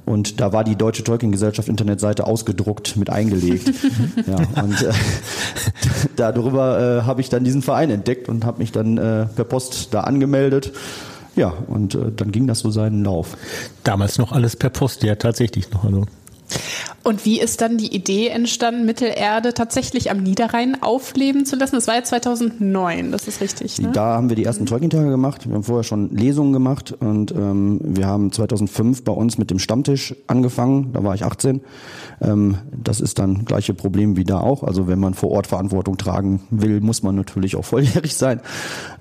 Und 0.06 0.40
da 0.40 0.52
war 0.52 0.64
die 0.64 0.76
Deutsche 0.76 1.04
Tolkien-Gesellschaft 1.04 1.68
Internetseite 1.68 2.26
ausgedruckt 2.26 2.96
mit 2.96 3.10
eingelegt. 3.10 3.70
ja, 4.26 4.62
und 4.62 4.82
äh, 4.82 4.92
darüber 6.16 7.00
äh, 7.00 7.02
habe 7.02 7.20
ich 7.20 7.28
dann 7.28 7.44
diesen 7.44 7.62
Verein 7.62 7.90
entdeckt 7.90 8.28
und 8.28 8.44
habe 8.44 8.58
mich 8.58 8.72
dann 8.72 8.96
äh, 8.96 9.26
per 9.26 9.44
Post 9.44 9.92
da 9.92 10.00
angemeldet 10.00 10.72
ja, 11.36 11.52
und 11.68 11.94
äh, 11.94 12.12
dann 12.14 12.32
ging 12.32 12.46
das 12.46 12.60
so 12.60 12.70
seinen 12.70 13.04
Lauf. 13.04 13.36
Damals 13.84 14.18
noch 14.18 14.32
alles 14.32 14.56
per 14.56 14.70
Post, 14.70 15.02
ja 15.02 15.14
tatsächlich 15.14 15.70
noch. 15.70 15.84
Also. 15.84 16.06
Und 17.02 17.24
wie 17.24 17.40
ist 17.40 17.60
dann 17.60 17.78
die 17.78 17.94
Idee 17.94 18.28
entstanden, 18.28 18.84
Mittelerde 18.84 19.54
tatsächlich 19.54 20.10
am 20.10 20.22
Niederrhein 20.22 20.82
aufleben 20.82 21.46
zu 21.46 21.56
lassen? 21.56 21.76
Das 21.76 21.86
war 21.86 21.94
ja 21.94 22.04
2009, 22.04 23.10
das 23.10 23.26
ist 23.26 23.40
richtig. 23.40 23.80
Ne? 23.80 23.90
Da 23.92 24.16
haben 24.16 24.28
wir 24.28 24.36
die 24.36 24.44
ersten 24.44 24.66
Tolkien-Tage 24.66 25.08
gemacht. 25.08 25.48
Wir 25.48 25.54
haben 25.54 25.64
vorher 25.64 25.84
schon 25.84 26.14
Lesungen 26.14 26.52
gemacht 26.52 26.94
und 27.00 27.32
ähm, 27.32 27.80
wir 27.82 28.06
haben 28.06 28.32
2005 28.32 29.04
bei 29.04 29.12
uns 29.12 29.38
mit 29.38 29.50
dem 29.50 29.58
Stammtisch 29.58 30.14
angefangen. 30.26 30.92
Da 30.92 31.02
war 31.02 31.14
ich 31.14 31.24
18. 31.24 31.62
Ähm, 32.20 32.58
das 32.70 33.00
ist 33.00 33.18
dann 33.18 33.44
gleiche 33.44 33.72
Problem 33.72 34.16
wie 34.16 34.24
da 34.24 34.40
auch. 34.40 34.62
Also 34.62 34.86
wenn 34.86 34.98
man 34.98 35.14
vor 35.14 35.30
Ort 35.30 35.46
Verantwortung 35.46 35.96
tragen 35.96 36.42
will, 36.50 36.80
muss 36.80 37.02
man 37.02 37.14
natürlich 37.14 37.56
auch 37.56 37.64
volljährig 37.64 38.14
sein. 38.14 38.40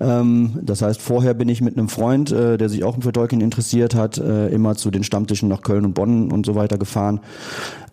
Ähm, 0.00 0.58
das 0.62 0.82
heißt, 0.82 1.02
vorher 1.02 1.34
bin 1.34 1.48
ich 1.48 1.60
mit 1.60 1.76
einem 1.76 1.88
Freund, 1.88 2.32
äh, 2.32 2.56
der 2.56 2.68
sich 2.68 2.84
auch 2.84 2.96
für 3.00 3.12
Tolkien 3.12 3.40
interessiert 3.40 3.94
hat, 3.94 4.18
äh, 4.18 4.48
immer 4.48 4.74
zu 4.76 4.90
den 4.90 5.04
Stammtischen 5.04 5.48
nach 5.48 5.62
Köln 5.62 5.84
und 5.84 5.94
Bonn 5.94 6.32
und 6.32 6.46
so 6.46 6.54
weiter 6.54 6.78
gefahren. 6.78 7.20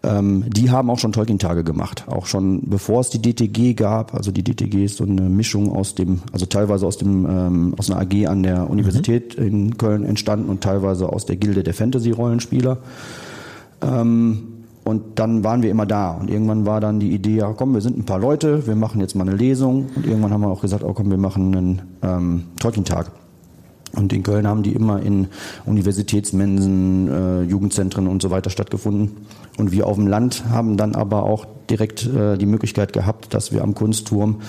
Ähm, 0.04 0.46
die 0.48 0.70
haben 0.70 0.90
auch 0.90 1.00
schon 1.00 1.12
Tolkien-Tage 1.12 1.64
gemacht, 1.64 2.06
auch 2.08 2.28
schon 2.28 2.62
bevor 2.70 3.02
es 3.02 3.10
die 3.10 3.22
DTG 3.22 3.74
gab. 3.76 4.14
Also 4.14 4.32
die 4.32 4.44
DTG 4.44 4.86
ist 4.86 4.98
so 4.98 5.04
eine 5.04 5.24
Mischung 5.24 5.72
aus 5.76 5.96
dem, 5.96 6.22
also 6.32 6.46
teilweise 6.46 6.86
aus 6.86 6.98
dem 6.98 7.26
ähm, 7.26 7.74
aus 7.78 7.90
einer 7.90 8.02
AG 8.02 8.28
an 8.28 8.44
der 8.44 8.70
Universität 8.70 9.38
mhm. 9.38 9.46
in 9.46 9.78
Köln 9.78 10.04
entstanden 10.04 10.50
und 10.50 10.62
teilweise 10.62 11.12
aus 11.12 11.26
der 11.26 11.36
Gilde 11.36 11.64
der 11.64 11.74
Fantasy-Rollenspieler. 11.74 12.78
Ähm, 13.82 14.44
und 14.84 15.20
dann 15.20 15.44
waren 15.44 15.64
wir 15.64 15.70
immer 15.70 15.86
da. 15.86 16.12
Und 16.12 16.30
irgendwann 16.30 16.66
war 16.66 16.80
dann 16.80 17.00
die 17.00 17.12
Idee, 17.12 17.38
ja 17.38 17.52
komm, 17.52 17.74
wir 17.74 17.82
sind 17.82 17.98
ein 17.98 18.06
paar 18.06 18.20
Leute, 18.20 18.68
wir 18.68 18.76
machen 18.76 19.02
jetzt 19.02 19.16
mal 19.16 19.28
eine 19.28 19.36
Lesung. 19.36 19.88
Und 19.96 20.06
irgendwann 20.06 20.32
haben 20.32 20.42
wir 20.42 20.48
auch 20.48 20.62
gesagt, 20.62 20.84
oh 20.84 20.94
komm, 20.94 21.10
wir 21.10 21.18
machen 21.18 21.54
einen 21.54 21.82
ähm, 22.04 22.44
Tolkien-Tag. 22.60 23.12
Und 23.96 24.12
in 24.14 24.24
Köln 24.24 24.48
haben 24.48 24.64
die 24.64 24.74
immer 24.74 25.02
in 25.02 25.28
Universitätsmensen, 25.66 27.08
äh, 27.08 27.42
Jugendzentren 27.44 28.08
und 28.08 28.22
so 28.22 28.30
weiter 28.30 28.50
stattgefunden. 28.50 29.18
Und 29.58 29.72
wir 29.72 29.88
auf 29.88 29.96
dem 29.96 30.08
Land 30.08 30.44
haben 30.50 30.78
dann 30.78 30.94
aber 30.94 31.24
auch 31.24 31.46
direkt 31.70 32.06
äh, 32.06 32.38
die 32.38 32.46
Möglichkeit 32.46 32.94
gehabt, 32.94 33.34
dass 33.34 33.52
wir 33.52 33.64
am 33.64 33.76
Kunstturm 33.76 34.42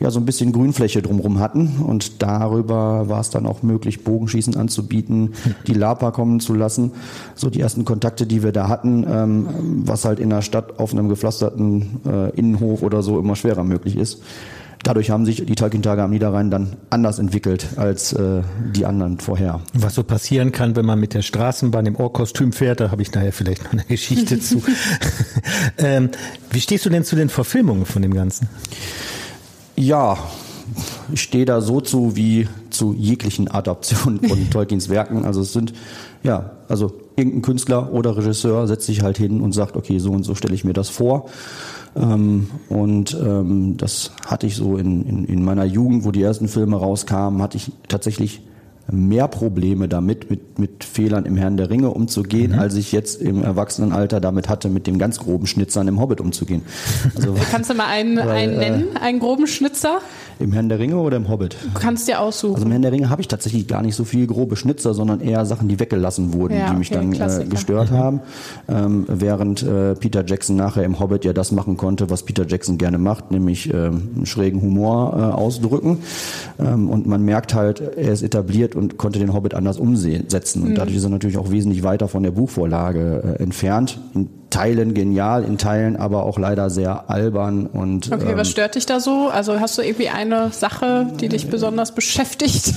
ja 0.00 0.10
so 0.10 0.18
ein 0.18 0.24
bisschen 0.24 0.52
Grünfläche 0.52 1.02
drumherum 1.02 1.38
hatten 1.38 1.76
und 1.86 2.22
darüber 2.22 3.08
war 3.08 3.20
es 3.20 3.30
dann 3.30 3.46
auch 3.46 3.62
möglich, 3.62 4.02
Bogenschießen 4.02 4.56
anzubieten, 4.56 5.34
die 5.66 5.74
Lapa 5.74 6.10
kommen 6.10 6.40
zu 6.40 6.54
lassen. 6.54 6.92
So 7.34 7.48
die 7.48 7.60
ersten 7.60 7.84
Kontakte, 7.84 8.26
die 8.26 8.42
wir 8.42 8.52
da 8.52 8.68
hatten, 8.68 9.06
ähm, 9.08 9.46
was 9.84 10.04
halt 10.04 10.18
in 10.18 10.30
der 10.30 10.42
Stadt 10.42 10.78
auf 10.78 10.92
einem 10.92 11.08
gepflasterten 11.08 12.00
äh, 12.06 12.30
Innenhof 12.30 12.82
oder 12.82 13.02
so 13.02 13.18
immer 13.18 13.36
schwerer 13.36 13.64
möglich 13.64 13.96
ist. 13.96 14.22
Dadurch 14.84 15.10
haben 15.10 15.24
sich 15.24 15.44
die 15.44 15.54
Tolkien-Tage 15.54 16.02
am 16.02 16.10
Niederrhein 16.10 16.50
dann 16.50 16.76
anders 16.90 17.18
entwickelt 17.18 17.66
als 17.76 18.12
äh, 18.12 18.42
die 18.74 18.84
anderen 18.84 19.18
vorher. 19.18 19.60
Was 19.72 19.94
so 19.94 20.04
passieren 20.04 20.52
kann, 20.52 20.76
wenn 20.76 20.84
man 20.84 21.00
mit 21.00 21.14
der 21.14 21.22
Straßenbahn 21.22 21.86
im 21.86 21.96
Ohrkostüm 21.96 22.52
fährt, 22.52 22.80
da 22.80 22.90
habe 22.90 23.00
ich 23.00 23.10
nachher 23.12 23.32
vielleicht 23.32 23.64
noch 23.64 23.72
eine 23.72 23.84
Geschichte 23.84 24.38
zu. 24.40 24.62
ähm, 25.78 26.10
wie 26.50 26.60
stehst 26.60 26.84
du 26.84 26.90
denn 26.90 27.02
zu 27.02 27.16
den 27.16 27.30
Verfilmungen 27.30 27.86
von 27.86 28.02
dem 28.02 28.12
Ganzen? 28.12 28.48
Ja, 29.74 30.18
ich 31.12 31.22
stehe 31.22 31.46
da 31.46 31.62
so 31.62 31.80
zu 31.80 32.14
wie 32.14 32.46
zu 32.70 32.92
jeglichen 32.92 33.48
Adaptionen 33.48 34.20
von 34.20 34.50
Tolkiens 34.50 34.90
Werken. 34.90 35.24
Also 35.24 35.40
es 35.40 35.54
sind, 35.54 35.72
ja, 36.22 36.52
also 36.68 36.92
irgendein 37.16 37.42
Künstler 37.42 37.92
oder 37.92 38.16
Regisseur 38.16 38.66
setzt 38.66 38.86
sich 38.86 39.02
halt 39.02 39.16
hin 39.16 39.40
und 39.40 39.52
sagt, 39.52 39.76
okay, 39.76 39.98
so 39.98 40.12
und 40.12 40.24
so 40.24 40.34
stelle 40.34 40.54
ich 40.54 40.64
mir 40.64 40.74
das 40.74 40.90
vor. 40.90 41.30
Ähm, 41.96 42.48
und 42.68 43.16
ähm, 43.20 43.76
das 43.76 44.12
hatte 44.26 44.46
ich 44.46 44.56
so 44.56 44.76
in, 44.76 45.06
in, 45.06 45.24
in 45.24 45.44
meiner 45.44 45.64
Jugend, 45.64 46.04
wo 46.04 46.10
die 46.10 46.22
ersten 46.22 46.48
Filme 46.48 46.76
rauskamen, 46.76 47.40
hatte 47.42 47.56
ich 47.56 47.72
tatsächlich 47.88 48.42
mehr 48.90 49.28
Probleme 49.28 49.88
damit, 49.88 50.30
mit, 50.30 50.58
mit 50.58 50.84
Fehlern 50.84 51.24
im 51.24 51.36
Herrn 51.36 51.56
der 51.56 51.70
Ringe 51.70 51.90
umzugehen, 51.90 52.52
mhm. 52.52 52.58
als 52.58 52.74
ich 52.74 52.92
jetzt 52.92 53.20
im 53.20 53.42
Erwachsenenalter 53.42 54.20
damit 54.20 54.48
hatte, 54.48 54.68
mit 54.68 54.86
dem 54.86 54.98
ganz 54.98 55.18
groben 55.18 55.46
Schnitzern 55.46 55.88
im 55.88 56.00
Hobbit 56.00 56.20
umzugehen. 56.20 56.62
Also, 57.14 57.34
Kannst 57.50 57.70
du 57.70 57.74
mal 57.74 57.86
einen, 57.86 58.16
weil, 58.16 58.28
einen 58.28 58.58
nennen, 58.58 58.84
äh, 58.94 59.00
einen 59.00 59.20
groben 59.20 59.46
Schnitzer? 59.46 60.00
Im 60.38 60.52
Herrn 60.52 60.68
der 60.68 60.78
Ringe 60.78 60.96
oder 60.96 61.16
im 61.16 61.28
Hobbit? 61.28 61.56
Du 61.62 61.78
kannst 61.78 62.08
dir 62.08 62.20
aussuchen. 62.20 62.54
Also 62.56 62.66
im 62.66 62.72
Herrn 62.72 62.82
der 62.82 62.92
Ringe 62.92 63.08
habe 63.08 63.22
ich 63.22 63.28
tatsächlich 63.28 63.68
gar 63.68 63.82
nicht 63.82 63.94
so 63.94 64.04
viel 64.04 64.26
grobe 64.26 64.56
Schnitzer, 64.56 64.92
sondern 64.92 65.20
eher 65.20 65.46
Sachen, 65.46 65.68
die 65.68 65.78
weggelassen 65.78 66.34
wurden, 66.34 66.58
ja, 66.58 66.70
die 66.70 66.76
mich 66.76 66.90
okay, 66.90 67.16
dann 67.18 67.40
äh, 67.40 67.44
gestört 67.46 67.90
mhm. 67.90 67.96
haben. 67.96 68.20
Ähm, 68.68 69.04
während 69.08 69.62
äh, 69.62 69.94
Peter 69.94 70.24
Jackson 70.26 70.56
nachher 70.56 70.84
im 70.84 70.98
Hobbit 70.98 71.24
ja 71.24 71.32
das 71.32 71.52
machen 71.52 71.76
konnte, 71.76 72.10
was 72.10 72.24
Peter 72.24 72.46
Jackson 72.46 72.78
gerne 72.78 72.98
macht, 72.98 73.30
nämlich 73.30 73.72
äh, 73.72 73.76
einen 73.76 74.26
schrägen 74.26 74.60
Humor 74.60 75.14
äh, 75.16 75.34
ausdrücken. 75.34 75.98
Ähm, 76.58 76.90
und 76.90 77.06
man 77.06 77.24
merkt 77.24 77.54
halt, 77.54 77.80
er 77.80 78.12
ist 78.12 78.22
etabliert 78.22 78.73
und 78.74 78.98
konnte 78.98 79.18
den 79.18 79.32
Hobbit 79.32 79.54
anders 79.54 79.78
umsetzen. 79.78 80.62
Und 80.62 80.70
mhm. 80.70 80.74
dadurch 80.74 80.96
ist 80.96 81.04
er 81.04 81.10
natürlich 81.10 81.38
auch 81.38 81.50
wesentlich 81.50 81.82
weiter 81.82 82.08
von 82.08 82.22
der 82.22 82.32
Buchvorlage 82.32 83.36
äh, 83.38 83.42
entfernt. 83.42 84.00
In 84.14 84.28
Teilen 84.54 84.94
genial, 84.94 85.42
in 85.42 85.58
Teilen 85.58 85.96
aber 85.96 86.22
auch 86.22 86.38
leider 86.38 86.70
sehr 86.70 87.10
albern 87.10 87.66
und. 87.66 88.12
Okay, 88.12 88.30
ähm, 88.30 88.38
was 88.38 88.48
stört 88.48 88.76
dich 88.76 88.86
da 88.86 89.00
so? 89.00 89.28
Also 89.28 89.58
hast 89.58 89.76
du 89.78 89.82
irgendwie 89.82 90.10
eine 90.10 90.52
Sache, 90.52 91.08
die 91.20 91.28
dich 91.28 91.50
besonders 91.50 91.92
beschäftigt? 91.92 92.72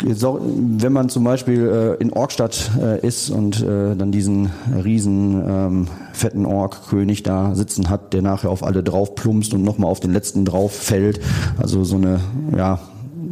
wenn 0.02 0.92
man 0.92 1.08
zum 1.08 1.22
Beispiel 1.22 1.96
äh, 2.00 2.02
in 2.02 2.12
Orkstadt 2.12 2.72
äh, 2.82 3.06
ist 3.06 3.30
und 3.30 3.62
äh, 3.62 3.94
dann 3.94 4.10
diesen 4.10 4.50
riesen 4.82 5.44
ähm, 5.48 5.88
fetten 6.12 6.44
Ork-König 6.44 7.22
da 7.22 7.54
sitzen 7.54 7.88
hat, 7.88 8.12
der 8.12 8.22
nachher 8.22 8.50
auf 8.50 8.64
alle 8.64 8.82
drauf 8.82 9.14
plumpst 9.14 9.54
und 9.54 9.62
nochmal 9.62 9.90
auf 9.90 10.00
den 10.00 10.12
letzten 10.12 10.44
drauf 10.44 10.72
fällt. 10.72 11.20
Also 11.56 11.84
so 11.84 11.96
eine, 11.96 12.18
ja, 12.56 12.80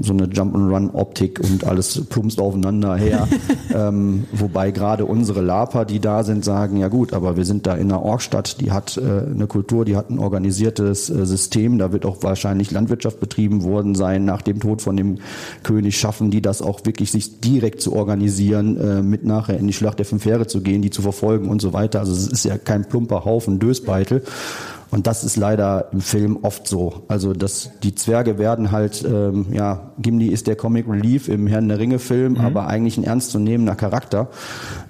so 0.02 0.12
eine 0.12 0.24
Jump-and-Run-Optik 0.24 1.40
und 1.40 1.64
alles 1.64 2.04
plumpst 2.08 2.40
aufeinander 2.40 2.96
her. 2.96 3.28
ähm, 3.74 4.24
wobei 4.32 4.70
gerade 4.70 5.04
unsere 5.06 5.40
Laper, 5.40 5.84
die 5.84 6.00
da 6.00 6.24
sind, 6.24 6.44
sagen, 6.44 6.76
ja 6.76 6.88
gut, 6.88 7.12
aber 7.12 7.36
wir 7.36 7.44
sind 7.44 7.66
da 7.66 7.74
in 7.74 7.90
einer 7.90 8.02
Orgstadt, 8.02 8.60
die 8.60 8.72
hat 8.72 8.96
äh, 8.96 9.30
eine 9.30 9.46
Kultur, 9.46 9.84
die 9.84 9.96
hat 9.96 10.10
ein 10.10 10.18
organisiertes 10.18 11.10
äh, 11.10 11.26
System, 11.26 11.78
da 11.78 11.92
wird 11.92 12.06
auch 12.06 12.18
wahrscheinlich 12.22 12.70
Landwirtschaft 12.70 13.20
betrieben 13.20 13.62
worden 13.62 13.94
sein 13.94 14.24
nach 14.24 14.42
dem 14.42 14.60
Tod 14.60 14.82
von 14.82 14.96
dem 14.96 15.18
König, 15.62 15.98
schaffen 15.98 16.30
die 16.30 16.42
das 16.42 16.62
auch 16.62 16.84
wirklich 16.84 17.10
sich 17.10 17.40
direkt 17.40 17.80
zu 17.80 17.94
organisieren, 17.94 18.78
äh, 18.78 19.02
mit 19.02 19.24
nachher 19.24 19.58
in 19.58 19.66
die 19.66 19.72
Schlacht 19.72 19.98
der 19.98 20.06
fünf 20.06 20.24
Heere 20.24 20.46
zu 20.46 20.60
gehen, 20.60 20.82
die 20.82 20.90
zu 20.90 21.02
verfolgen 21.02 21.48
und 21.48 21.60
so 21.60 21.72
weiter. 21.72 22.00
Also 22.00 22.12
es 22.12 22.26
ist 22.26 22.44
ja 22.44 22.58
kein 22.58 22.84
plumper 22.84 23.24
Haufen 23.24 23.58
Dösbeitel. 23.58 24.22
Und 24.94 25.08
das 25.08 25.24
ist 25.24 25.34
leider 25.34 25.88
im 25.90 26.00
Film 26.00 26.38
oft 26.42 26.68
so. 26.68 27.02
Also 27.08 27.32
dass 27.32 27.70
die 27.82 27.96
Zwerge 27.96 28.38
werden 28.38 28.70
halt, 28.70 29.04
ähm, 29.04 29.46
ja, 29.50 29.90
Gimli 29.98 30.28
ist 30.28 30.46
der 30.46 30.54
Comic 30.54 30.86
Relief 30.88 31.28
im 31.28 31.48
Herrn 31.48 31.66
der 31.66 31.80
Ringe 31.80 31.98
Film, 31.98 32.34
mhm. 32.34 32.40
aber 32.40 32.68
eigentlich 32.68 32.96
ein 32.96 33.02
ernstzunehmender 33.02 33.74
Charakter. 33.74 34.28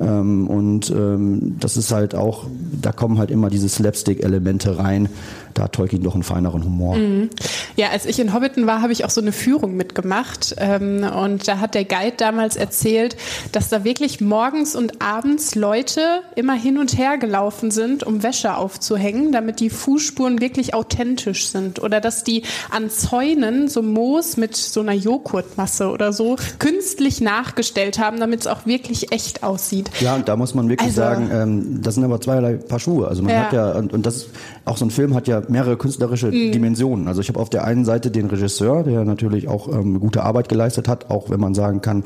Ähm, 0.01 0.47
und 0.47 0.91
ähm, 0.91 1.57
das 1.59 1.79
ist 1.79 1.91
halt 1.91 2.15
auch, 2.15 2.45
da 2.83 2.93
kommen 2.93 3.17
halt 3.17 3.31
immer 3.31 3.49
diese 3.49 3.71
Slapstick-Elemente 3.71 4.79
rein 4.79 5.09
da 5.55 5.65
hat 5.65 5.73
Tolkien 5.73 6.03
doch 6.03 6.15
einen 6.15 6.23
feineren 6.23 6.65
Humor. 6.65 6.97
Mhm. 6.97 7.31
Ja, 7.77 7.89
als 7.91 8.07
ich 8.07 8.19
in 8.19 8.35
Hobbiton 8.35 8.67
war, 8.67 8.83
habe 8.83 8.93
ich 8.93 9.05
auch 9.05 9.11
so 9.11 9.21
eine 9.21 9.33
Führung 9.33 9.77
mitgemacht. 9.77 10.57
Ähm, 10.59 11.05
und 11.05 11.47
da 11.49 11.61
hat 11.61 11.75
der 11.75 11.85
Guide 11.85 12.15
damals 12.17 12.57
erzählt, 12.57 13.17
dass 13.53 13.69
da 13.69 13.85
wirklich 13.85 14.21
morgens 14.21 14.75
und 14.75 15.01
abends 15.01 15.55
Leute 15.55 16.01
immer 16.35 16.55
hin 16.55 16.79
und 16.79 16.99
her 16.99 17.19
gelaufen 17.19 17.71
sind, 17.71 18.05
um 18.05 18.23
Wäsche 18.23 18.57
aufzuhängen, 18.57 19.33
damit 19.33 19.61
die 19.61 19.71
Fußspuren 19.71 20.41
wirklich 20.41 20.75
authentisch 20.75 21.49
sind. 21.49 21.83
Oder 21.83 22.01
dass 22.01 22.25
die 22.25 22.43
an 22.71 22.91
Zäunen 22.91 23.69
so 23.69 23.83
Moos 23.83 24.37
mit 24.37 24.57
so 24.57 24.81
einer 24.81 24.93
Joghurtmasse 24.93 25.89
oder 25.89 26.13
so 26.13 26.37
künstlich 26.59 27.21
nachgestellt 27.21 27.99
haben, 27.99 28.19
damit 28.19 28.41
es 28.41 28.47
auch 28.49 28.67
wirklich 28.67 29.13
echt 29.13 29.43
aussieht. 29.43 29.91
Ja, 30.01 30.17
und 30.17 30.29
da 30.29 30.37
muss 30.37 30.55
man 30.55 30.69
wirklich 30.69 30.89
also, 30.89 31.01
sagen, 31.01 31.31
ähm, 31.33 31.83
das 31.83 31.95
sind 31.95 32.05
aber 32.05 32.21
zweierlei 32.21 32.55
Paar 32.55 32.81
Schuhe. 32.81 33.07
Also 33.07 33.23
man 33.23 33.33
ja. 33.33 33.45
hat 33.45 33.53
ja, 33.53 33.73
und, 33.73 33.93
und 33.93 34.05
das 34.05 34.27
auch 34.65 34.77
so 34.77 34.85
ein 34.85 34.91
Film 34.91 35.15
hat 35.15 35.29
ja 35.29 35.44
mehrere 35.51 35.77
künstlerische 35.77 36.29
mhm. 36.29 36.53
Dimensionen. 36.53 37.09
Also 37.09 37.21
ich 37.21 37.29
habe 37.29 37.41
auf 37.41 37.51
der 37.51 37.65
einen 37.65 37.85
Seite 37.85 38.11
den 38.11 38.27
Regisseur, 38.27 38.83
der 38.83 39.05
natürlich 39.05 39.49
auch 39.49 39.69
ähm, 39.69 40.01
gute 40.01 40.23
Arbeit 40.23 40.49
geleistet 40.49 40.89
hat, 40.89 41.11
auch 41.11 41.31
wenn 41.31 41.41
man 41.41 41.55
sagen 41.55 41.81
kann, 41.81 42.05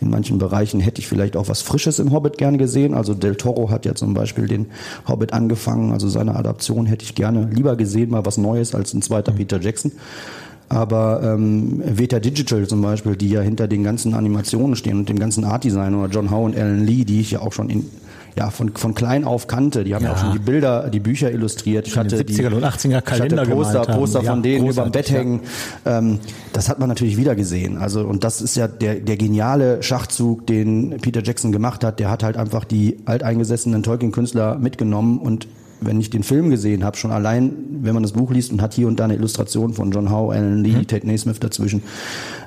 in 0.00 0.10
manchen 0.10 0.38
Bereichen 0.38 0.80
hätte 0.80 1.00
ich 1.00 1.08
vielleicht 1.08 1.36
auch 1.36 1.48
was 1.48 1.62
Frisches 1.62 1.98
im 1.98 2.12
Hobbit 2.12 2.36
gerne 2.38 2.58
gesehen. 2.58 2.94
Also 2.94 3.14
Del 3.14 3.36
Toro 3.36 3.70
hat 3.70 3.86
ja 3.86 3.94
zum 3.94 4.14
Beispiel 4.14 4.46
den 4.46 4.66
Hobbit 5.08 5.32
angefangen, 5.32 5.92
also 5.92 6.08
seine 6.08 6.36
Adaption 6.36 6.86
hätte 6.86 7.04
ich 7.04 7.14
gerne 7.14 7.48
lieber 7.50 7.76
gesehen, 7.76 8.10
mal 8.10 8.26
was 8.26 8.36
Neues 8.36 8.74
als 8.74 8.92
ein 8.92 9.02
zweiter 9.02 9.32
mhm. 9.32 9.36
Peter 9.36 9.60
Jackson. 9.60 9.92
Aber 10.68 11.20
ähm, 11.22 11.80
Veta 11.84 12.18
Digital 12.18 12.66
zum 12.66 12.82
Beispiel, 12.82 13.14
die 13.16 13.28
ja 13.28 13.40
hinter 13.40 13.68
den 13.68 13.84
ganzen 13.84 14.14
Animationen 14.14 14.74
stehen 14.74 14.98
und 14.98 15.08
dem 15.08 15.18
ganzen 15.18 15.44
Art 15.44 15.62
Design 15.62 15.94
oder 15.94 16.08
John 16.08 16.30
Howe 16.30 16.44
und 16.44 16.56
Alan 16.56 16.84
Lee, 16.84 17.04
die 17.04 17.20
ich 17.20 17.30
ja 17.30 17.40
auch 17.40 17.52
schon 17.52 17.70
in 17.70 17.86
ja, 18.36 18.50
von, 18.50 18.74
von 18.74 18.94
klein 18.94 19.24
auf 19.24 19.46
kannte. 19.46 19.82
Die 19.82 19.94
haben 19.94 20.04
ja, 20.04 20.10
ja 20.10 20.14
auch 20.14 20.20
schon 20.20 20.32
die 20.32 20.38
Bilder, 20.38 20.90
die 20.90 21.00
Bücher 21.00 21.32
illustriert. 21.32 21.86
Ich 21.86 21.96
hatte 21.96 22.16
70er 22.16 22.54
und 22.54 22.64
80er 22.64 23.00
Kalender 23.00 23.42
ich 23.42 23.48
hatte 23.48 23.50
Poster, 23.50 23.80
Poster 23.80 24.22
von 24.22 24.42
denen 24.42 24.66
über 24.66 24.82
dem 24.82 24.92
Bett 24.92 25.10
hängen. 25.10 25.40
Ähm, 25.86 26.18
das 26.52 26.68
hat 26.68 26.78
man 26.78 26.88
natürlich 26.88 27.16
wieder 27.16 27.34
gesehen. 27.34 27.78
Also, 27.78 28.00
und 28.02 28.24
das 28.24 28.42
ist 28.42 28.54
ja 28.56 28.68
der, 28.68 28.96
der 28.96 29.16
geniale 29.16 29.82
Schachzug, 29.82 30.46
den 30.46 30.98
Peter 31.00 31.22
Jackson 31.22 31.50
gemacht 31.50 31.82
hat. 31.82 31.98
Der 31.98 32.10
hat 32.10 32.22
halt 32.22 32.36
einfach 32.36 32.64
die 32.64 32.98
alteingesessenen 33.06 33.82
Tolkien-Künstler 33.82 34.58
mitgenommen 34.58 35.18
und 35.18 35.48
wenn 35.80 36.00
ich 36.00 36.08
den 36.08 36.22
Film 36.22 36.48
gesehen 36.50 36.84
habe, 36.84 36.96
schon 36.96 37.10
allein, 37.12 37.52
wenn 37.82 37.92
man 37.92 38.02
das 38.02 38.12
Buch 38.12 38.30
liest 38.30 38.50
und 38.50 38.62
hat 38.62 38.72
hier 38.72 38.88
und 38.88 38.98
da 38.98 39.04
eine 39.04 39.14
Illustration 39.14 39.74
von 39.74 39.90
John 39.90 40.10
Howe, 40.10 40.34
Alan 40.34 40.64
Lee, 40.64 40.72
mhm. 40.72 40.86
Ted 40.86 41.04
Naismith 41.04 41.38
dazwischen, 41.38 41.82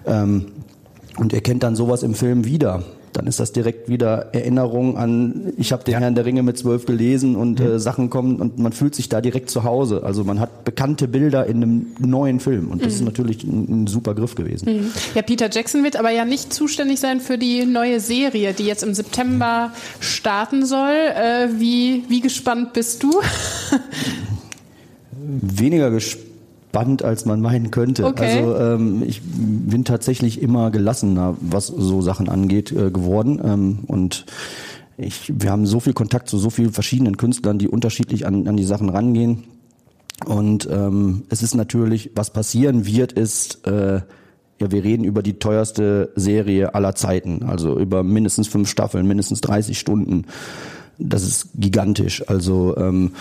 ähm, 0.05 0.45
und 1.17 1.33
er 1.33 1.41
kennt 1.41 1.63
dann 1.63 1.75
sowas 1.75 2.01
im 2.01 2.15
Film 2.15 2.45
wieder 2.45 2.83
dann 3.13 3.27
ist 3.27 3.39
das 3.39 3.51
direkt 3.51 3.89
wieder 3.89 4.33
Erinnerung 4.33 4.97
an, 4.97 5.53
ich 5.57 5.71
habe 5.71 5.83
den 5.83 5.93
ja. 5.93 5.99
Herrn 5.99 6.15
der 6.15 6.25
Ringe 6.25 6.43
mit 6.43 6.57
zwölf 6.57 6.85
gelesen 6.85 7.35
und 7.35 7.59
mhm. 7.59 7.65
äh, 7.65 7.79
Sachen 7.79 8.09
kommen 8.09 8.37
und 8.37 8.59
man 8.59 8.71
fühlt 8.71 8.95
sich 8.95 9.09
da 9.09 9.21
direkt 9.21 9.49
zu 9.49 9.63
Hause. 9.63 10.03
Also 10.03 10.23
man 10.23 10.39
hat 10.39 10.63
bekannte 10.63 11.07
Bilder 11.07 11.45
in 11.45 11.57
einem 11.57 11.87
neuen 11.99 12.39
Film 12.39 12.69
und 12.69 12.81
das 12.81 12.93
mhm. 12.93 12.99
ist 12.99 13.05
natürlich 13.05 13.43
ein, 13.43 13.83
ein, 13.83 13.87
super 13.87 14.15
Griff 14.15 14.35
gewesen. 14.35 14.71
Mhm. 14.71 14.91
Ja, 15.15 15.21
Peter 15.21 15.49
Jackson 15.51 15.83
wird 15.83 15.97
aber 15.97 16.11
ja 16.11 16.25
nicht 16.25 16.53
zuständig 16.53 16.99
sein 16.99 17.19
für 17.19 17.37
die 17.37 17.65
neue 17.65 17.99
Serie, 17.99 18.53
die 18.53 18.63
jetzt 18.63 18.83
im 18.83 18.93
September 18.93 19.71
starten 19.99 20.65
soll. 20.65 20.93
Äh, 20.93 21.49
wie, 21.57 22.03
wie 22.07 22.21
gespannt 22.21 22.73
bist 22.73 23.03
du? 23.03 23.21
Weniger 25.41 25.91
gespannt 25.91 26.28
spannend, 26.69 27.03
als 27.03 27.25
man 27.25 27.41
meinen 27.41 27.71
könnte. 27.71 28.05
Okay. 28.05 28.37
Also 28.37 28.55
ähm, 28.57 29.03
ich 29.05 29.21
bin 29.23 29.85
tatsächlich 29.85 30.41
immer 30.41 30.69
gelassener, 30.69 31.35
was 31.41 31.67
so 31.67 32.01
Sachen 32.01 32.29
angeht, 32.29 32.71
äh, 32.71 32.91
geworden. 32.91 33.41
Ähm, 33.43 33.79
und 33.87 34.25
ich, 34.97 35.33
wir 35.35 35.51
haben 35.51 35.65
so 35.65 35.79
viel 35.79 35.93
Kontakt 35.93 36.29
zu 36.29 36.37
so 36.37 36.49
vielen 36.49 36.71
verschiedenen 36.71 37.17
Künstlern, 37.17 37.57
die 37.57 37.67
unterschiedlich 37.67 38.27
an, 38.27 38.47
an 38.47 38.55
die 38.55 38.65
Sachen 38.65 38.89
rangehen. 38.89 39.45
Und 40.25 40.67
ähm, 40.71 41.23
es 41.29 41.41
ist 41.41 41.55
natürlich, 41.55 42.11
was 42.13 42.31
passieren 42.31 42.85
wird, 42.85 43.13
ist, 43.13 43.65
äh, 43.65 44.01
ja, 44.59 44.71
wir 44.71 44.83
reden 44.83 45.05
über 45.05 45.23
die 45.23 45.39
teuerste 45.39 46.11
Serie 46.15 46.75
aller 46.75 46.93
Zeiten, 46.93 47.43
also 47.43 47.79
über 47.79 48.03
mindestens 48.03 48.47
fünf 48.47 48.69
Staffeln, 48.69 49.07
mindestens 49.07 49.41
30 49.41 49.79
Stunden. 49.79 50.25
Das 50.99 51.23
ist 51.23 51.49
gigantisch. 51.55 52.27
Also 52.27 52.75
ähm, 52.77 53.13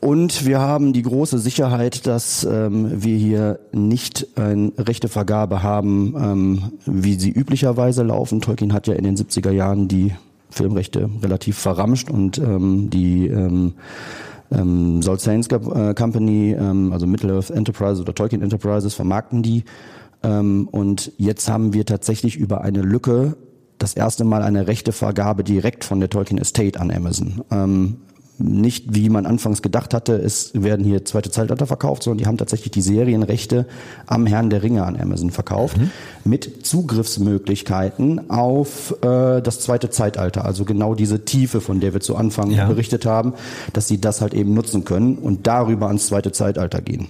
und 0.00 0.44
wir 0.46 0.60
haben 0.60 0.92
die 0.92 1.02
große 1.02 1.38
Sicherheit, 1.38 2.06
dass 2.06 2.44
ähm, 2.44 3.02
wir 3.02 3.16
hier 3.16 3.58
nicht 3.72 4.26
eine 4.36 4.72
rechte 4.76 5.08
Vergabe 5.08 5.62
haben, 5.62 6.14
ähm, 6.16 6.72
wie 6.84 7.14
sie 7.14 7.30
üblicherweise 7.30 8.02
laufen. 8.02 8.40
Tolkien 8.40 8.72
hat 8.72 8.86
ja 8.86 8.94
in 8.94 9.04
den 9.04 9.16
70er 9.16 9.50
Jahren 9.50 9.88
die 9.88 10.14
Filmrechte 10.50 11.08
relativ 11.22 11.58
verramscht 11.58 12.10
und 12.10 12.38
ähm, 12.38 12.90
die 12.90 13.28
ähm, 13.28 13.74
ähm, 14.50 15.00
Saints 15.02 15.48
äh, 15.48 15.94
Company, 15.94 16.52
ähm, 16.52 16.92
also 16.92 17.06
Middle-earth 17.06 17.50
Enterprises 17.50 18.00
oder 18.00 18.14
Tolkien 18.14 18.42
Enterprises 18.42 18.94
vermarkten 18.94 19.42
die. 19.42 19.64
Ähm, 20.22 20.68
und 20.70 21.12
jetzt 21.16 21.48
haben 21.48 21.72
wir 21.72 21.86
tatsächlich 21.86 22.36
über 22.36 22.60
eine 22.60 22.82
Lücke 22.82 23.36
das 23.78 23.94
erste 23.94 24.24
Mal 24.24 24.42
eine 24.42 24.66
rechte 24.66 24.92
Vergabe 24.92 25.42
direkt 25.42 25.84
von 25.84 25.98
der 25.98 26.10
Tolkien 26.10 26.38
Estate 26.38 26.78
an 26.78 26.90
Amazon. 26.90 27.42
Ähm, 27.50 27.96
nicht, 28.38 28.94
wie 28.94 29.08
man 29.08 29.26
anfangs 29.26 29.62
gedacht 29.62 29.94
hatte, 29.94 30.14
es 30.14 30.50
werden 30.54 30.84
hier 30.84 31.04
zweite 31.04 31.30
Zeitalter 31.30 31.66
verkauft, 31.66 32.02
sondern 32.02 32.18
die 32.18 32.26
haben 32.26 32.38
tatsächlich 32.38 32.70
die 32.70 32.80
Serienrechte 32.80 33.66
am 34.06 34.26
Herrn 34.26 34.50
der 34.50 34.62
Ringe 34.62 34.84
an 34.84 34.98
Amazon 34.98 35.30
verkauft, 35.30 35.76
mhm. 35.76 35.90
mit 36.24 36.66
Zugriffsmöglichkeiten 36.66 38.30
auf 38.30 38.96
äh, 39.02 39.40
das 39.40 39.60
zweite 39.60 39.90
Zeitalter, 39.90 40.44
also 40.44 40.64
genau 40.64 40.94
diese 40.94 41.24
Tiefe, 41.24 41.60
von 41.60 41.80
der 41.80 41.92
wir 41.92 42.00
zu 42.00 42.16
Anfang 42.16 42.50
ja. 42.50 42.66
berichtet 42.66 43.06
haben, 43.06 43.34
dass 43.72 43.88
sie 43.88 44.00
das 44.00 44.20
halt 44.20 44.34
eben 44.34 44.54
nutzen 44.54 44.84
können 44.84 45.16
und 45.16 45.46
darüber 45.46 45.86
ans 45.86 46.06
zweite 46.06 46.32
Zeitalter 46.32 46.80
gehen. 46.80 47.08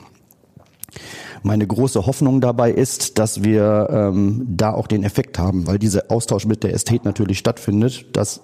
Meine 1.42 1.66
große 1.66 2.06
Hoffnung 2.06 2.40
dabei 2.40 2.70
ist, 2.70 3.18
dass 3.18 3.42
wir 3.42 3.88
ähm, 3.90 4.46
da 4.48 4.72
auch 4.72 4.87
den 4.87 5.02
Effekt 5.02 5.38
haben, 5.38 5.66
weil 5.66 5.78
dieser 5.78 6.04
Austausch 6.08 6.46
mit 6.46 6.62
der 6.62 6.72
Ästhet 6.72 7.04
natürlich 7.04 7.38
stattfindet, 7.38 8.16
dass 8.16 8.42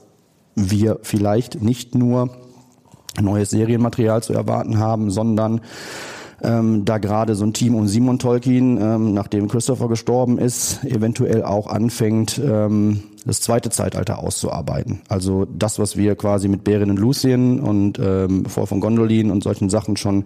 wir 0.57 0.99
vielleicht 1.03 1.63
nicht 1.63 1.95
nur 1.95 2.31
neues 3.21 3.51
Serienmaterial 3.51 4.23
zu 4.23 4.33
erwarten 4.33 4.79
haben, 4.79 5.11
sondern 5.11 5.61
ähm, 6.43 6.85
da 6.85 6.99
gerade 6.99 7.35
so 7.35 7.45
ein 7.45 7.53
Team 7.53 7.75
um 7.75 7.89
Simon 7.89 8.19
Tolkien, 8.19 8.81
ähm, 8.81 9.13
nachdem 9.13 9.49
Christopher 9.49 9.89
gestorben 9.89 10.39
ist, 10.39 10.85
eventuell 10.85 11.43
auch 11.43 11.67
anfängt, 11.67 12.41
ähm, 12.43 13.03
das 13.25 13.41
zweite 13.41 13.71
Zeitalter 13.71 14.21
auszuarbeiten. 14.21 15.01
Also 15.09 15.45
das, 15.45 15.79
was 15.79 15.97
wir 15.97 16.15
quasi 16.15 16.49
mit 16.49 16.65
Beren 16.65 16.91
und 16.91 16.99
Lucien 16.99 17.61
und 17.61 17.99
ähm, 17.99 18.47
Voll 18.47 18.67
von 18.67 18.81
Gondolin 18.81 19.31
und 19.31 19.43
solchen 19.43 19.69
Sachen 19.69 19.97
schon 19.97 20.25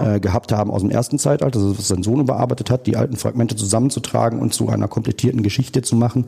äh, 0.00 0.20
gehabt 0.20 0.52
haben 0.52 0.70
aus 0.70 0.82
dem 0.82 0.90
ersten 0.90 1.18
Zeitalter, 1.18 1.58
also 1.58 1.76
was 1.76 1.88
sein 1.88 2.02
Sohn 2.02 2.20
überarbeitet 2.20 2.70
hat, 2.70 2.86
die 2.86 2.96
alten 2.96 3.16
Fragmente 3.16 3.56
zusammenzutragen 3.56 4.38
und 4.38 4.54
zu 4.54 4.68
einer 4.68 4.88
komplettierten 4.88 5.42
Geschichte 5.42 5.82
zu 5.82 5.96
machen, 5.96 6.26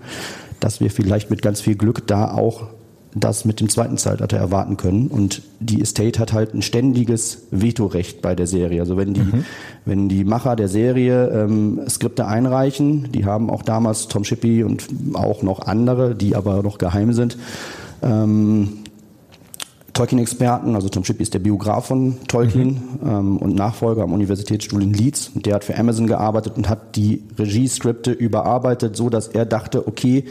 dass 0.58 0.80
wir 0.80 0.90
vielleicht 0.90 1.30
mit 1.30 1.40
ganz 1.40 1.60
viel 1.60 1.76
Glück 1.76 2.06
da 2.06 2.32
auch 2.32 2.64
das 3.14 3.44
mit 3.44 3.60
dem 3.60 3.68
zweiten 3.68 3.98
Zeitalter 3.98 4.36
erwarten 4.36 4.76
können. 4.76 5.08
Und 5.08 5.42
die 5.58 5.80
Estate 5.80 6.18
hat 6.20 6.32
halt 6.32 6.54
ein 6.54 6.62
ständiges 6.62 7.46
Vetorecht 7.50 8.22
bei 8.22 8.34
der 8.34 8.46
Serie. 8.46 8.80
Also 8.80 8.96
wenn 8.96 9.14
die, 9.14 9.20
mhm. 9.20 9.44
wenn 9.84 10.08
die 10.08 10.24
Macher 10.24 10.56
der 10.56 10.68
Serie 10.68 11.28
ähm, 11.28 11.80
Skripte 11.88 12.26
einreichen, 12.26 13.10
die 13.12 13.24
haben 13.24 13.50
auch 13.50 13.62
damals 13.62 14.08
Tom 14.08 14.24
Shippey 14.24 14.62
und 14.62 14.86
auch 15.14 15.42
noch 15.42 15.60
andere, 15.66 16.14
die 16.14 16.36
aber 16.36 16.62
noch 16.62 16.78
geheim 16.78 17.12
sind, 17.12 17.36
ähm, 18.02 18.78
Tolkien-Experten, 19.92 20.76
also 20.76 20.88
Tom 20.88 21.04
Shippey 21.04 21.22
ist 21.22 21.34
der 21.34 21.40
Biograf 21.40 21.86
von 21.86 22.16
Tolkien 22.28 22.80
mhm. 23.02 23.08
ähm, 23.08 23.36
und 23.38 23.56
Nachfolger 23.56 24.02
am 24.02 24.12
Universitätsstuhl 24.12 24.82
in 24.82 24.94
Leeds. 24.94 25.32
Der 25.34 25.54
hat 25.54 25.64
für 25.64 25.76
Amazon 25.76 26.06
gearbeitet 26.06 26.56
und 26.56 26.68
hat 26.68 26.96
die 26.96 27.24
Regieskripte 27.38 28.12
überarbeitet, 28.12 28.96
so 28.96 29.10
dass 29.10 29.28
er 29.28 29.46
dachte, 29.46 29.88
okay, 29.88 30.24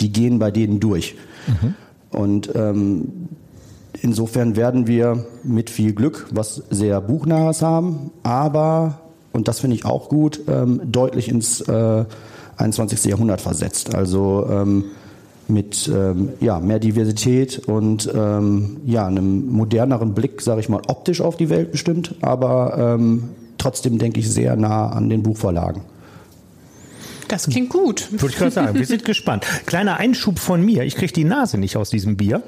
die 0.00 0.12
gehen 0.12 0.38
bei 0.38 0.50
denen 0.50 0.80
durch. 0.80 1.16
Mhm. 1.46 1.74
Und 2.16 2.50
ähm, 2.54 3.28
insofern 4.00 4.56
werden 4.56 4.86
wir 4.86 5.26
mit 5.44 5.68
viel 5.68 5.92
Glück 5.92 6.28
was 6.32 6.62
sehr 6.70 7.00
Buchnahes 7.02 7.60
haben, 7.60 8.10
aber, 8.22 9.00
und 9.32 9.48
das 9.48 9.60
finde 9.60 9.76
ich 9.76 9.84
auch 9.84 10.08
gut, 10.08 10.40
ähm, 10.48 10.80
deutlich 10.86 11.28
ins 11.28 11.60
äh, 11.60 12.04
21. 12.56 13.04
Jahrhundert 13.04 13.42
versetzt. 13.42 13.94
Also 13.94 14.46
ähm, 14.50 14.84
mit 15.46 15.88
ähm, 15.94 16.30
ja, 16.40 16.58
mehr 16.58 16.78
Diversität 16.78 17.58
und 17.68 18.10
ähm, 18.12 18.78
ja, 18.86 19.06
einem 19.06 19.46
moderneren 19.48 20.14
Blick, 20.14 20.40
sage 20.40 20.60
ich 20.60 20.68
mal, 20.68 20.80
optisch 20.88 21.20
auf 21.20 21.36
die 21.36 21.50
Welt 21.50 21.70
bestimmt, 21.70 22.16
aber 22.22 22.96
ähm, 22.96 23.24
trotzdem 23.58 23.98
denke 23.98 24.20
ich 24.20 24.30
sehr 24.30 24.56
nah 24.56 24.88
an 24.88 25.08
den 25.08 25.22
Buchverlagen. 25.22 25.82
Das 27.28 27.48
klingt 27.48 27.70
gut. 27.70 28.08
Würde 28.12 28.28
ich 28.28 28.36
gerade 28.36 28.50
sagen. 28.50 28.78
Wir 28.78 28.86
sind 28.86 29.04
gespannt. 29.04 29.44
Kleiner 29.66 29.96
Einschub 29.96 30.38
von 30.38 30.62
mir. 30.62 30.84
Ich 30.84 30.96
kriege 30.96 31.12
die 31.12 31.24
Nase 31.24 31.58
nicht 31.58 31.76
aus 31.76 31.90
diesem 31.90 32.16
Bier. 32.16 32.42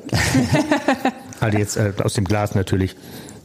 also 1.40 1.58
jetzt 1.58 1.76
äh, 1.76 1.92
aus 2.02 2.14
dem 2.14 2.24
Glas 2.24 2.54
natürlich. 2.54 2.96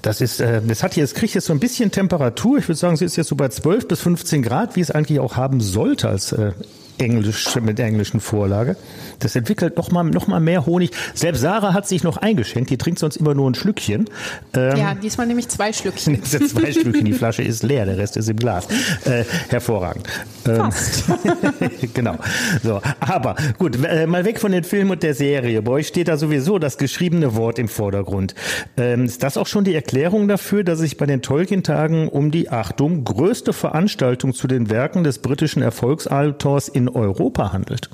Das 0.01 0.19
ist, 0.19 0.41
äh, 0.41 0.61
das 0.61 0.83
hat 0.83 0.93
hier, 0.93 1.03
es 1.03 1.13
kriegt 1.13 1.33
jetzt 1.33 1.45
so 1.45 1.53
ein 1.53 1.59
bisschen 1.59 1.91
Temperatur. 1.91 2.57
Ich 2.57 2.67
würde 2.67 2.77
sagen, 2.77 2.97
sie 2.97 3.05
ist 3.05 3.15
jetzt 3.15 3.29
so 3.29 3.35
bei 3.35 3.47
12 3.47 3.87
bis 3.87 4.01
15 4.01 4.43
Grad, 4.43 4.75
wie 4.75 4.81
es 4.81 4.91
eigentlich 4.91 5.19
auch 5.19 5.37
haben 5.37 5.61
sollte 5.61 6.09
als 6.09 6.33
äh, 6.33 6.51
Englisch 6.97 7.55
mit 7.55 7.79
englischen 7.79 8.19
Vorlage. 8.19 8.75
Das 9.19 9.35
entwickelt 9.35 9.77
noch 9.77 9.91
mal, 9.91 10.03
noch 10.03 10.27
mal 10.27 10.39
mehr 10.39 10.65
Honig. 10.65 10.91
Selbst 11.13 11.41
Sarah 11.41 11.73
hat 11.73 11.87
sich 11.87 12.03
noch 12.03 12.17
eingeschenkt. 12.17 12.69
Die 12.69 12.77
trinkt 12.77 12.99
sonst 12.99 13.17
immer 13.17 13.33
nur 13.33 13.49
ein 13.49 13.55
Schlückchen. 13.55 14.09
Ähm, 14.53 14.77
ja, 14.77 14.95
diesmal 14.95 15.27
nehme 15.27 15.39
ich 15.39 15.49
zwei 15.49 15.73
Schlückchen. 15.73 16.23
zwei 16.23 16.71
Schlückchen. 16.71 17.05
Die 17.05 17.13
Flasche 17.13 17.43
ist 17.43 17.63
leer, 17.63 17.85
der 17.85 17.97
Rest 17.97 18.17
ist 18.17 18.29
im 18.29 18.37
Glas. 18.37 18.67
Äh, 19.05 19.25
hervorragend. 19.49 20.07
Ähm, 20.47 20.71
Fast. 20.71 21.03
genau. 21.93 22.15
So, 22.63 22.81
aber 22.99 23.35
gut, 23.57 23.77
äh, 23.83 24.07
mal 24.07 24.23
weg 24.23 24.39
von 24.39 24.51
den 24.51 24.63
Filmen 24.63 24.91
und 24.91 25.03
der 25.03 25.13
Serie. 25.13 25.61
Bei 25.61 25.71
euch 25.73 25.87
steht 25.87 26.07
da 26.07 26.15
sowieso 26.15 26.57
das 26.57 26.77
geschriebene 26.77 27.35
Wort 27.35 27.59
im 27.59 27.67
Vordergrund. 27.67 28.33
Ähm, 28.77 29.05
ist 29.05 29.23
das 29.23 29.35
auch 29.35 29.47
schon 29.47 29.63
die 29.63 29.75
Erklärung 29.75 30.27
dafür, 30.27 30.63
dass 30.63 30.79
sich 30.79 30.97
bei 30.97 31.05
den 31.05 31.21
Tolkien-Tagen 31.21 32.07
um 32.07 32.31
die 32.31 32.49
Achtung 32.49 33.03
größte 33.03 33.51
Veranstaltung 33.51 34.33
zu 34.33 34.47
den 34.47 34.69
Werken 34.69 35.03
des 35.03 35.19
britischen 35.19 35.61
Erfolgsautors 35.61 36.69
in 36.69 36.82
Europa 36.89 37.53
handelt? 37.53 37.89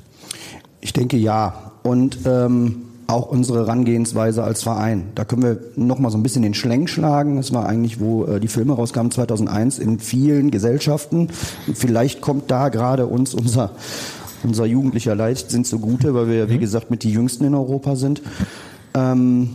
Ich 0.80 0.92
denke 0.92 1.16
ja. 1.16 1.72
Und 1.82 2.18
ähm, 2.26 2.82
auch 3.06 3.28
unsere 3.28 3.60
Herangehensweise 3.60 4.44
als 4.44 4.62
Verein. 4.62 5.08
Da 5.14 5.24
können 5.24 5.42
wir 5.42 5.58
noch 5.76 5.98
mal 5.98 6.10
so 6.10 6.18
ein 6.18 6.22
bisschen 6.22 6.42
den 6.42 6.54
Schlenk 6.54 6.88
schlagen. 6.88 7.36
Das 7.36 7.52
war 7.52 7.66
eigentlich, 7.66 8.00
wo 8.00 8.24
äh, 8.24 8.40
die 8.40 8.48
Filme 8.48 8.74
rauskamen 8.74 9.10
2001 9.10 9.78
in 9.78 9.98
vielen 9.98 10.50
Gesellschaften. 10.50 11.28
Und 11.66 11.76
vielleicht 11.76 12.20
kommt 12.20 12.50
da 12.50 12.68
gerade 12.68 13.06
uns 13.06 13.34
unser 13.34 13.70
unser 14.42 14.64
jugendlicher 14.66 15.14
Leichtsinn 15.14 15.64
zugute, 15.64 16.14
weil 16.14 16.28
wir 16.28 16.36
ja 16.36 16.48
wie 16.48 16.54
mhm. 16.54 16.60
gesagt 16.60 16.90
mit 16.90 17.02
die 17.02 17.12
Jüngsten 17.12 17.44
in 17.44 17.54
Europa 17.54 17.96
sind. 17.96 18.22
Ähm, 18.94 19.50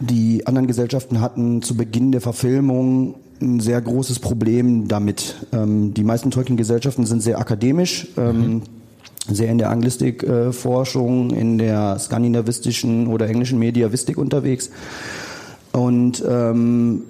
die 0.00 0.46
anderen 0.46 0.66
Gesellschaften 0.66 1.20
hatten 1.20 1.62
zu 1.62 1.76
Beginn 1.76 2.12
der 2.12 2.20
Verfilmung 2.20 3.14
ein 3.44 3.60
sehr 3.60 3.80
großes 3.80 4.18
Problem 4.18 4.88
damit. 4.88 5.36
Ähm, 5.52 5.94
die 5.94 6.02
meisten 6.02 6.30
Tolkien-Gesellschaften 6.30 7.06
sind 7.06 7.22
sehr 7.22 7.38
akademisch. 7.38 8.08
Ähm, 8.16 8.40
mhm 8.40 8.62
sehr 9.26 9.50
in 9.50 9.56
der 9.56 9.70
Anglistik-Forschung, 9.70 11.30
äh, 11.30 11.40
in 11.40 11.56
der 11.56 11.98
skandinavistischen 11.98 13.06
oder 13.06 13.26
englischen 13.26 13.58
Mediavistik 13.58 14.18
unterwegs 14.18 14.70
und 15.72 16.22
ähm, 16.28 17.02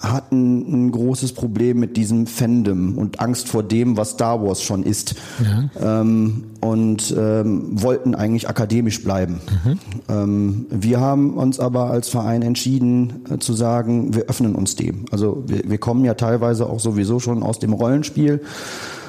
hatten 0.00 0.86
ein 0.86 0.90
großes 0.90 1.32
Problem 1.32 1.80
mit 1.80 1.96
diesem 1.96 2.26
Fandom 2.26 2.98
und 2.98 3.20
Angst 3.20 3.48
vor 3.48 3.62
dem, 3.62 3.96
was 3.96 4.10
Star 4.10 4.42
Wars 4.42 4.62
schon 4.62 4.82
ist. 4.82 5.14
Ja. 5.42 6.00
Ähm, 6.00 6.44
und 6.60 7.14
ähm, 7.16 7.80
wollten 7.82 8.14
eigentlich 8.14 8.48
akademisch 8.48 9.02
bleiben. 9.04 9.40
Mhm. 9.64 9.78
Ähm, 10.08 10.66
wir 10.70 11.00
haben 11.00 11.34
uns 11.34 11.60
aber 11.60 11.90
als 11.90 12.08
Verein 12.08 12.42
entschieden 12.42 13.24
äh, 13.30 13.38
zu 13.38 13.52
sagen, 13.52 14.14
wir 14.14 14.24
öffnen 14.24 14.54
uns 14.54 14.74
dem. 14.74 15.04
Also 15.10 15.44
wir, 15.46 15.62
wir 15.68 15.78
kommen 15.78 16.04
ja 16.04 16.14
teilweise 16.14 16.66
auch 16.66 16.80
sowieso 16.80 17.20
schon 17.20 17.42
aus 17.42 17.58
dem 17.58 17.72
Rollenspiel 17.72 18.40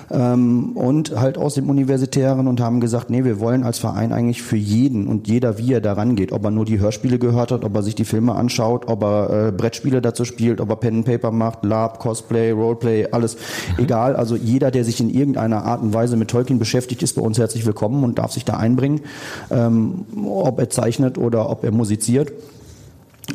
ähm, 0.10 0.72
und 0.76 1.20
halt 1.20 1.38
aus 1.38 1.56
dem 1.56 1.70
Universitären 1.70 2.48
und 2.48 2.62
haben 2.62 2.80
gesagt, 2.80 3.10
nee, 3.10 3.24
wir 3.24 3.40
wollen 3.40 3.64
als 3.64 3.80
Verein 3.80 4.14
eigentlich 4.14 4.42
für 4.42 4.56
jeden 4.56 5.08
und 5.08 5.28
jeder, 5.28 5.58
wie 5.58 5.74
er 5.74 5.82
daran 5.82 6.16
geht, 6.16 6.32
ob 6.32 6.44
er 6.46 6.52
nur 6.52 6.66
die 6.66 6.80
Hörspiele 6.80 7.20
gehört 7.20 7.52
hat, 7.52 7.66
ob 7.66 7.76
er 7.76 7.84
sich 7.84 7.96
die 7.96 8.06
Filme 8.06 8.36
anschaut, 8.36 8.88
ob 8.88 9.04
er 9.04 9.48
äh, 9.48 9.52
Brettspiele 9.52 10.02
dazu 10.02 10.26
spielt, 10.26 10.62
ob 10.62 10.70
er 10.70 10.76
Pen 10.78 10.98
and 10.98 11.06
Paper 11.06 11.32
macht, 11.32 11.64
Lab, 11.64 12.00
Cosplay, 12.00 12.52
Roleplay, 12.52 13.08
alles 13.12 13.36
mhm. 13.36 13.84
egal. 13.84 14.16
Also 14.16 14.36
jeder, 14.36 14.72
der 14.72 14.86
sich 14.86 15.02
in 15.02 15.10
irgendeiner 15.10 15.64
Art 15.66 15.82
und 15.82 15.94
Weise 15.94 16.16
mit 16.16 16.30
Tolkien 16.30 16.60
beschäftigt, 16.60 17.04
ist 17.04 17.16
bei 17.16 17.22
uns 17.22 17.38
herzlich 17.38 17.66
willkommen 17.66 18.04
und 18.04 18.18
darf 18.18 18.32
sich 18.32 18.46
da 18.46 18.58
einbringen, 18.58 19.02
ähm, 19.50 20.06
ob 20.26 20.60
er 20.60 20.70
zeichnet 20.70 21.18
oder 21.18 21.50
ob 21.50 21.64
er 21.64 21.72
musiziert. 21.72 22.32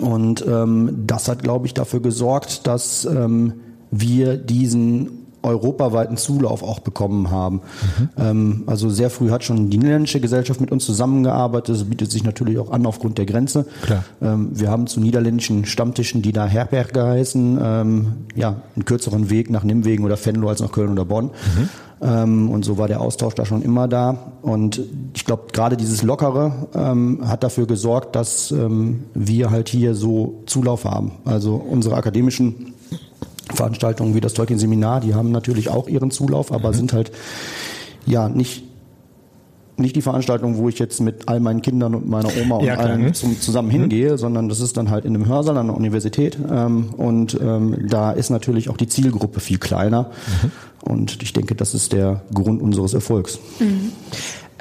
Und 0.01 0.45
ähm, 0.49 1.05
das 1.07 1.29
hat, 1.29 1.43
glaube 1.43 1.67
ich, 1.67 1.75
dafür 1.75 2.01
gesorgt, 2.01 2.67
dass 2.67 3.05
ähm, 3.05 3.55
wir 3.91 4.39
diesen 4.39 5.22
europaweiten 5.43 6.17
Zulauf 6.17 6.63
auch 6.63 6.81
bekommen 6.81 7.31
haben. 7.31 7.63
Mhm. 8.17 8.65
Also 8.67 8.91
sehr 8.91 9.11
früh 9.11 9.31
hat 9.31 9.45
schon 9.45 9.71
die 9.71 9.79
niederländische 9.79 10.21
Gesellschaft 10.21 10.61
mit 10.61 10.73
uns 10.73 10.85
zusammengearbeitet. 10.85 11.75
Das 11.75 11.85
bietet 11.85 12.11
sich 12.11 12.25
natürlich 12.25 12.59
auch 12.59 12.71
an 12.71 12.87
aufgrund 12.87 13.19
der 13.19 13.27
Grenze. 13.27 13.67
Klar. 13.83 14.05
Ähm, 14.21 14.51
wir 14.53 14.71
haben 14.71 14.87
zu 14.87 15.01
niederländischen 15.01 15.65
Stammtischen, 15.65 16.23
die 16.23 16.33
da 16.33 16.47
Herberge 16.47 17.05
heißen, 17.05 17.59
ähm, 17.63 18.07
ja, 18.35 18.63
einen 18.75 18.85
kürzeren 18.85 19.31
Weg 19.31 19.51
nach 19.51 19.65
Nimwegen 19.65 20.05
oder 20.05 20.17
Venlo 20.23 20.49
als 20.49 20.61
nach 20.61 20.73
Köln 20.73 20.91
oder 20.91 21.05
Bonn. 21.05 21.27
Mhm. 21.27 21.69
Und 22.03 22.65
so 22.65 22.79
war 22.79 22.89
der 22.89 23.01
Austausch 23.01 23.37
da 23.37 23.45
schon 23.45 23.63
immer 23.63 23.87
da. 23.87 24.33
Und 24.43 24.81
ich 25.15 25.25
glaube, 25.25 25.45
gerade 25.53 25.77
dieses 25.77 26.03
Lockere 26.03 26.67
ähm, 26.75 27.21
hat 27.29 27.45
dafür 27.45 27.69
gesorgt, 27.69 28.17
dass 28.17 28.51
ähm, 28.51 29.05
wir 29.15 29.53
halt 29.53 29.69
hier 29.69 29.95
so 29.95 30.43
Zulauf 30.47 30.85
haben. 30.85 31.13
Also 31.25 31.55
unsere 31.55 31.95
akademischen 31.95 32.75
Veranstaltungen 33.53 34.15
wie 34.15 34.21
das 34.21 34.35
Tolkien-Seminar, 34.35 35.01
die 35.01 35.15
haben 35.15 35.31
natürlich 35.31 35.69
auch 35.69 35.89
ihren 35.89 36.11
Zulauf, 36.11 36.53
aber 36.53 36.71
mhm. 36.71 36.75
sind 36.75 36.93
halt 36.93 37.13
ja 38.07 38.29
nicht 38.29 38.65
nicht 39.77 39.97
die 39.97 40.03
Veranstaltung, 40.03 40.57
wo 40.57 40.69
ich 40.69 40.79
jetzt 40.79 41.01
mit 41.01 41.29
all 41.29 41.41
meinen 41.41 41.63
Kindern 41.63 41.95
und 41.95 42.09
meiner 42.09 42.29
Oma 42.41 42.57
und 42.57 42.67
ja, 42.67 42.75
allen 42.75 43.03
mhm. 43.03 43.15
zum, 43.15 43.41
zusammen 43.41 43.69
mhm. 43.69 43.73
hingehe, 43.73 44.13
mhm. 44.13 44.17
sondern 44.17 44.49
das 44.49 44.61
ist 44.61 44.77
dann 44.77 44.91
halt 44.91 45.05
in 45.05 45.15
einem 45.15 45.27
Hörsaal 45.27 45.57
an 45.57 45.67
der 45.67 45.77
Universität. 45.77 46.39
Ähm, 46.51 46.91
und 46.97 47.39
ähm, 47.41 47.87
da 47.89 48.13
ist 48.13 48.31
natürlich 48.31 48.69
auch 48.69 48.77
die 48.77 48.87
Zielgruppe 48.87 49.41
viel 49.41 49.59
kleiner. 49.59 50.11
Mhm. 50.43 50.91
Und 50.91 51.23
ich 51.23 51.33
denke, 51.33 51.55
das 51.55 51.75
ist 51.75 51.93
der 51.93 52.23
Grund 52.35 52.61
unseres 52.61 52.93
Erfolgs. 52.93 53.39
Mhm. 53.61 53.93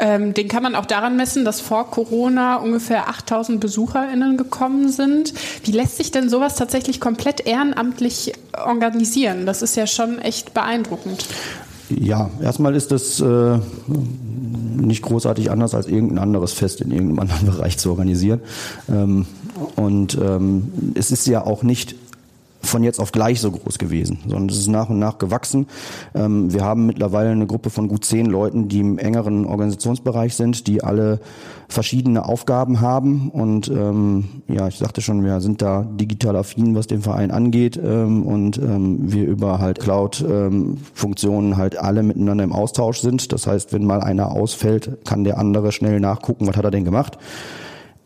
Ähm, 0.01 0.33
den 0.33 0.47
kann 0.47 0.63
man 0.63 0.73
auch 0.73 0.87
daran 0.87 1.15
messen, 1.15 1.45
dass 1.45 1.61
vor 1.61 1.91
Corona 1.91 2.55
ungefähr 2.55 3.07
8000 3.07 3.59
BesucherInnen 3.59 4.35
gekommen 4.35 4.89
sind. 4.89 5.33
Wie 5.63 5.71
lässt 5.71 5.97
sich 5.97 6.09
denn 6.09 6.27
sowas 6.27 6.55
tatsächlich 6.55 6.99
komplett 6.99 7.45
ehrenamtlich 7.45 8.33
organisieren? 8.65 9.45
Das 9.45 9.61
ist 9.61 9.75
ja 9.75 9.85
schon 9.85 10.17
echt 10.17 10.55
beeindruckend. 10.55 11.27
Ja, 11.89 12.31
erstmal 12.41 12.75
ist 12.75 12.91
das 12.91 13.19
äh, 13.19 13.59
nicht 14.75 15.03
großartig 15.03 15.51
anders 15.51 15.75
als 15.75 15.87
irgendein 15.87 16.19
anderes 16.19 16.53
Fest 16.53 16.81
in 16.81 16.89
irgendeinem 16.89 17.19
anderen 17.19 17.45
Bereich 17.57 17.77
zu 17.77 17.91
organisieren. 17.91 18.41
Ähm, 18.89 19.27
und 19.75 20.17
ähm, 20.19 20.71
es 20.95 21.11
ist 21.11 21.27
ja 21.27 21.45
auch 21.45 21.61
nicht 21.61 21.95
von 22.61 22.83
jetzt 22.83 22.99
auf 22.99 23.11
gleich 23.11 23.41
so 23.41 23.51
groß 23.51 23.77
gewesen, 23.77 24.19
sondern 24.27 24.49
es 24.49 24.57
ist 24.57 24.67
nach 24.67 24.89
und 24.89 24.99
nach 24.99 25.17
gewachsen. 25.17 25.67
Ähm, 26.13 26.53
wir 26.53 26.63
haben 26.63 26.85
mittlerweile 26.85 27.29
eine 27.29 27.47
Gruppe 27.47 27.69
von 27.69 27.87
gut 27.87 28.05
zehn 28.05 28.25
Leuten, 28.27 28.67
die 28.67 28.79
im 28.79 28.97
engeren 28.97 29.45
Organisationsbereich 29.45 30.35
sind, 30.35 30.67
die 30.67 30.83
alle 30.83 31.19
verschiedene 31.67 32.25
Aufgaben 32.25 32.81
haben. 32.81 33.29
Und 33.29 33.69
ähm, 33.69 34.43
ja, 34.47 34.67
ich 34.67 34.77
sagte 34.77 35.01
schon, 35.01 35.23
wir 35.23 35.41
sind 35.41 35.61
da 35.61 35.83
digital 35.83 36.35
affin, 36.35 36.75
was 36.75 36.87
den 36.87 37.01
Verein 37.01 37.31
angeht. 37.31 37.79
Ähm, 37.83 38.23
und 38.23 38.57
ähm, 38.57 39.11
wir 39.11 39.25
über 39.25 39.59
halt 39.59 39.79
Cloud-Funktionen 39.79 41.57
halt 41.57 41.77
alle 41.77 42.03
miteinander 42.03 42.43
im 42.43 42.53
Austausch 42.53 42.99
sind. 42.99 43.31
Das 43.31 43.47
heißt, 43.47 43.73
wenn 43.73 43.85
mal 43.85 44.01
einer 44.01 44.31
ausfällt, 44.31 45.05
kann 45.05 45.23
der 45.23 45.37
andere 45.37 45.71
schnell 45.71 45.99
nachgucken, 45.99 46.47
was 46.47 46.55
hat 46.57 46.65
er 46.65 46.71
denn 46.71 46.85
gemacht. 46.85 47.17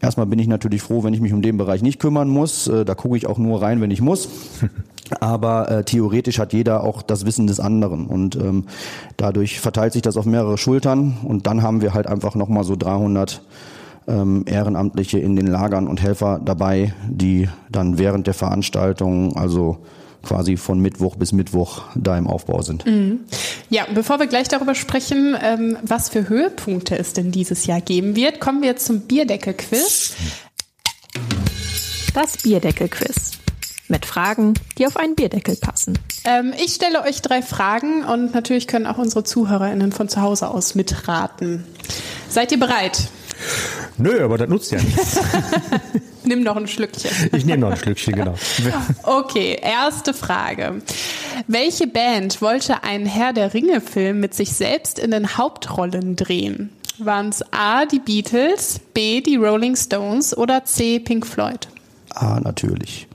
Erstmal 0.02 0.26
bin 0.26 0.40
ich 0.40 0.48
natürlich 0.48 0.82
froh, 0.82 1.04
wenn 1.04 1.14
ich 1.14 1.22
mich 1.22 1.34
um 1.34 1.42
den 1.42 1.58
Bereich 1.58 1.82
nicht 1.82 2.00
kümmern 2.00 2.30
muss. 2.30 2.68
Äh, 2.68 2.86
da 2.86 2.96
gucke 2.96 3.18
ich 3.18 3.28
auch 3.28 3.38
nur 3.38 3.62
rein, 3.62 3.82
wenn 3.82 3.92
ich 3.92 4.02
muss. 4.02 4.30
Aber 5.20 5.70
äh, 5.70 5.84
theoretisch 5.84 6.40
hat 6.40 6.54
jeder 6.54 6.84
auch 6.84 7.02
das 7.02 7.26
Wissen 7.26 7.46
des 7.46 7.60
anderen 7.60 8.08
und 8.08 8.36
ähm, 8.36 8.66
dadurch 9.18 9.60
verteilt 9.60 9.94
sich 9.94 10.02
das 10.02 10.18
auf 10.18 10.26
mehrere 10.26 10.58
Schultern 10.58 11.18
und 11.24 11.46
dann 11.46 11.62
haben 11.62 11.82
wir 11.82 11.94
halt 11.94 12.08
einfach 12.08 12.34
nochmal 12.34 12.64
so 12.64 12.76
300 12.76 13.44
ähm, 14.08 14.46
Ehrenamtliche 14.48 15.20
in 15.20 15.36
den 15.36 15.46
Lagern 15.46 15.88
und 15.88 16.02
Helfer 16.02 16.42
dabei, 16.44 16.94
die 17.08 17.48
dann 17.70 18.00
während 18.00 18.26
der 18.26 18.34
Veranstaltung, 18.34 19.36
also 19.36 19.78
quasi 20.26 20.58
von 20.58 20.80
Mittwoch 20.80 21.16
bis 21.16 21.32
Mittwoch 21.32 21.84
da 21.96 22.18
im 22.18 22.28
Aufbau 22.28 22.62
sind. 22.62 22.86
Mhm. 22.86 23.22
Ja, 23.70 23.86
bevor 23.94 24.20
wir 24.20 24.28
gleich 24.28 24.48
darüber 24.48 24.76
sprechen, 24.76 25.38
ähm, 25.42 25.78
was 25.84 26.10
für 26.10 26.28
Höhepunkte 26.28 26.98
es 26.98 27.14
denn 27.14 27.32
dieses 27.32 27.66
Jahr 27.66 27.82
geben 27.82 28.16
wird, 28.16 28.40
kommen 28.40 28.62
wir 28.62 28.70
jetzt 28.70 28.86
zum 28.86 29.02
Bierdeckel-Quiz. 29.02 30.16
Das 32.14 32.38
Bierdeckel-Quiz. 32.38 33.32
Mit 33.88 34.08
Fragen, 34.08 34.56
die 34.80 34.88
auf 34.88 34.98
einen 34.98 35.14
Bierdeckel 35.14 35.58
passen. 35.58 36.00
Ähm, 36.24 36.54
ich 36.58 36.74
stelle 36.74 37.04
euch 37.04 37.22
drei 37.22 37.44
Fragen 37.44 38.04
und 38.04 38.34
natürlich 38.34 38.66
können 38.66 38.88
auch 38.88 38.98
unsere 38.98 39.24
ZuhörerInnen 39.24 39.92
von 39.92 40.10
zu 40.10 40.22
Hause 40.22 40.48
aus 40.48 40.74
mitraten. 40.74 41.64
Seid 42.28 42.52
ihr 42.52 42.60
bereit? 42.60 43.10
Nö, 43.98 44.24
aber 44.24 44.38
das 44.38 44.50
nutzt 44.50 44.72
ja 44.72 44.82
nichts. 44.82 45.20
Nimm 46.24 46.44
noch 46.44 46.56
ein 46.56 46.68
Schlückchen. 46.68 47.12
Ich 47.34 47.46
nehme 47.46 47.60
noch 47.60 47.72
ein 47.72 47.78
Schlückchen, 47.78 48.16
genau. 48.16 48.36
Okay, 49.04 49.60
erste 49.62 50.14
Frage. 50.14 50.82
Welche 51.48 51.88
Band 51.88 52.42
wollte 52.42 52.84
einen 52.84 53.06
Herr 53.06 53.32
der 53.32 53.54
Ringe-Film 53.54 54.20
mit 54.20 54.34
sich 54.34 54.54
selbst 54.54 54.98
in 54.98 55.12
den 55.12 55.38
Hauptrollen 55.38 56.16
drehen? 56.16 56.72
Waren 56.98 57.30
es 57.30 57.44
A, 57.52 57.86
die 57.86 58.00
Beatles, 58.00 58.80
B, 58.94 59.22
die 59.22 59.36
Rolling 59.36 59.76
Stones 59.76 60.36
oder 60.36 60.66
C, 60.66 61.00
Pink 61.00 61.28
Floyd? 61.28 61.68
A, 62.10 62.40
natürlich. 62.40 63.08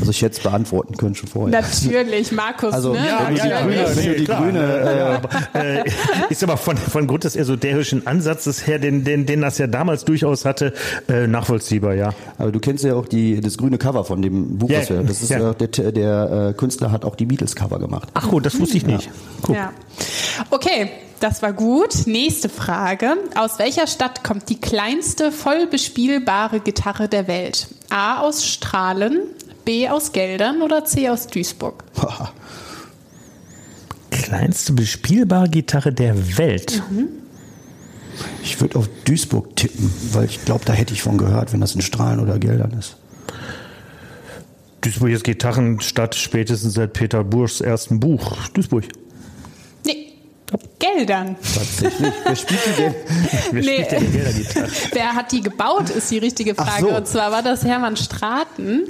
Also 0.00 0.10
ich 0.10 0.22
hätte 0.22 0.36
es 0.36 0.42
beantworten 0.42 0.96
können 0.96 1.14
schon 1.14 1.28
vorher. 1.28 1.60
Natürlich, 1.60 2.32
Markus. 2.32 2.72
Also 2.72 2.92
ne? 2.92 3.06
ja, 3.06 3.26
wenn 3.26 3.34
du 3.34 3.40
ja, 3.40 3.60
die 3.60 3.64
Grüne, 3.64 3.76
ja, 3.76 3.94
nee, 3.94 4.14
die 4.18 4.24
klar, 4.24 4.42
Grüne 4.42 4.60
äh, 4.60 5.00
aber, 5.00 5.28
äh, 5.54 5.84
ist 6.28 6.42
aber 6.42 6.56
von, 6.56 6.76
von 6.76 7.06
Grund 7.06 7.24
des 7.24 7.36
esoterischen 7.36 8.06
Ansatzes 8.06 8.66
her, 8.66 8.78
den, 8.78 9.04
den, 9.04 9.26
den 9.26 9.40
das 9.40 9.58
ja 9.58 9.66
damals 9.66 10.04
durchaus 10.04 10.44
hatte, 10.44 10.72
äh, 11.08 11.26
nachvollziehbar, 11.26 11.94
ja. 11.94 12.14
Aber 12.38 12.52
du 12.52 12.60
kennst 12.60 12.84
ja 12.84 12.94
auch 12.94 13.06
die, 13.06 13.40
das 13.40 13.58
grüne 13.58 13.78
Cover 13.78 14.04
von 14.04 14.22
dem 14.22 14.58
Buch, 14.58 14.70
ja, 14.70 14.80
was 14.80 14.90
wir, 14.90 15.02
das 15.02 15.22
ist 15.22 15.30
ja. 15.30 15.54
der, 15.54 15.92
der 15.92 16.48
äh, 16.50 16.52
Künstler 16.54 16.90
hat 16.90 17.04
auch 17.04 17.16
die 17.16 17.26
Beatles 17.26 17.54
Cover 17.54 17.78
gemacht. 17.78 18.08
Ach 18.14 18.28
gut, 18.28 18.46
das 18.46 18.58
wusste 18.58 18.76
ich 18.76 18.86
nicht. 18.86 19.10
Cool. 19.46 19.56
Ja. 19.56 19.72
Okay, 20.50 20.90
das 21.20 21.42
war 21.42 21.52
gut. 21.52 22.06
Nächste 22.06 22.48
Frage. 22.48 23.14
Aus 23.34 23.58
welcher 23.58 23.86
Stadt 23.86 24.24
kommt 24.24 24.48
die 24.48 24.60
kleinste 24.60 25.32
voll 25.32 25.66
bespielbare 25.66 26.60
Gitarre 26.60 27.08
der 27.08 27.26
Welt? 27.28 27.68
A 27.90 28.20
aus 28.20 28.46
Strahlen, 28.46 29.20
B 29.64 29.88
aus 29.88 30.12
Geldern 30.12 30.62
oder 30.62 30.84
C 30.84 31.08
aus 31.08 31.26
Duisburg? 31.26 31.84
Kleinste 34.10 34.72
bespielbare 34.72 35.48
Gitarre 35.48 35.92
der 35.92 36.38
Welt. 36.38 36.82
Mhm. 36.90 37.08
Ich 38.42 38.60
würde 38.60 38.78
auf 38.78 38.88
Duisburg 39.04 39.56
tippen, 39.56 39.92
weil 40.12 40.26
ich 40.26 40.44
glaube, 40.44 40.64
da 40.64 40.72
hätte 40.72 40.94
ich 40.94 41.02
von 41.02 41.18
gehört, 41.18 41.52
wenn 41.52 41.60
das 41.60 41.74
in 41.74 41.82
Strahlen 41.82 42.20
oder 42.20 42.38
Geldern 42.38 42.72
ist. 42.78 42.96
Duisburg 44.82 45.10
ist 45.10 45.24
Gitarrenstadt 45.24 46.14
spätestens 46.14 46.74
seit 46.74 46.92
Peter 46.92 47.24
Burschs 47.24 47.60
ersten 47.60 48.00
Buch. 48.00 48.36
Duisburg. 48.52 48.84
Geldern. 50.78 51.36
Tatsächlich. 51.54 52.12
Wer 52.24 52.36
spielt 52.36 52.60
die 52.66 52.82
denn? 52.82 52.94
Wer 53.50 53.62
nee. 53.62 53.72
spielt 53.72 53.92
denn 53.92 54.00
die 54.00 54.12
Geldergitarre? 54.12 54.68
Wer 54.92 55.14
hat 55.14 55.32
die 55.32 55.40
gebaut, 55.40 55.90
ist 55.90 56.10
die 56.10 56.18
richtige 56.18 56.54
Frage. 56.54 56.88
So. 56.88 56.96
Und 56.96 57.08
zwar 57.08 57.32
war 57.32 57.42
das 57.42 57.64
Hermann 57.64 57.96
Straten. 57.96 58.84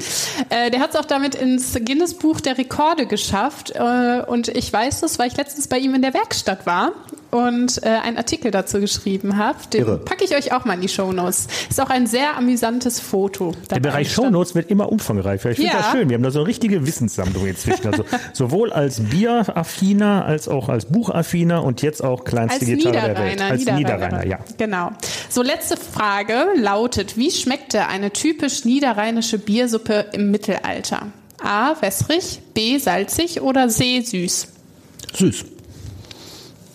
Äh, 0.49 0.71
der 0.71 0.81
hat 0.81 0.91
es 0.91 0.97
auch 0.97 1.05
damit 1.05 1.35
ins 1.35 1.75
Guinness-Buch 1.75 2.41
der 2.41 2.59
Rekorde 2.59 3.07
geschafft. 3.07 3.73
Äh, 3.75 4.23
und 4.27 4.49
ich 4.49 4.73
weiß 4.73 5.01
das, 5.01 5.19
weil 5.19 5.29
ich 5.29 5.37
letztens 5.37 5.69
bei 5.69 5.79
ihm 5.79 5.95
in 5.95 6.03
der 6.03 6.15
Werkstatt 6.15 6.67
war. 6.67 6.93
Und 7.35 7.82
äh, 7.82 7.89
einen 7.89 8.16
Artikel 8.16 8.53
dazu 8.53 8.78
geschrieben 8.78 9.37
habe. 9.37 9.59
Den 9.72 9.80
Irre. 9.80 9.99
packe 9.99 10.24
ich 10.24 10.37
euch 10.37 10.53
auch 10.53 10.64
mal 10.64 10.74
in 10.74 10.82
die 10.82 10.89
Shownotes. 10.89 11.49
Ist 11.68 11.80
auch 11.80 11.91
ein 11.91 12.07
sehr 12.07 12.37
amüsantes 12.37 13.01
Foto. 13.01 13.53
Der 13.70 13.80
Bereich 13.80 14.12
Shownotes 14.12 14.55
wird 14.55 14.70
immer 14.70 14.93
umfangreicher. 14.93 15.51
Ich 15.51 15.57
finde 15.57 15.72
Ja. 15.72 15.78
das 15.78 15.91
schön. 15.91 16.09
Wir 16.09 16.14
haben 16.14 16.22
da 16.22 16.30
so 16.30 16.39
eine 16.41 16.49
richtige 16.49 16.87
Wissenssammlung 16.87 17.45
inzwischen. 17.47 17.89
Also 17.89 18.05
sowohl 18.32 18.72
als 18.72 19.01
Bieraffiner 19.01 20.24
als 20.24 20.47
auch 20.47 20.68
als 20.68 20.85
Buchaffiner 20.87 21.64
und 21.64 21.82
jetzt 21.82 22.05
auch 22.05 22.24
kleinste 22.24 22.61
Als 22.61 22.66
Gitarre 22.66 22.93
der 22.93 23.03
Welt. 23.03 23.30
Niederrheiner. 23.32 23.51
Als 23.51 23.64
Niederrheiner, 23.66 24.26
ja. 24.26 24.39
Genau. 24.57 24.91
So, 25.28 25.43
letzte 25.43 25.76
Frage 25.76 26.45
lautet, 26.57 27.16
wie 27.16 27.32
schmeckte 27.32 27.89
eine 27.89 28.12
typisch 28.12 28.64
niederrheinische 28.64 29.39
Biersuppe 29.39 30.07
im 30.12 30.30
Mittelalter? 30.30 31.09
A. 31.43 31.74
Wässrig, 31.80 32.41
B. 32.55 32.78
Salzig 32.78 33.41
oder 33.43 33.68
C. 33.68 34.01
Süß? 34.03 34.47
Süß. 35.14 35.45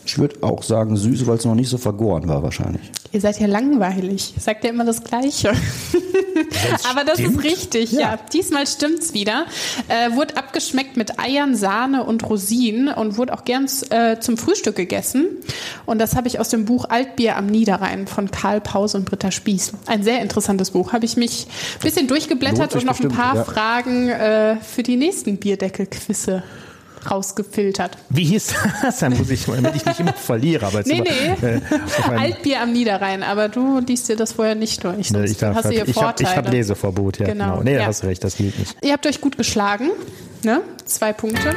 Ich 0.10 0.18
würde 0.18 0.42
auch 0.42 0.64
sagen 0.64 0.98
süß, 0.98 1.28
weil 1.28 1.38
es 1.38 1.46
noch 1.46 1.54
nicht 1.54 1.70
so 1.70 1.78
vergoren 1.78 2.28
war 2.28 2.42
wahrscheinlich. 2.42 2.82
Ihr 3.12 3.22
seid 3.22 3.40
ja 3.40 3.46
langweilig. 3.46 4.34
Sagt 4.40 4.64
ja 4.64 4.72
immer 4.72 4.84
das 4.84 5.04
Gleiche. 5.04 5.50
Aber 6.90 7.04
das 7.04 7.20
stimmt. 7.20 7.38
ist 7.38 7.44
richtig, 7.44 7.92
ja. 7.92 8.18
Diesmal 8.34 8.66
stimmt's 8.66 9.14
wieder. 9.14 9.46
Äh, 9.88 10.16
wurde 10.16 10.36
abgeschmeckt 10.36 10.98
mit 10.98 11.20
Eiern, 11.20 11.56
Sahne 11.56 12.06
und 12.06 12.28
Rosinen 12.28 12.88
und 12.88 13.18
wurde 13.18 13.34
auch 13.34 13.46
gern 13.46 13.68
äh, 13.92 14.20
zum 14.20 14.38
Frühstück 14.38 14.76
gegessen. 14.76 15.28
Und 15.86 16.00
das 16.00 16.16
habe 16.16 16.28
ich 16.28 16.40
aus 16.40 16.50
dem 16.50 16.66
Buch 16.66 16.86
Altbier 16.90 17.38
am 17.38 17.46
Niederrhein 17.46 18.08
von 18.08 18.32
Karl 18.32 18.62
Pause 18.62 18.98
und 18.98 19.06
Britta 19.06 19.30
Spieß. 19.30 19.74
Ein 19.86 20.02
sehr 20.02 20.24
interessantes 20.24 20.72
Buch. 20.72 20.92
Habe 20.92 21.06
ich 21.06 21.18
mich 21.18 21.46
ein 21.76 21.84
bisschen 21.84 22.08
durchgeblättert 22.08 22.74
und 22.74 22.84
noch 22.84 23.00
ein 23.00 23.10
bestimmt, 23.10 23.16
paar 23.16 23.36
ja. 23.36 23.44
Fragen 23.44 24.10
äh, 24.10 24.56
für 24.56 24.82
die 24.82 24.98
nächsten 24.98 25.38
Bierdeckel-Quizze 25.38 26.42
rausgefiltert. 27.10 27.98
Wie 28.10 28.24
hieß 28.26 28.54
das? 28.82 29.00
Dann 29.00 29.18
muss 29.18 29.30
ich, 29.30 29.46
damit 29.46 29.76
ich 29.76 29.86
nicht 29.86 30.00
immer 30.00 30.14
verliere. 30.14 30.66
Aber 30.68 30.82
Nee, 30.86 30.98
immer, 31.00 31.38
nee. 31.42 31.48
Äh, 31.48 32.20
Altbier 32.20 32.62
am 32.62 32.72
Niederrhein, 32.74 33.24
aber 33.24 33.50
du 33.50 33.80
liest 33.80 34.10
dir 34.10 34.16
das 34.16 34.34
vorher 34.34 34.56
nicht 34.56 34.84
durch. 34.84 35.12
Nee, 35.12 35.26
ich 35.26 35.38
darf, 35.38 35.56
hast 35.56 35.66
du 35.66 35.70
hier 35.70 35.88
ich 35.88 35.96
habe 35.96 36.06
Vorteile. 36.08 36.30
ich 36.30 36.36
hab 36.38 36.52
Leseverbot, 36.52 37.20
ja. 37.20 37.26
Genau, 37.28 37.50
Genau. 37.52 37.64
Nee, 37.64 37.76
ja. 37.76 37.86
hast 37.86 38.04
recht, 38.04 38.24
das 38.24 38.36
gilt 38.38 38.58
nicht. 38.60 38.76
Ihr 38.84 38.94
habt 38.94 39.06
euch 39.06 39.22
gut 39.22 39.38
geschlagen. 39.38 39.90
Ne? 40.44 40.62
Zwei 40.86 41.14
Punkte. 41.14 41.54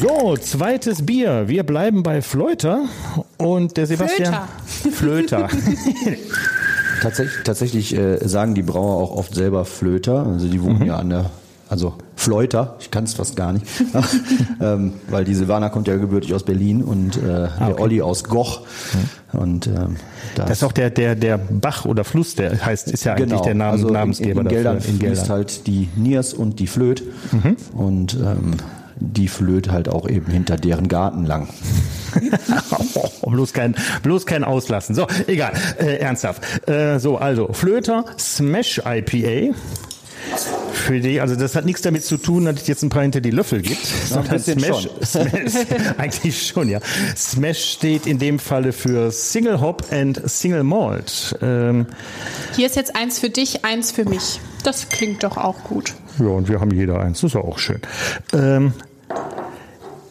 So, 0.00 0.36
zweites 0.36 1.04
Bier. 1.04 1.48
Wir 1.48 1.64
bleiben 1.64 2.02
bei 2.02 2.22
Flöter 2.22 2.84
und 3.38 3.76
der 3.76 3.86
Sebastian. 3.86 4.36
Flöter. 4.92 5.48
Tatsächlich, 7.02 7.44
tatsächlich 7.44 7.96
äh, 7.96 8.18
sagen 8.28 8.54
die 8.54 8.62
Brauer 8.62 8.96
auch 9.02 9.16
oft 9.16 9.34
selber 9.34 9.64
Flöter. 9.64 10.26
Also 10.26 10.48
die 10.48 10.62
wohnen 10.62 10.84
ja 10.84 10.96
an 10.96 11.08
der, 11.08 11.30
also 11.70 11.94
Fleuter, 12.16 12.76
ich 12.80 12.90
kann 12.90 13.04
es 13.04 13.14
fast 13.14 13.36
gar 13.36 13.52
nicht. 13.52 13.64
ähm, 14.60 14.94
weil 15.08 15.24
die 15.24 15.34
Silvana 15.34 15.68
kommt 15.68 15.86
ja 15.86 15.96
gebürtig 15.96 16.34
aus 16.34 16.42
Berlin 16.42 16.82
und 16.82 17.16
äh, 17.16 17.48
der 17.58 17.80
Olli 17.80 18.02
aus 18.02 18.24
Goch. 18.24 18.62
Und 19.32 19.68
ähm, 19.68 19.96
da 20.34 20.46
Das 20.46 20.58
ist 20.58 20.64
auch 20.64 20.72
der, 20.72 20.90
der, 20.90 21.14
der 21.14 21.38
Bach 21.38 21.84
oder 21.84 22.02
Fluss, 22.02 22.34
der 22.34 22.64
heißt, 22.66 22.90
ist 22.90 23.04
ja 23.04 23.12
eigentlich 23.12 23.30
genau, 23.30 23.44
der 23.44 23.54
Namen, 23.54 23.70
also 23.70 23.88
Namensgeber 23.88 24.40
in, 24.40 24.46
in 24.46 24.52
Geldern 24.52 24.74
dafür. 24.76 24.90
In 24.90 24.98
fließt 24.98 25.12
Geldern. 25.12 25.26
Mhm. 25.26 25.32
halt 25.32 25.66
die 25.68 25.88
Niers 25.94 26.34
und 26.34 26.58
die 26.58 26.66
Flöt. 26.66 27.04
Und 27.72 28.14
ähm, 28.14 28.56
die 28.96 29.28
flöht 29.28 29.70
halt 29.70 29.88
auch 29.88 30.08
eben 30.08 30.30
hinter 30.30 30.56
deren 30.56 30.88
Garten 30.88 31.24
lang. 31.24 31.48
Oh, 33.22 33.30
bloß 33.30 33.52
kein, 33.52 33.76
bloß 34.02 34.26
kein 34.26 34.42
Auslassen. 34.42 34.96
So, 34.96 35.06
egal, 35.28 35.52
äh, 35.78 35.98
ernsthaft. 35.98 36.68
Äh, 36.68 36.98
so, 36.98 37.18
also, 37.18 37.52
Flöter 37.52 38.04
Smash 38.18 38.80
IPA. 38.84 39.54
Für 40.72 41.00
die, 41.00 41.20
also 41.20 41.36
das 41.36 41.54
hat 41.54 41.64
nichts 41.64 41.82
damit 41.82 42.04
zu 42.04 42.16
tun, 42.16 42.44
dass 42.46 42.62
es 42.62 42.66
jetzt 42.66 42.82
ein 42.82 42.88
paar 42.88 43.02
hinter 43.02 43.20
die 43.20 43.30
Löffel 43.30 43.60
gibt, 43.62 43.84
sondern 43.86 44.36
bisschen 44.36 44.60
Smash, 44.60 44.82
schon. 44.82 45.04
Smash 45.06 45.66
eigentlich 45.98 46.46
schon, 46.46 46.68
ja. 46.68 46.80
Smash 47.16 47.72
steht 47.72 48.06
in 48.06 48.18
dem 48.18 48.38
Falle 48.38 48.72
für 48.72 49.10
Single 49.10 49.60
Hop 49.60 49.84
and 49.90 50.20
Single 50.28 50.64
Malt. 50.64 51.36
Ähm, 51.42 51.86
Hier 52.56 52.66
ist 52.66 52.76
jetzt 52.76 52.96
eins 52.96 53.18
für 53.18 53.30
dich, 53.30 53.64
eins 53.64 53.92
für 53.92 54.04
mich. 54.04 54.40
Das 54.64 54.88
klingt 54.88 55.22
doch 55.22 55.36
auch 55.36 55.64
gut. 55.64 55.94
Ja, 56.18 56.26
und 56.26 56.48
wir 56.48 56.60
haben 56.60 56.70
jeder 56.70 57.00
eins. 57.00 57.20
Das 57.20 57.30
ist 57.30 57.34
ja 57.34 57.40
auch 57.40 57.58
schön. 57.58 57.80
Ähm, 58.32 58.74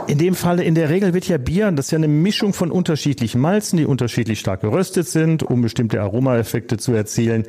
in 0.09 0.17
dem 0.17 0.33
Falle, 0.33 0.63
in 0.63 0.73
der 0.73 0.89
Regel 0.89 1.13
wird 1.13 1.27
ja 1.27 1.37
Bier, 1.37 1.71
das 1.71 1.85
ist 1.85 1.91
ja 1.91 1.97
eine 1.99 2.07
Mischung 2.07 2.53
von 2.53 2.71
unterschiedlichen 2.71 3.39
Malzen, 3.39 3.77
die 3.77 3.85
unterschiedlich 3.85 4.39
stark 4.39 4.61
geröstet 4.61 5.07
sind, 5.07 5.43
um 5.43 5.61
bestimmte 5.61 6.01
Aromaeffekte 6.01 6.77
zu 6.77 6.93
erzielen. 6.93 7.43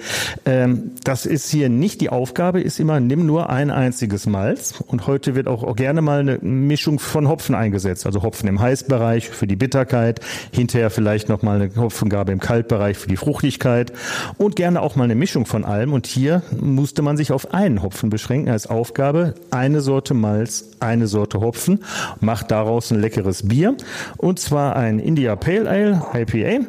Ähm, 0.45 0.91
das 1.03 1.25
ist 1.25 1.49
hier 1.49 1.71
nicht 1.71 2.03
die 2.03 2.11
Aufgabe, 2.11 2.61
ist 2.61 2.79
immer, 2.79 3.01
nimm 3.01 3.25
nur 3.25 3.49
ein 3.49 3.71
einziges 3.71 4.27
Malz. 4.27 4.85
Und 4.87 5.07
heute 5.07 5.35
wird 5.35 5.49
auch, 5.49 5.75
gerne 5.75 6.03
mal 6.03 6.21
eine 6.21 6.37
Mischung 6.43 6.99
von 6.99 7.29
Hopfen 7.29 7.55
eingesetzt. 7.55 8.05
Also 8.05 8.23
Hopfen 8.23 8.47
im 8.47 8.61
Heißbereich 8.61 9.31
für 9.31 9.47
die 9.47 9.57
Bitterkeit, 9.57 10.21
hinterher 10.53 10.91
vielleicht 10.91 11.31
nochmal 11.31 11.63
eine 11.63 11.75
Hopfengabe 11.77 12.31
im 12.31 12.41
Kaltbereich 12.41 12.99
für 12.99 13.09
die 13.09 13.17
Fruchtigkeit 13.17 13.91
und 14.37 14.57
gerne 14.57 14.83
auch 14.83 14.97
mal 14.97 15.05
eine 15.05 15.15
Mischung 15.15 15.47
von 15.47 15.65
allem. 15.65 15.95
Und 15.95 16.07
hier 16.07 16.43
musste 16.61 17.01
man 17.01 17.17
sich 17.17 17.33
auf 17.33 17.55
einen 17.55 17.83
Hopfen 17.83 18.11
beschränken 18.11 18.51
als 18.51 18.67
Aufgabe. 18.67 19.35
Eine 19.51 19.81
Sorte 19.81 20.13
Malz, 20.13 20.73
eine 20.81 21.07
Sorte 21.07 21.41
Hopfen, 21.41 21.85
macht 22.21 22.50
daraus 22.51 22.91
ein 22.91 23.01
leckeres 23.01 23.47
Bier. 23.49 23.77
Und 24.17 24.39
zwar 24.41 24.77
ein 24.77 24.99
India 24.99 25.37
Pale 25.37 25.69
Ale, 25.69 26.03
IPA. 26.15 26.67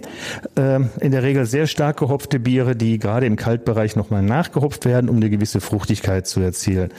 Ähm, 0.55 0.89
in 0.99 1.11
der 1.11 1.23
Regel 1.23 1.45
sehr 1.45 1.67
stark 1.67 1.97
gehopfte 1.97 2.39
Biere, 2.39 2.75
die 2.75 2.99
gerade 2.99 3.25
im 3.25 3.35
Kaltbereich 3.35 3.95
nochmal 3.95 4.21
nachgehopft 4.21 4.85
werden, 4.85 5.09
um 5.09 5.17
eine 5.17 5.29
gewisse 5.29 5.61
Fruchtigkeit 5.61 6.27
zu 6.27 6.39
erzielen. 6.41 6.89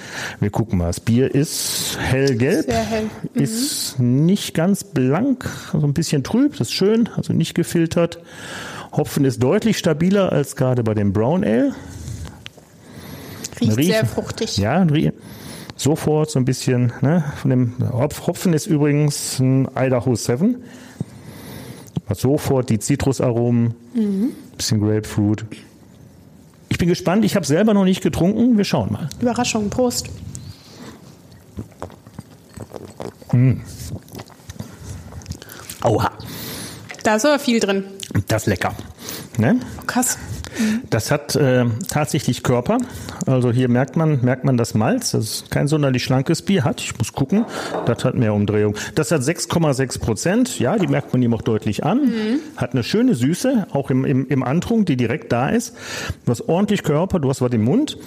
Wir 0.40 0.50
gucken 0.50 0.78
mal. 0.78 0.86
Das 0.86 1.00
Bier 1.00 1.34
ist 1.34 1.98
hellgelb, 2.00 2.66
Sehr 2.66 2.82
hell. 2.82 3.02
Mhm. 3.34 3.42
ist 3.42 3.98
nicht 3.98 4.54
ganz 4.54 4.84
blank, 4.84 5.48
also 5.72 5.86
ein 5.86 5.94
bisschen 5.94 6.22
trüb, 6.24 6.52
das 6.52 6.68
ist 6.68 6.72
schön, 6.74 7.08
also 7.16 7.32
nicht 7.32 7.54
gefiltert. 7.54 8.18
Hopfen 8.94 9.24
ist 9.24 9.42
deutlich 9.42 9.78
stabiler 9.78 10.32
als 10.32 10.54
gerade 10.56 10.82
bei 10.82 10.92
dem 10.94 11.12
Brown 11.12 11.44
Ale. 11.44 11.72
Riecht 13.60 13.76
Riechen. 13.78 13.92
sehr 13.92 14.06
fruchtig. 14.06 14.56
Ja, 14.58 14.82
rie- 14.82 15.12
sofort 15.82 16.30
so 16.30 16.38
ein 16.38 16.44
bisschen. 16.44 16.92
Ne, 17.00 17.24
von 17.36 17.50
dem 17.50 17.74
Hopf, 17.92 18.26
Hopfen 18.26 18.52
ist 18.54 18.66
übrigens 18.66 19.38
ein 19.38 19.68
Idaho 19.76 20.14
7. 20.14 20.56
Hat 22.08 22.18
sofort 22.18 22.68
die 22.70 22.78
Zitrusaromen, 22.78 23.74
bisschen 24.56 24.80
Grapefruit. 24.80 25.44
Ich 26.68 26.78
bin 26.78 26.88
gespannt. 26.88 27.24
Ich 27.24 27.36
habe 27.36 27.46
selber 27.46 27.74
noch 27.74 27.84
nicht 27.84 28.02
getrunken. 28.02 28.56
Wir 28.56 28.64
schauen 28.64 28.92
mal. 28.92 29.08
Überraschung, 29.20 29.70
Prost. 29.70 30.08
Aua, 35.80 36.10
Da 37.02 37.16
ist 37.16 37.24
aber 37.26 37.38
viel 37.38 37.60
drin. 37.60 37.84
das 38.28 38.42
ist 38.42 38.46
lecker. 38.46 38.74
Ne? 39.38 39.58
Oh, 39.80 39.82
krass. 39.86 40.18
Das 40.90 41.10
hat 41.10 41.36
äh, 41.36 41.64
tatsächlich 41.88 42.42
Körper. 42.42 42.78
Also 43.26 43.50
hier 43.52 43.68
merkt 43.68 43.96
man, 43.96 44.20
merkt 44.22 44.44
man 44.44 44.56
das 44.56 44.74
Malz. 44.74 45.12
Das 45.12 45.24
ist 45.24 45.50
kein 45.50 45.68
sonderlich 45.68 46.04
schlankes 46.04 46.42
Bier. 46.42 46.64
Hat, 46.64 46.80
ich 46.80 46.96
muss 46.98 47.12
gucken, 47.12 47.44
das 47.86 48.04
hat 48.04 48.14
mehr 48.14 48.34
Umdrehung. 48.34 48.76
Das 48.94 49.10
hat 49.10 49.22
6,6 49.22 50.00
Prozent. 50.00 50.58
Ja, 50.58 50.76
die 50.76 50.86
merkt 50.86 51.12
man 51.12 51.22
ihm 51.22 51.34
auch 51.34 51.42
deutlich 51.42 51.84
an. 51.84 52.12
Hat 52.56 52.72
eine 52.72 52.82
schöne 52.82 53.14
Süße, 53.14 53.68
auch 53.72 53.90
im, 53.90 54.04
im, 54.04 54.26
im 54.28 54.42
Antrunk, 54.42 54.86
die 54.86 54.96
direkt 54.96 55.32
da 55.32 55.48
ist. 55.48 55.74
Du 56.24 56.30
hast 56.30 56.48
ordentlich 56.48 56.82
Körper, 56.82 57.18
du 57.20 57.28
hast 57.28 57.40
was 57.40 57.52
im 57.52 57.64
Mund. 57.64 57.98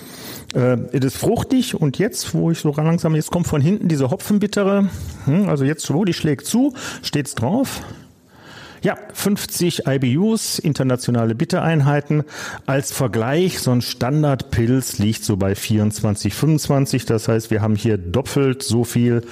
Äh, 0.53 0.77
es 0.91 1.05
ist 1.05 1.17
fruchtig 1.17 1.75
und 1.75 1.97
jetzt, 1.97 2.33
wo 2.33 2.51
ich 2.51 2.59
so 2.59 2.73
langsam, 2.73 3.15
jetzt 3.15 3.31
kommt 3.31 3.47
von 3.47 3.61
hinten 3.61 3.87
diese 3.87 4.09
Hopfenbittere. 4.09 4.89
Hm, 5.25 5.49
also 5.49 5.65
jetzt, 5.65 5.91
wo 5.93 6.05
die 6.05 6.13
schlägt 6.13 6.45
zu, 6.45 6.73
steht's 7.01 7.35
drauf. 7.35 7.81
Ja, 8.85 8.99
50 9.13 9.87
IBUs, 9.87 10.59
internationale 10.59 11.33
Bittereinheiten. 11.33 12.23
Als 12.67 12.91
Vergleich, 12.91 13.57
so 13.57 13.71
ein 13.71 13.81
Standardpilz 13.81 14.99
liegt 14.99 15.23
so 15.23 15.37
bei 15.37 15.55
24, 15.55 16.35
25. 16.35 17.07
Das 17.07 17.27
heißt, 17.27 17.49
wir 17.49 17.63
haben 17.63 17.75
hier 17.75 17.97
doppelt 17.97 18.61
so 18.61 18.83
viel 18.83 19.23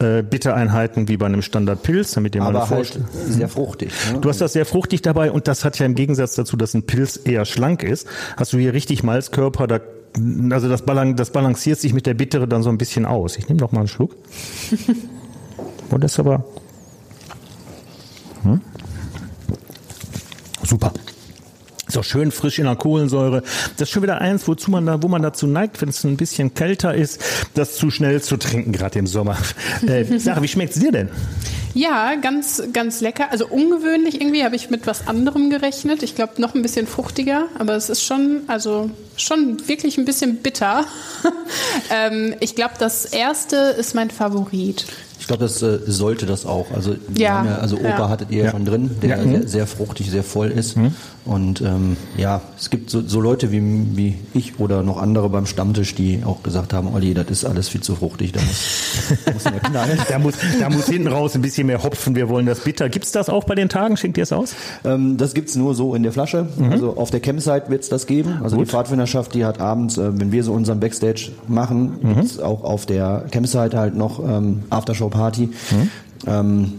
äh, 0.00 0.24
Bittereinheiten 0.24 1.06
wie 1.06 1.18
bei 1.18 1.26
einem 1.26 1.42
Standardpilz, 1.42 2.14
damit 2.14 2.34
ihr 2.34 2.40
mal 2.40 2.48
eine 2.48 2.62
Aber 2.62 2.70
halt 2.70 2.98
sehr 3.12 3.48
fruchtig. 3.48 3.92
Ne? 4.12 4.18
Du 4.22 4.28
hast 4.28 4.40
das 4.40 4.54
sehr 4.54 4.66
fruchtig 4.66 5.02
dabei 5.02 5.30
und 5.30 5.46
das 5.46 5.64
hat 5.64 5.78
ja 5.78 5.86
im 5.86 5.94
Gegensatz 5.94 6.34
dazu, 6.34 6.56
dass 6.56 6.74
ein 6.74 6.82
Pilz 6.82 7.20
eher 7.24 7.44
schlank 7.44 7.84
ist, 7.84 8.08
hast 8.36 8.54
du 8.54 8.58
hier 8.58 8.72
richtig 8.72 9.04
Malzkörper, 9.04 9.68
da 9.68 9.80
also 10.50 10.68
das, 10.68 10.82
balan 10.82 11.14
das 11.14 11.30
balanciert 11.30 11.78
sich 11.78 11.92
mit 11.92 12.06
der 12.06 12.14
Bittere 12.14 12.48
dann 12.48 12.64
so 12.64 12.70
ein 12.70 12.78
bisschen 12.78 13.06
aus. 13.06 13.36
Ich 13.36 13.48
nehme 13.48 13.60
noch 13.60 13.70
mal 13.70 13.80
einen 13.80 13.88
Schluck. 13.88 14.16
Und 15.90 16.02
das 16.02 16.12
ist 16.12 16.18
aber 16.18 16.44
hm? 18.46 18.60
Super. 20.66 20.92
Auch 21.96 22.04
schön 22.04 22.30
frisch 22.30 22.58
in 22.58 22.66
der 22.66 22.76
Kohlensäure. 22.76 23.42
Das 23.76 23.88
ist 23.88 23.90
schon 23.90 24.02
wieder 24.02 24.20
eins, 24.20 24.46
wozu 24.48 24.70
man 24.70 24.84
da, 24.84 25.02
wo 25.02 25.08
man 25.08 25.22
dazu 25.22 25.46
neigt, 25.46 25.80
wenn 25.80 25.88
es 25.88 26.04
ein 26.04 26.16
bisschen 26.16 26.52
kälter 26.52 26.94
ist, 26.94 27.22
das 27.54 27.76
zu 27.76 27.90
schnell 27.90 28.20
zu 28.20 28.36
trinken, 28.36 28.72
gerade 28.72 28.98
im 28.98 29.06
Sommer. 29.06 29.36
Äh, 29.86 30.18
Sarah, 30.18 30.42
wie 30.42 30.48
schmeckt's 30.48 30.78
dir 30.78 30.90
denn? 30.90 31.10
Ja, 31.74 32.14
ganz, 32.16 32.62
ganz 32.72 33.00
lecker. 33.00 33.30
Also 33.30 33.46
ungewöhnlich 33.46 34.20
irgendwie 34.20 34.42
habe 34.42 34.56
ich 34.56 34.70
mit 34.70 34.86
was 34.86 35.06
anderem 35.06 35.50
gerechnet. 35.50 36.02
Ich 36.02 36.14
glaube 36.14 36.40
noch 36.40 36.54
ein 36.54 36.62
bisschen 36.62 36.86
fruchtiger, 36.86 37.48
aber 37.58 37.74
es 37.74 37.90
ist 37.90 38.02
schon, 38.02 38.42
also 38.46 38.90
schon 39.16 39.68
wirklich 39.68 39.98
ein 39.98 40.06
bisschen 40.06 40.36
bitter. 40.36 40.86
ähm, 41.90 42.34
ich 42.40 42.54
glaube, 42.54 42.74
das 42.78 43.04
erste 43.04 43.56
ist 43.56 43.94
mein 43.94 44.10
Favorit. 44.10 44.86
Ich 45.18 45.26
glaube, 45.26 45.44
das 45.44 45.62
äh, 45.62 45.78
sollte 45.86 46.26
das 46.26 46.46
auch. 46.46 46.70
Also, 46.72 46.96
ja. 47.16 47.44
ja 47.44 47.56
also 47.56 47.76
Opa 47.76 47.88
ja. 47.88 48.08
hattet 48.08 48.30
ihr 48.30 48.44
ja. 48.44 48.50
schon 48.50 48.64
drin, 48.64 48.90
der 49.02 49.18
Mhm. 49.18 49.30
sehr, 49.32 49.48
sehr, 49.48 49.66
fruchtig, 49.66 50.10
sehr 50.10 50.22
voll 50.22 50.50
ist. 50.50 50.76
Mhm. 50.76 50.94
Und 51.26 51.60
ähm, 51.60 51.96
ja, 52.16 52.40
es 52.56 52.70
gibt 52.70 52.88
so, 52.88 53.02
so 53.02 53.20
Leute 53.20 53.50
wie, 53.50 53.60
wie 53.96 54.14
ich 54.32 54.60
oder 54.60 54.84
noch 54.84 54.96
andere 54.96 55.28
beim 55.28 55.46
Stammtisch, 55.46 55.94
die 55.96 56.22
auch 56.24 56.44
gesagt 56.44 56.72
haben, 56.72 56.94
Olli, 56.94 57.14
das 57.14 57.28
ist 57.28 57.44
alles 57.44 57.68
viel 57.68 57.80
zu 57.80 57.96
fruchtig, 57.96 58.30
da 58.30 58.40
muss, 58.40 59.24
da 59.24 59.32
muss 59.32 59.44
mehr 59.44 59.60
knallen. 59.60 59.98
da, 60.08 60.18
muss, 60.20 60.34
da 60.60 60.70
muss 60.70 60.86
hinten 60.86 61.08
raus 61.08 61.34
ein 61.34 61.42
bisschen 61.42 61.66
mehr 61.66 61.82
Hopfen, 61.82 62.14
wir 62.14 62.28
wollen 62.28 62.46
das 62.46 62.60
bitter. 62.60 62.88
Gibt's 62.88 63.10
das 63.10 63.28
auch 63.28 63.42
bei 63.42 63.56
den 63.56 63.68
Tagen? 63.68 63.96
Schenkt 63.96 64.18
ihr 64.18 64.22
es 64.22 64.32
aus? 64.32 64.54
Ähm, 64.84 65.16
das 65.16 65.34
gibt's 65.34 65.56
nur 65.56 65.74
so 65.74 65.96
in 65.96 66.04
der 66.04 66.12
Flasche. 66.12 66.48
Mhm. 66.56 66.70
Also 66.70 66.96
auf 66.96 67.10
der 67.10 67.20
Campsite 67.20 67.64
wird's 67.68 67.88
das 67.88 68.06
geben. 68.06 68.38
Also 68.44 68.56
Gut. 68.56 68.66
die 68.66 68.70
Pfadfinderschaft, 68.70 69.34
die 69.34 69.44
hat 69.44 69.60
abends, 69.60 69.98
äh, 69.98 70.18
wenn 70.20 70.30
wir 70.30 70.44
so 70.44 70.52
unseren 70.52 70.78
Backstage 70.78 71.32
machen, 71.48 71.98
mhm. 72.02 72.14
gibt's 72.14 72.38
auch 72.38 72.62
auf 72.62 72.86
der 72.86 73.26
Campsite 73.32 73.76
halt 73.76 73.96
noch 73.96 74.20
ähm, 74.20 74.62
Aftershow-Party. 74.70 75.46
Mhm. 75.46 75.90
Ähm, 76.28 76.72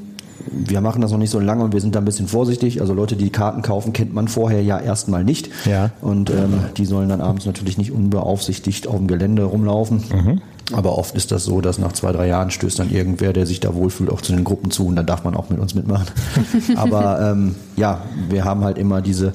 wir 0.51 0.81
machen 0.81 1.01
das 1.01 1.11
noch 1.11 1.17
nicht 1.17 1.29
so 1.29 1.39
lange 1.39 1.63
und 1.63 1.73
wir 1.73 1.81
sind 1.81 1.95
da 1.95 1.99
ein 1.99 2.05
bisschen 2.05 2.27
vorsichtig. 2.27 2.81
Also 2.81 2.93
Leute, 2.93 3.15
die 3.15 3.29
Karten 3.29 3.61
kaufen, 3.61 3.93
kennt 3.93 4.13
man 4.13 4.27
vorher 4.27 4.61
ja 4.61 4.79
erstmal 4.79 5.23
nicht. 5.23 5.49
Ja. 5.65 5.91
Und 6.01 6.29
ähm, 6.29 6.59
die 6.77 6.85
sollen 6.85 7.09
dann 7.09 7.21
abends 7.21 7.45
natürlich 7.45 7.77
nicht 7.77 7.91
unbeaufsichtigt 7.91 8.87
auf 8.87 8.97
dem 8.97 9.07
Gelände 9.07 9.43
rumlaufen. 9.43 10.03
Mhm. 10.11 10.41
Aber 10.73 10.97
oft 10.97 11.15
ist 11.15 11.31
das 11.31 11.45
so, 11.45 11.61
dass 11.61 11.77
nach 11.77 11.93
zwei, 11.93 12.11
drei 12.11 12.27
Jahren 12.27 12.51
stößt 12.51 12.79
dann 12.79 12.91
irgendwer, 12.91 13.31
der 13.31 13.45
sich 13.45 13.61
da 13.61 13.73
wohlfühlt, 13.73 14.09
auch 14.09 14.21
zu 14.21 14.33
den 14.33 14.43
Gruppen 14.43 14.69
zu 14.69 14.87
und 14.87 14.97
dann 14.97 15.05
darf 15.05 15.23
man 15.23 15.35
auch 15.35 15.49
mit 15.49 15.59
uns 15.59 15.75
mitmachen. 15.75 16.07
Aber 16.75 17.21
ähm, 17.21 17.55
ja, 17.77 18.01
wir 18.29 18.43
haben 18.43 18.63
halt 18.63 18.77
immer 18.77 19.01
diese 19.01 19.33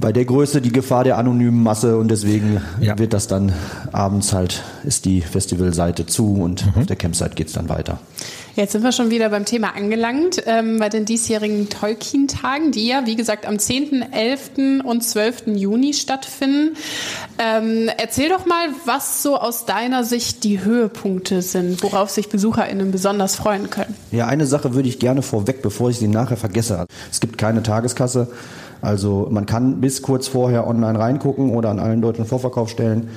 bei 0.00 0.12
der 0.12 0.24
Größe 0.24 0.60
die 0.60 0.72
Gefahr 0.72 1.04
der 1.04 1.18
anonymen 1.18 1.62
Masse 1.62 1.98
und 1.98 2.10
deswegen 2.10 2.60
ja. 2.80 2.98
wird 2.98 3.12
das 3.12 3.26
dann 3.26 3.52
abends 3.92 4.32
halt, 4.32 4.62
ist 4.84 5.04
die 5.04 5.20
Festivalseite 5.20 6.06
zu 6.06 6.34
und 6.34 6.66
mhm. 6.66 6.82
auf 6.82 6.86
der 6.86 6.96
Campsite 6.96 7.34
geht's 7.34 7.52
dann 7.52 7.68
weiter. 7.68 7.98
Jetzt 8.56 8.70
sind 8.70 8.84
wir 8.84 8.92
schon 8.92 9.10
wieder 9.10 9.30
beim 9.30 9.44
Thema 9.44 9.74
angelangt, 9.74 10.42
ähm, 10.46 10.78
bei 10.78 10.88
den 10.88 11.04
diesjährigen 11.04 11.68
Tolkien-Tagen, 11.68 12.70
die 12.70 12.86
ja, 12.86 13.04
wie 13.04 13.16
gesagt, 13.16 13.46
am 13.46 13.58
10., 13.58 14.12
11. 14.12 14.84
und 14.84 15.02
12. 15.02 15.48
Juni 15.56 15.92
stattfinden. 15.92 16.76
Ähm, 17.38 17.90
erzähl 17.98 18.28
doch 18.28 18.46
mal, 18.46 18.68
was 18.84 19.24
so 19.24 19.36
aus 19.36 19.66
deiner 19.66 20.04
Sicht 20.04 20.44
die 20.44 20.64
Höhepunkte 20.64 21.42
sind, 21.42 21.82
worauf 21.82 22.10
sich 22.10 22.28
BesucherInnen 22.28 22.92
besonders 22.92 23.34
freuen 23.34 23.70
können. 23.70 23.96
Ja, 24.12 24.28
eine 24.28 24.46
Sache 24.46 24.74
würde 24.74 24.88
ich 24.88 25.00
gerne 25.00 25.22
vorweg, 25.22 25.60
bevor 25.60 25.90
ich 25.90 25.98
sie 25.98 26.08
nachher 26.08 26.36
vergesse. 26.36 26.86
Es 27.10 27.18
gibt 27.18 27.38
keine 27.38 27.64
Tageskasse. 27.64 28.28
Also 28.84 29.28
man 29.30 29.46
kann 29.46 29.80
bis 29.80 30.02
kurz 30.02 30.28
vorher 30.28 30.66
online 30.66 30.98
reingucken 30.98 31.50
oder 31.50 31.70
an 31.70 31.78
allen 31.78 32.02
deutschen 32.02 32.26
Vorverkaufsstellen. 32.26 33.08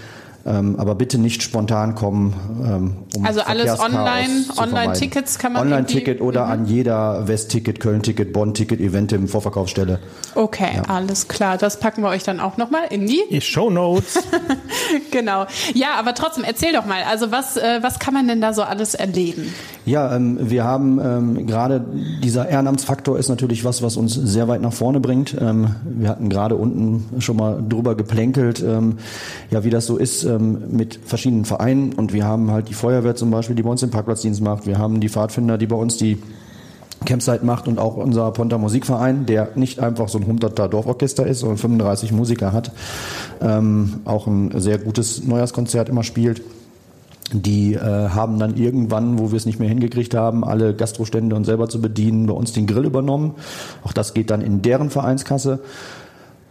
Ähm, 0.48 0.76
aber 0.78 0.96
bitte 0.96 1.18
nicht 1.18 1.44
spontan 1.44 1.94
kommen. 1.96 2.34
Ähm, 2.64 2.94
um 3.16 3.26
also 3.26 3.42
alles 3.42 3.80
online, 3.80 4.46
Online-Tickets 4.56 5.40
kann 5.40 5.54
man 5.54 5.64
Online-Ticket 5.64 6.22
oder 6.22 6.46
mhm. 6.46 6.52
an 6.52 6.66
jeder 6.68 7.28
West-Ticket, 7.28 7.82
Köln-Ticket, 7.82 8.32
Bonn-Ticket, 8.32 8.80
Event 8.80 9.12
im 9.12 9.28
Vorverkaufsstelle. 9.28 10.00
Okay, 10.36 10.70
ja. 10.76 10.84
alles 10.84 11.28
klar. 11.28 11.58
Das 11.58 11.80
packen 11.80 12.02
wir 12.02 12.10
euch 12.10 12.24
dann 12.24 12.40
auch 12.40 12.56
nochmal 12.56 12.84
in 12.90 13.08
die 13.08 13.42
Show 13.42 13.70
Notes. 13.70 14.20
genau. 15.12 15.48
Ja, 15.74 15.96
aber 16.00 16.14
trotzdem, 16.14 16.46
erzähl 16.46 16.72
doch 16.72 16.86
mal. 16.86 17.04
Also 17.10 17.32
was, 17.32 17.58
äh, 17.58 17.80
was 17.82 18.00
kann 18.00 18.14
man 18.14 18.28
denn 18.28 18.40
da 18.40 18.54
so 18.54 18.64
alles 18.64 18.94
erleben? 18.94 19.54
Ja, 19.86 20.16
ähm, 20.16 20.38
wir 20.40 20.64
haben 20.64 21.00
ähm, 21.04 21.48
gerade 21.48 21.84
dieser 22.24 22.48
Ehrenamtsfaktor 22.48 23.18
ist 23.18 23.30
natürlich 23.30 23.66
was, 23.66 23.82
was 23.82 23.98
uns 23.98 24.14
sehr 24.14 24.48
weit 24.48 24.62
nach 24.62 24.74
vorne 24.74 25.00
bringt. 25.00 25.36
Ähm, 25.40 25.76
wir 25.84 26.10
hatten 26.10 26.30
gerade 26.30 26.56
unten 26.56 27.22
schon 27.22 27.38
mal 27.38 27.62
drüber 27.68 27.96
geplänkelt, 27.96 28.62
ähm, 28.62 28.98
ja, 29.50 29.64
wie 29.64 29.70
das 29.70 29.86
so 29.86 29.98
ist 29.98 30.24
ähm, 30.38 30.58
mit 30.72 31.00
verschiedenen 31.04 31.46
Vereinen. 31.46 31.94
Und 31.94 32.14
wir 32.14 32.26
haben 32.26 32.52
halt 32.52 32.70
die 32.70 32.74
Feuerwehr 32.74 33.16
zum 33.16 33.32
Beispiel, 33.32 33.56
die 33.56 33.64
bei 33.64 33.70
uns 33.70 33.82
den 33.82 33.92
Parkplatzdienst 33.92 34.42
macht. 34.42 34.66
Wir 34.66 34.78
haben 34.78 35.00
die 35.00 35.10
Pfadfinder, 35.10 35.58
die 35.58 35.68
bei 35.68 35.76
uns 35.76 35.98
die 35.98 36.18
Campsite 37.06 37.46
macht 37.46 37.68
und 37.68 37.80
auch 37.80 37.96
unser 37.96 38.32
Ponta 38.32 38.58
Musikverein, 38.58 39.26
der 39.26 39.50
nicht 39.56 39.80
einfach 39.80 40.10
so 40.10 40.18
ein 40.18 40.26
100er 40.26 40.68
Dorforchester 40.68 41.28
ist, 41.28 41.40
sondern 41.40 41.58
35 41.58 42.12
Musiker 42.12 42.54
hat, 42.54 42.72
ähm, 43.42 44.02
auch 44.06 44.28
ein 44.28 44.52
sehr 44.60 44.78
gutes 44.80 45.24
Neujahrskonzert 45.24 45.90
immer 45.90 46.04
spielt. 46.04 46.42
Die 47.34 47.74
äh, 47.74 47.80
haben 47.80 48.40
dann 48.40 48.56
irgendwann, 48.56 49.20
wo 49.20 49.32
wir 49.32 49.38
es 49.38 49.46
nicht 49.46 49.60
mehr 49.60 49.68
hingekriegt 49.68 50.16
haben, 50.16 50.46
alle 50.46 50.74
Gastrostände 50.74 51.36
und 51.36 51.44
selber 51.44 51.68
zu 51.68 51.82
bedienen, 51.82 52.26
bei 52.26 52.34
uns 52.34 52.54
den 52.54 52.68
Grill 52.68 52.86
übernommen. 52.86 53.36
Auch 53.84 53.92
das 53.92 54.14
geht 54.14 54.32
dann 54.32 54.42
in 54.42 54.62
deren 54.62 54.90
Vereinskasse. 54.90 55.60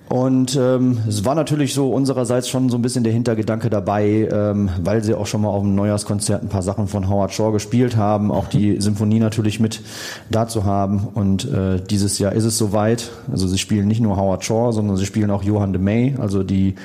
Und 0.08 0.56
ähm, 0.56 0.98
es 1.08 1.24
war 1.24 1.34
natürlich 1.34 1.74
so 1.74 1.92
unsererseits 1.92 2.48
schon 2.48 2.68
so 2.68 2.78
ein 2.78 2.82
bisschen 2.82 3.02
der 3.02 3.12
Hintergedanke 3.12 3.70
dabei, 3.70 4.28
ähm, 4.30 4.70
weil 4.82 5.02
sie 5.02 5.14
auch 5.14 5.26
schon 5.26 5.42
mal 5.42 5.48
auf 5.48 5.62
dem 5.62 5.74
Neujahrskonzert 5.74 6.42
ein 6.42 6.48
paar 6.48 6.62
Sachen 6.62 6.86
von 6.86 7.08
Howard 7.08 7.32
Shaw 7.32 7.50
gespielt 7.50 7.96
haben, 7.96 8.30
auch 8.30 8.46
die 8.46 8.80
Symphonie 8.80 9.18
natürlich 9.18 9.58
mit 9.58 9.82
dazu 10.30 10.64
haben. 10.64 11.08
Und 11.14 11.50
äh, 11.50 11.80
dieses 11.80 12.20
Jahr 12.20 12.32
ist 12.32 12.44
es 12.44 12.56
soweit. 12.56 13.10
Also 13.30 13.48
sie 13.48 13.58
spielen 13.58 13.88
nicht 13.88 14.00
nur 14.00 14.16
Howard 14.16 14.44
Shaw, 14.44 14.72
sondern 14.72 14.96
sie 14.96 15.06
spielen 15.06 15.30
auch 15.30 15.42
Johann 15.42 15.72
de 15.72 15.82
May, 15.82 16.14
also 16.18 16.44
die 16.44 16.76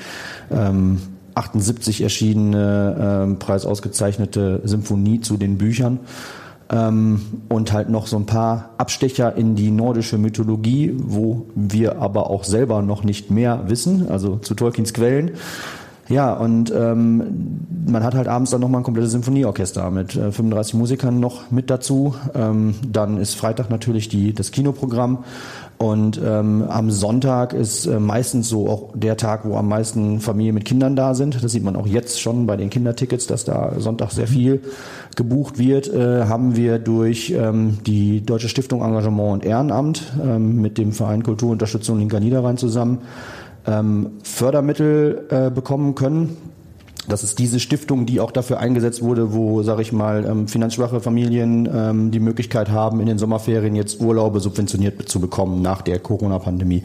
ähm, 0.50 0.98
78 1.34 2.02
erschienene, 2.02 3.22
ähm, 3.24 3.38
preisausgezeichnete 3.38 4.62
Symphonie 4.64 5.20
zu 5.20 5.36
den 5.36 5.58
Büchern 5.58 6.00
und 6.72 7.72
halt 7.72 7.90
noch 7.90 8.06
so 8.06 8.16
ein 8.16 8.24
paar 8.24 8.70
Abstecher 8.78 9.36
in 9.36 9.54
die 9.54 9.70
nordische 9.70 10.16
Mythologie, 10.16 10.94
wo 10.96 11.46
wir 11.54 12.00
aber 12.00 12.30
auch 12.30 12.44
selber 12.44 12.80
noch 12.80 13.04
nicht 13.04 13.30
mehr 13.30 13.64
wissen, 13.66 14.08
also 14.08 14.36
zu 14.36 14.54
Tolkiens 14.54 14.94
Quellen. 14.94 15.32
Ja, 16.08 16.32
und 16.34 16.72
ähm, 16.74 17.60
man 17.86 18.02
hat 18.02 18.14
halt 18.14 18.28
abends 18.28 18.50
dann 18.50 18.60
nochmal 18.60 18.80
ein 18.80 18.84
komplettes 18.84 19.12
Symphonieorchester 19.12 19.90
mit 19.90 20.16
äh, 20.16 20.32
35 20.32 20.74
Musikern 20.74 21.20
noch 21.20 21.50
mit 21.50 21.70
dazu. 21.70 22.14
Ähm, 22.34 22.74
dann 22.86 23.18
ist 23.18 23.34
Freitag 23.34 23.70
natürlich 23.70 24.08
die, 24.08 24.34
das 24.34 24.50
Kinoprogramm. 24.50 25.24
Und 25.78 26.20
ähm, 26.24 26.64
am 26.68 26.90
Sonntag 26.90 27.52
ist 27.54 27.86
äh, 27.86 27.98
meistens 27.98 28.48
so 28.48 28.68
auch 28.68 28.90
der 28.94 29.16
Tag, 29.16 29.44
wo 29.44 29.56
am 29.56 29.68
meisten 29.68 30.20
Familien 30.20 30.54
mit 30.54 30.64
Kindern 30.64 30.94
da 30.94 31.14
sind. 31.14 31.42
Das 31.42 31.50
sieht 31.50 31.64
man 31.64 31.74
auch 31.74 31.86
jetzt 31.86 32.20
schon 32.20 32.46
bei 32.46 32.56
den 32.56 32.70
Kindertickets, 32.70 33.26
dass 33.26 33.44
da 33.44 33.72
Sonntag 33.78 34.12
sehr 34.12 34.28
viel 34.28 34.62
gebucht 35.16 35.58
wird. 35.58 35.92
Äh, 35.92 36.26
haben 36.26 36.54
wir 36.54 36.78
durch 36.78 37.30
ähm, 37.36 37.78
die 37.84 38.24
Deutsche 38.24 38.48
Stiftung 38.48 38.82
Engagement 38.82 39.32
und 39.32 39.44
Ehrenamt 39.44 40.12
ähm, 40.22 40.62
mit 40.62 40.78
dem 40.78 40.92
Verein 40.92 41.24
Kulturunterstützung 41.24 41.98
Linker 41.98 42.20
Niederrhein 42.20 42.58
zusammen 42.58 43.00
ähm, 43.66 44.12
Fördermittel 44.22 45.26
äh, 45.30 45.50
bekommen 45.50 45.94
können. 45.94 46.36
Das 47.08 47.24
ist 47.24 47.40
diese 47.40 47.58
Stiftung, 47.58 48.06
die 48.06 48.20
auch 48.20 48.30
dafür 48.30 48.60
eingesetzt 48.60 49.02
wurde, 49.02 49.32
wo, 49.32 49.62
sage 49.64 49.82
ich 49.82 49.92
mal, 49.92 50.24
ähm, 50.24 50.46
finanzschwache 50.46 51.00
Familien 51.00 51.68
ähm, 51.72 52.10
die 52.12 52.20
Möglichkeit 52.20 52.70
haben, 52.70 53.00
in 53.00 53.06
den 53.06 53.18
Sommerferien 53.18 53.74
jetzt 53.74 54.00
Urlaube 54.00 54.38
subventioniert 54.38 55.08
zu 55.08 55.18
bekommen 55.18 55.62
nach 55.62 55.82
der 55.82 55.98
Corona-Pandemie. 55.98 56.84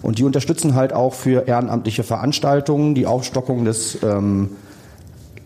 Und 0.00 0.18
die 0.18 0.24
unterstützen 0.24 0.74
halt 0.74 0.94
auch 0.94 1.12
für 1.12 1.46
ehrenamtliche 1.46 2.04
Veranstaltungen 2.04 2.94
die 2.94 3.06
Aufstockung 3.06 3.66
des 3.66 3.98
ähm, 4.02 4.48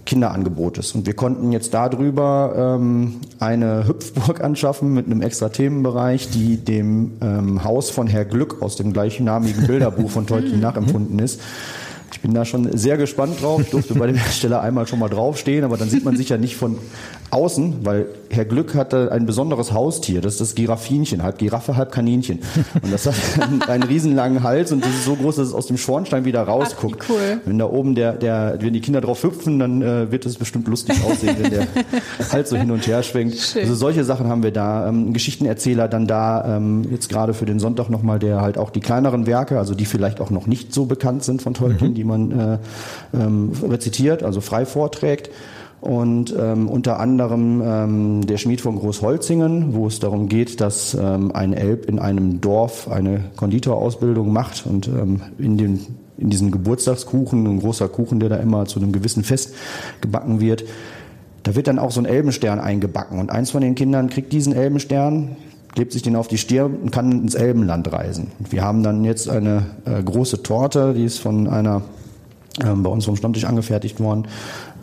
Kinderangebotes. 0.06 0.92
Und 0.92 1.06
wir 1.06 1.14
konnten 1.14 1.50
jetzt 1.50 1.74
darüber 1.74 2.76
ähm, 2.78 3.20
eine 3.40 3.88
Hüpfburg 3.88 4.40
anschaffen 4.44 4.94
mit 4.94 5.06
einem 5.06 5.22
extra 5.22 5.48
Themenbereich, 5.48 6.30
die 6.30 6.58
dem 6.58 7.12
ähm, 7.20 7.64
Haus 7.64 7.90
von 7.90 8.06
Herr 8.06 8.24
Glück 8.24 8.62
aus 8.62 8.76
dem 8.76 8.92
gleichnamigen 8.92 9.66
Bilderbuch 9.66 10.10
von 10.10 10.28
Tolkien 10.28 10.60
nachempfunden 10.60 11.18
ist. 11.18 11.40
Ich 12.14 12.20
bin 12.20 12.32
da 12.32 12.44
schon 12.44 12.78
sehr 12.78 12.96
gespannt 12.96 13.42
drauf. 13.42 13.60
Ich 13.60 13.70
durfte 13.70 13.94
bei 13.96 14.06
dem 14.06 14.14
Hersteller 14.14 14.60
einmal 14.62 14.86
schon 14.86 15.00
mal 15.00 15.08
draufstehen, 15.08 15.64
aber 15.64 15.76
dann 15.76 15.90
sieht 15.90 16.04
man 16.04 16.16
sich 16.16 16.28
ja 16.28 16.36
nicht 16.36 16.54
von 16.54 16.78
außen, 17.34 17.84
weil 17.84 18.06
Herr 18.30 18.44
Glück 18.44 18.74
hatte 18.76 19.10
ein 19.10 19.26
besonderes 19.26 19.72
Haustier, 19.72 20.20
das 20.20 20.34
ist 20.34 20.40
das 20.40 20.54
Giraffinchen, 20.54 21.22
halb 21.22 21.38
Giraffe, 21.38 21.76
halb 21.76 21.90
Kaninchen. 21.90 22.38
Und 22.80 22.92
das 22.92 23.06
hat 23.06 23.14
einen, 23.40 23.62
einen 23.62 23.82
riesenlangen 23.82 24.44
Hals 24.44 24.70
und 24.70 24.84
das 24.84 24.90
ist 24.90 25.04
so 25.04 25.16
groß, 25.16 25.36
dass 25.36 25.48
es 25.48 25.54
aus 25.54 25.66
dem 25.66 25.76
Schornstein 25.76 26.24
wieder 26.24 26.42
rausguckt. 26.42 27.00
Ach, 27.02 27.10
cool. 27.10 27.40
Wenn 27.44 27.58
da 27.58 27.66
oben 27.66 27.96
der, 27.96 28.12
der, 28.12 28.58
wenn 28.60 28.72
die 28.72 28.80
Kinder 28.80 29.00
drauf 29.00 29.22
hüpfen, 29.24 29.58
dann 29.58 29.82
äh, 29.82 30.12
wird 30.12 30.24
es 30.26 30.36
bestimmt 30.36 30.68
lustig 30.68 31.02
aussehen, 31.04 31.36
wenn 31.40 31.50
der 31.50 31.66
Hals 32.32 32.50
so 32.50 32.56
hin 32.56 32.70
und 32.70 32.86
her 32.86 33.02
schwenkt. 33.02 33.36
Schön. 33.36 33.62
Also 33.62 33.74
solche 33.74 34.04
Sachen 34.04 34.28
haben 34.28 34.44
wir 34.44 34.52
da. 34.52 34.88
Ähm, 34.88 35.12
Geschichtenerzähler 35.12 35.88
dann 35.88 36.06
da, 36.06 36.56
ähm, 36.56 36.84
jetzt 36.90 37.08
gerade 37.08 37.34
für 37.34 37.46
den 37.46 37.58
Sonntag 37.58 37.90
nochmal, 37.90 38.20
der 38.20 38.40
halt 38.40 38.58
auch 38.58 38.70
die 38.70 38.80
kleineren 38.80 39.26
Werke, 39.26 39.58
also 39.58 39.74
die 39.74 39.86
vielleicht 39.86 40.20
auch 40.20 40.30
noch 40.30 40.46
nicht 40.46 40.72
so 40.72 40.86
bekannt 40.86 41.24
sind 41.24 41.42
von 41.42 41.54
Tolkien, 41.54 41.90
mhm. 41.90 41.94
die 41.94 42.03
man 42.04 42.30
äh, 42.30 42.58
ähm, 43.14 43.52
rezitiert, 43.62 44.22
also 44.22 44.40
frei 44.40 44.66
vorträgt. 44.66 45.30
Und 45.80 46.34
ähm, 46.38 46.68
unter 46.68 46.98
anderem 46.98 47.62
ähm, 47.62 48.26
der 48.26 48.38
Schmied 48.38 48.62
von 48.62 48.76
Großholzingen, 48.76 49.74
wo 49.74 49.86
es 49.86 50.00
darum 50.00 50.30
geht, 50.30 50.62
dass 50.62 50.94
ähm, 50.94 51.30
ein 51.32 51.52
Elb 51.52 51.86
in 51.90 51.98
einem 51.98 52.40
Dorf 52.40 52.88
eine 52.90 53.24
Konditorausbildung 53.36 54.32
macht 54.32 54.64
und 54.64 54.88
ähm, 54.88 55.20
in 55.38 55.58
den 55.58 55.80
in 56.16 56.30
diesen 56.30 56.50
Geburtstagskuchen, 56.50 57.46
ein 57.46 57.60
großer 57.60 57.88
Kuchen, 57.88 58.20
der 58.20 58.28
da 58.28 58.36
immer 58.36 58.66
zu 58.66 58.78
einem 58.78 58.92
gewissen 58.92 59.24
Fest 59.24 59.54
gebacken 60.00 60.40
wird, 60.40 60.64
da 61.42 61.54
wird 61.54 61.66
dann 61.66 61.78
auch 61.78 61.90
so 61.90 62.00
ein 62.00 62.06
Elbenstern 62.06 62.60
eingebacken. 62.60 63.18
Und 63.18 63.30
eins 63.30 63.50
von 63.50 63.60
den 63.60 63.74
Kindern 63.74 64.08
kriegt 64.08 64.32
diesen 64.32 64.54
Elbenstern, 64.54 65.36
klebt 65.74 65.92
sich 65.92 66.02
den 66.02 66.16
auf 66.16 66.28
die 66.28 66.38
Stirn 66.38 66.76
und 66.82 66.90
kann 66.90 67.10
ins 67.12 67.34
Elbenland 67.34 67.92
reisen. 67.92 68.32
Und 68.38 68.52
wir 68.52 68.62
haben 68.62 68.82
dann 68.82 69.04
jetzt 69.04 69.28
eine 69.28 69.66
äh, 69.84 70.02
große 70.02 70.42
Torte, 70.42 70.94
die 70.94 71.04
ist 71.04 71.18
von 71.18 71.48
einer 71.48 71.82
ähm, 72.62 72.84
bei 72.84 72.90
uns 72.90 73.04
vom 73.04 73.16
Stammtisch 73.16 73.44
angefertigt 73.44 73.98
worden. 73.98 74.28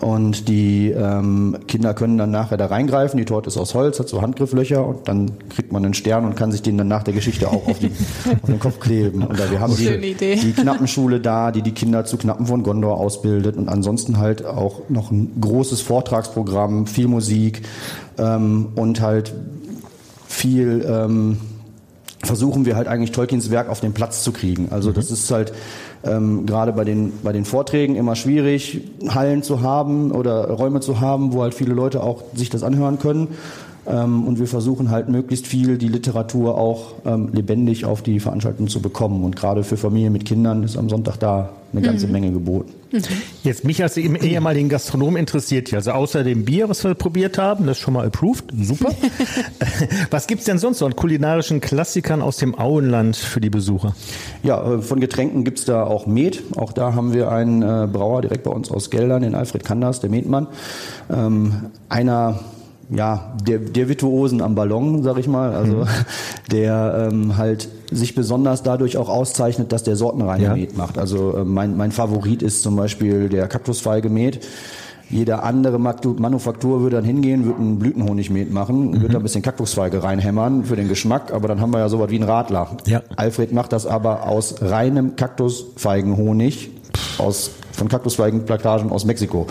Und 0.02 0.50
die 0.50 0.90
ähm, 0.90 1.56
Kinder 1.68 1.94
können 1.94 2.18
dann 2.18 2.32
nachher 2.32 2.58
da 2.58 2.66
reingreifen. 2.66 3.18
Die 3.18 3.26
Torte 3.26 3.50
ist 3.50 3.58
aus 3.58 3.76
Holz, 3.76 4.00
hat 4.00 4.10
so 4.10 4.22
Handgrifflöcher 4.22 4.86
und 4.86 5.08
dann 5.08 5.32
kriegt 5.50 5.72
man 5.72 5.86
einen 5.86 5.94
Stern 5.94 6.26
und 6.26 6.36
kann 6.36 6.52
sich 6.52 6.64
den 6.64 6.78
dann 6.78 6.88
nach 6.88 7.04
der 7.04 7.14
Geschichte 7.14 7.48
auch 7.48 7.68
auf, 7.68 7.80
die, 7.80 7.92
auf 8.42 8.50
den 8.50 8.60
Kopf 8.60 8.80
kleben. 8.80 9.24
Und 9.24 9.40
da 9.40 9.50
wir 9.50 9.60
haben 9.60 9.76
die, 9.78 10.16
die 10.16 10.54
Knappenschule 10.54 11.20
da, 11.20 11.52
die 11.52 11.62
die 11.62 11.72
Kinder 11.72 12.04
zu 12.04 12.18
Knappen 12.18 12.48
von 12.48 12.64
Gondor 12.64 13.00
ausbildet 13.00 13.56
und 13.58 13.70
ansonsten 13.70 14.18
halt 14.18 14.44
auch 14.44 14.90
noch 14.90 15.12
ein 15.12 15.40
großes 15.40 15.82
Vortragsprogramm, 15.82 16.88
viel 16.88 17.08
Musik 17.08 17.62
ähm, 18.18 18.70
und 18.76 19.02
halt 19.02 19.34
viel 20.32 20.86
ähm, 20.88 21.38
versuchen 22.24 22.66
wir 22.66 22.76
halt 22.76 22.88
eigentlich 22.88 23.12
Tolkiens 23.12 23.50
Werk 23.50 23.70
auf 23.70 23.80
den 23.80 23.94
Platz 23.94 24.24
zu 24.24 24.32
kriegen. 24.32 24.70
Also 24.72 24.90
mhm. 24.90 24.94
das 24.94 25.12
ist 25.12 25.30
halt 25.32 25.54
ähm, 26.04 26.46
gerade 26.46 26.74
bei 26.74 26.84
den, 26.84 27.14
bei 27.24 27.32
den 27.32 27.46
Vorträgen 27.46 27.96
immer 27.96 28.16
schwierig, 28.16 28.82
Hallen 29.10 29.44
zu 29.44 29.62
haben 29.62 30.12
oder 30.12 30.50
Räume 30.50 30.80
zu 30.80 31.00
haben, 31.00 31.34
wo 31.34 31.42
halt 31.42 31.54
viele 31.54 31.74
Leute 31.74 32.04
auch 32.04 32.24
sich 32.34 32.50
das 32.50 32.64
anhören 32.64 33.00
können. 33.00 33.30
Ähm, 33.88 34.28
und 34.28 34.40
wir 34.40 34.48
versuchen 34.48 34.92
halt 34.92 35.10
möglichst 35.10 35.48
viel 35.48 35.78
die 35.78 35.88
Literatur 35.88 36.58
auch 36.58 36.94
ähm, 37.06 37.30
lebendig 37.34 37.86
auf 37.86 38.02
die 38.02 38.20
Veranstaltung 38.20 38.68
zu 38.68 38.82
bekommen. 38.82 39.24
Und 39.24 39.36
gerade 39.36 39.64
für 39.64 39.78
Familien 39.78 40.14
mit 40.14 40.26
Kindern 40.26 40.64
ist 40.64 40.78
am 40.78 40.90
Sonntag 40.90 41.18
da 41.18 41.50
eine 41.72 41.82
ganze 41.82 42.06
mhm. 42.06 42.14
Menge 42.14 42.32
geboten. 42.32 42.74
Mhm. 42.92 43.04
Jetzt 43.44 43.64
mich 43.64 43.82
als 43.82 43.98
ehemaligen 43.98 44.70
Gastronom 44.70 45.16
interessiert 45.16 45.70
hier, 45.70 45.78
also 45.78 45.92
außer 45.92 46.24
dem 46.24 46.46
Bier, 46.46 46.70
was 46.70 46.84
wir 46.84 46.94
probiert 46.94 47.38
haben, 47.38 47.66
das 47.66 47.78
ist 47.78 47.84
schon 47.84 47.94
mal 47.94 48.06
approved, 48.06 48.46
super. 48.60 48.94
was 50.10 50.28
gibt's 50.28 50.46
denn 50.46 50.58
sonst 50.58 50.80
so 50.80 50.86
an 50.86 50.96
kulinarischen 50.96 51.62
Klassikern 51.62 52.22
aus 52.22 52.38
dem 52.38 52.58
Auenland 52.58 53.16
für 53.16 53.40
die 53.40 53.50
Besucher? 53.50 53.96
Ja, 54.44 54.76
äh, 54.76 54.82
von 54.82 55.00
Getränken 55.00 55.44
gibt's 55.44 55.66
da 55.66 55.84
auch 55.84 56.06
Met. 56.06 56.44
Auch 56.56 56.74
da 56.74 56.94
haben 56.94 57.14
wir 57.14 57.32
einen 57.32 57.62
äh, 57.62 57.88
Brauer 57.92 58.22
direkt 58.22 58.44
bei 58.44 58.52
uns 58.52 58.72
aus 58.72 58.90
Geldern, 58.90 59.22
den 59.22 59.36
Alfred 59.36 59.64
Kanders, 59.64 60.00
der 60.02 60.10
Metmann. 60.10 60.48
Ähm, 61.10 61.72
einer 61.90 62.40
ja, 62.94 63.34
der, 63.48 63.60
der 63.60 63.88
Virtuosen 63.88 64.42
am 64.42 64.56
Ballon, 64.56 65.02
sag 65.02 65.18
ich 65.18 65.28
mal, 65.28 65.54
also 65.54 65.78
mhm. 65.78 65.88
der 66.52 67.10
ähm, 67.12 67.38
halt 67.38 67.70
sich 67.90 68.16
besonders 68.16 68.64
dadurch 68.64 68.98
auch 68.98 69.10
auszeichnet, 69.10 69.72
dass 69.72 69.84
der 69.84 69.96
sortenreine 69.96 70.44
ja. 70.44 70.56
Met 70.56 70.78
macht. 70.78 70.98
Also 70.98 71.38
äh, 71.38 71.46
mein, 71.46 71.78
mein 71.78 71.92
Favorit 71.92 72.42
ist 72.42 72.64
zum 72.64 72.76
Beispiel 72.76 73.30
der 73.30 73.48
Kaktusfeige 73.48 74.10
Met. 74.10 74.46
Jede 75.10 75.44
andere 75.44 75.78
Manufaktur 75.78 76.82
würde 76.82 76.98
dann 76.98 77.06
hingehen, 77.06 77.44
würde 77.44 77.60
einen 77.60 77.80
Blütenhonigmet 77.80 78.52
machen, 78.52 78.92
mhm. 78.92 79.02
würde 79.02 79.14
da 79.14 79.20
ein 79.20 79.24
bisschen 79.24 79.42
Kaktusfeige 79.42 80.04
reinhämmern 80.04 80.64
für 80.64 80.78
den 80.78 80.88
Geschmack, 80.88 81.34
aber 81.34 81.50
dann 81.50 81.60
haben 81.60 81.72
wir 81.72 81.80
ja 81.80 81.90
sowas 81.90 82.10
wie 82.12 82.16
einen 82.16 82.24
Radler. 82.24 82.78
Ja. 82.88 83.02
Alfred 83.18 83.52
macht 83.52 83.74
das 83.74 83.86
aber 83.86 84.28
aus 84.28 84.62
reinem 84.62 85.18
Kaktusfeigenhonig, 85.18 86.72
aus 87.18 87.52
von 87.82 87.90
Kaktusfeigenplantagen 87.90 88.92
aus 88.92 89.06
Mexiko. 89.06 89.48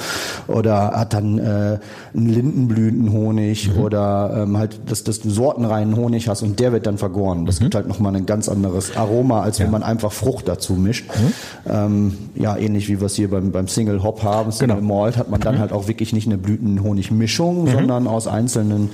Oder 0.46 0.92
hat 0.92 1.12
dann 1.12 1.38
äh, 1.38 1.78
einen 2.14 2.28
Lindenblütenhonig 2.28 3.74
mhm. 3.74 3.82
oder 3.82 4.44
ähm, 4.44 4.56
halt, 4.56 4.80
dass, 4.86 5.02
dass 5.02 5.20
du 5.20 5.30
sortenreinen 5.30 5.96
Honig 5.96 6.28
hast 6.28 6.42
und 6.42 6.60
der 6.60 6.72
wird 6.72 6.86
dann 6.86 6.96
vergoren. 6.96 7.44
Das 7.44 7.58
mhm. 7.58 7.64
gibt 7.64 7.74
halt 7.74 7.88
nochmal 7.88 8.14
ein 8.14 8.26
ganz 8.26 8.48
anderes 8.48 8.96
Aroma, 8.96 9.42
als 9.42 9.58
ja. 9.58 9.64
wenn 9.64 9.72
man 9.72 9.82
einfach 9.82 10.12
Frucht 10.12 10.46
dazu 10.46 10.74
mischt. 10.74 11.08
Mhm. 11.08 11.32
Ähm, 11.68 12.18
ja, 12.36 12.56
ähnlich 12.56 12.88
wie 12.88 13.00
wir 13.00 13.06
es 13.06 13.16
hier 13.16 13.30
beim, 13.30 13.50
beim 13.50 13.66
Single 13.66 14.02
Hop 14.02 14.22
haben, 14.22 14.52
Single 14.52 14.76
genau. 14.76 14.94
Malt, 14.94 15.16
hat 15.16 15.28
man 15.28 15.40
dann 15.40 15.56
mhm. 15.56 15.60
halt 15.60 15.72
auch 15.72 15.88
wirklich 15.88 16.12
nicht 16.12 16.26
eine 16.26 16.38
Blütenhonigmischung, 16.38 17.64
mhm. 17.64 17.68
sondern 17.68 18.06
aus 18.06 18.28
einzelnen, 18.28 18.90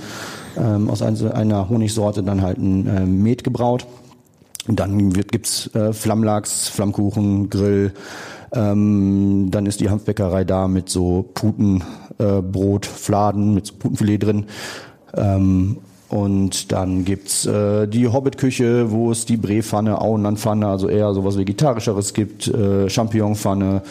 ähm, 0.57 0.89
aus 0.89 1.03
einer 1.03 1.69
Honigsorte 1.69 2.23
dann 2.23 2.41
halt 2.41 2.57
ein 2.57 2.87
äh, 2.87 3.05
Met 3.05 3.43
gebraut. 3.43 3.85
Und 4.67 4.79
dann 4.79 5.15
wird, 5.15 5.31
gibt's 5.31 5.73
äh, 5.75 5.93
Flammlachs, 5.93 6.67
Flammkuchen, 6.67 7.49
Grill, 7.49 7.93
ähm, 8.53 9.49
dann 9.51 9.65
ist 9.65 9.79
die 9.79 9.89
Hanfbäckerei 9.89 10.43
da 10.43 10.67
mit 10.67 10.89
so 10.89 11.25
Putenbrot, 11.33 12.85
äh, 12.85 12.89
Fladen, 12.89 13.53
mit 13.53 13.67
so 13.67 13.73
Putenfilet 13.75 14.23
drin. 14.23 14.45
Ähm, 15.15 15.77
und 16.09 16.71
dann 16.71 17.03
gibt's 17.03 17.45
äh, 17.45 17.85
die 17.85 18.07
Hobbit-Küche, 18.07 18.91
wo 18.91 19.11
es 19.11 19.25
die 19.25 19.35
Brepfanne, 19.35 19.99
Auenlandpfanne, 19.99 20.65
also 20.65 20.87
eher 20.87 21.13
sowas 21.13 21.37
Vegetarischeres 21.37 22.13
gibt, 22.13 22.47
äh, 22.47 22.89
Champignonpfanne, 22.89 23.81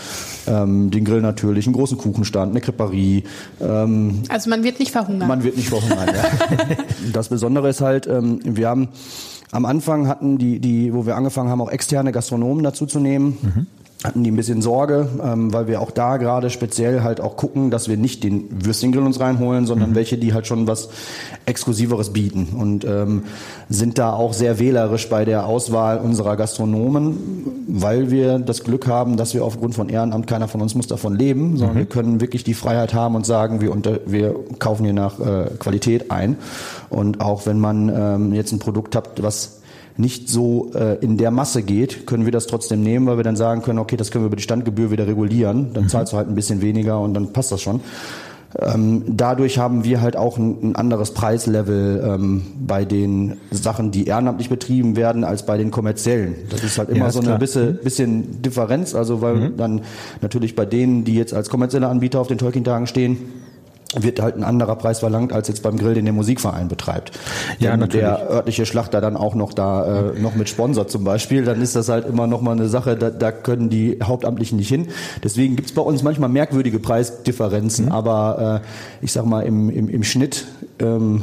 ähm, 0.46 0.90
den 0.90 1.04
Grill 1.04 1.20
natürlich, 1.20 1.66
einen 1.66 1.74
großen 1.74 1.98
Kuchenstand, 1.98 2.52
eine 2.52 2.62
Creperie. 2.62 3.24
Ähm, 3.60 4.22
also 4.30 4.48
man 4.48 4.64
wird 4.64 4.78
nicht 4.78 4.92
verhungern. 4.92 5.28
Man 5.28 5.44
wird 5.44 5.58
nicht 5.58 5.68
verhungern, 5.68 6.08
ja. 6.08 6.76
Das 7.12 7.28
Besondere 7.28 7.68
ist 7.68 7.82
halt, 7.82 8.06
ähm, 8.06 8.40
wir 8.44 8.68
haben 8.68 8.88
am 9.52 9.66
Anfang 9.66 10.08
hatten 10.08 10.38
die, 10.38 10.58
die, 10.58 10.94
wo 10.94 11.04
wir 11.04 11.16
angefangen 11.16 11.50
haben, 11.50 11.60
auch 11.60 11.70
externe 11.70 12.12
Gastronomen 12.12 12.64
dazu 12.64 12.86
zu 12.86 12.98
nehmen. 12.98 13.36
Mhm 13.42 13.66
hatten 14.06 14.22
die 14.22 14.30
ein 14.30 14.36
bisschen 14.36 14.62
Sorge, 14.62 15.08
ähm, 15.22 15.52
weil 15.52 15.66
wir 15.66 15.80
auch 15.80 15.90
da 15.90 16.16
gerade 16.16 16.48
speziell 16.48 17.02
halt 17.02 17.20
auch 17.20 17.36
gucken, 17.36 17.70
dass 17.70 17.88
wir 17.88 17.96
nicht 17.96 18.22
den 18.22 18.64
Würstchengrill 18.64 19.02
uns 19.02 19.18
reinholen, 19.20 19.66
sondern 19.66 19.90
mhm. 19.90 19.94
welche, 19.96 20.16
die 20.16 20.32
halt 20.32 20.46
schon 20.46 20.66
was 20.66 20.88
Exklusiveres 21.44 22.12
bieten 22.12 22.48
und 22.58 22.84
ähm, 22.84 23.24
sind 23.68 23.98
da 23.98 24.12
auch 24.12 24.32
sehr 24.32 24.58
wählerisch 24.58 25.08
bei 25.08 25.24
der 25.24 25.46
Auswahl 25.46 25.98
unserer 25.98 26.36
Gastronomen, 26.36 27.64
weil 27.66 28.10
wir 28.10 28.38
das 28.38 28.62
Glück 28.62 28.86
haben, 28.86 29.16
dass 29.16 29.34
wir 29.34 29.44
aufgrund 29.44 29.74
von 29.74 29.88
Ehrenamt, 29.88 30.26
keiner 30.26 30.48
von 30.48 30.62
uns 30.62 30.74
muss 30.74 30.86
davon 30.86 31.16
leben, 31.16 31.56
sondern 31.56 31.76
mhm. 31.76 31.80
wir 31.80 31.86
können 31.86 32.20
wirklich 32.20 32.44
die 32.44 32.54
Freiheit 32.54 32.94
haben 32.94 33.16
und 33.16 33.26
sagen, 33.26 33.60
wir, 33.60 33.72
unter, 33.72 33.98
wir 34.06 34.36
kaufen 34.58 34.84
hier 34.84 34.94
nach 34.94 35.18
äh, 35.18 35.50
Qualität 35.58 36.10
ein 36.10 36.36
und 36.90 37.20
auch 37.20 37.46
wenn 37.46 37.58
man 37.58 37.88
ähm, 37.88 38.32
jetzt 38.32 38.52
ein 38.52 38.60
Produkt 38.60 38.94
hat, 38.94 39.22
was 39.22 39.60
nicht 39.96 40.28
so 40.28 40.70
äh, 40.74 40.96
in 41.00 41.16
der 41.16 41.30
Masse 41.30 41.62
geht, 41.62 42.06
können 42.06 42.24
wir 42.24 42.32
das 42.32 42.46
trotzdem 42.46 42.82
nehmen, 42.82 43.06
weil 43.06 43.16
wir 43.16 43.24
dann 43.24 43.36
sagen 43.36 43.62
können, 43.62 43.78
okay, 43.78 43.96
das 43.96 44.10
können 44.10 44.24
wir 44.24 44.26
über 44.26 44.36
die 44.36 44.42
Standgebühr 44.42 44.90
wieder 44.90 45.06
regulieren, 45.06 45.72
dann 45.72 45.84
mhm. 45.84 45.88
zahlst 45.88 46.12
du 46.12 46.16
halt 46.16 46.28
ein 46.28 46.34
bisschen 46.34 46.60
weniger 46.60 47.00
und 47.00 47.14
dann 47.14 47.32
passt 47.32 47.52
das 47.52 47.62
schon. 47.62 47.80
Ähm, 48.58 49.02
dadurch 49.06 49.58
haben 49.58 49.84
wir 49.84 50.00
halt 50.00 50.16
auch 50.16 50.38
ein, 50.38 50.70
ein 50.70 50.76
anderes 50.76 51.10
Preislevel 51.12 52.02
ähm, 52.04 52.42
bei 52.58 52.84
den 52.84 53.36
Sachen, 53.50 53.90
die 53.90 54.06
ehrenamtlich 54.06 54.48
betrieben 54.48 54.96
werden, 54.96 55.24
als 55.24 55.44
bei 55.44 55.58
den 55.58 55.70
kommerziellen. 55.70 56.36
Das 56.48 56.62
ist 56.62 56.78
halt 56.78 56.88
immer 56.88 57.06
ja, 57.06 57.10
so 57.10 57.20
eine 57.20 57.38
bisschen, 57.38 57.72
mhm. 57.72 57.78
bisschen 57.82 58.42
Differenz, 58.42 58.94
also 58.94 59.20
weil 59.20 59.34
mhm. 59.34 59.56
dann 59.56 59.80
natürlich 60.22 60.54
bei 60.54 60.64
denen, 60.64 61.04
die 61.04 61.14
jetzt 61.14 61.34
als 61.34 61.50
kommerzielle 61.50 61.88
Anbieter 61.88 62.20
auf 62.20 62.28
den 62.28 62.38
Tolkien-Tagen 62.38 62.86
stehen, 62.86 63.18
wird 64.02 64.20
halt 64.20 64.36
ein 64.36 64.44
anderer 64.44 64.76
Preis 64.76 65.00
verlangt 65.00 65.32
als 65.32 65.48
jetzt 65.48 65.62
beim 65.62 65.76
Grill, 65.76 65.94
den 65.94 66.04
der 66.04 66.14
Musikverein 66.14 66.68
betreibt. 66.68 67.12
Ja, 67.58 67.72
Wenn 67.72 67.80
natürlich. 67.80 68.06
der 68.06 68.30
örtliche 68.30 68.66
Schlachter 68.66 69.00
dann 69.00 69.16
auch 69.16 69.34
noch 69.34 69.52
da 69.52 70.10
äh, 70.12 70.20
noch 70.20 70.34
mit 70.34 70.48
Sponsor 70.48 70.88
zum 70.88 71.04
Beispiel, 71.04 71.44
dann 71.44 71.60
ist 71.62 71.76
das 71.76 71.88
halt 71.88 72.06
immer 72.06 72.26
noch 72.26 72.40
mal 72.40 72.52
eine 72.52 72.68
Sache, 72.68 72.96
da, 72.96 73.10
da 73.10 73.32
können 73.32 73.70
die 73.70 73.98
Hauptamtlichen 74.02 74.58
nicht 74.58 74.68
hin. 74.68 74.88
Deswegen 75.22 75.56
gibt's 75.56 75.72
bei 75.72 75.82
uns 75.82 76.02
manchmal 76.02 76.28
merkwürdige 76.28 76.78
Preisdifferenzen, 76.78 77.86
mhm. 77.86 77.92
aber 77.92 78.62
äh, 78.62 79.04
ich 79.04 79.12
sag 79.12 79.26
mal 79.26 79.42
im, 79.42 79.70
im, 79.70 79.88
im 79.88 80.02
Schnitt 80.02 80.46
ähm, 80.78 81.22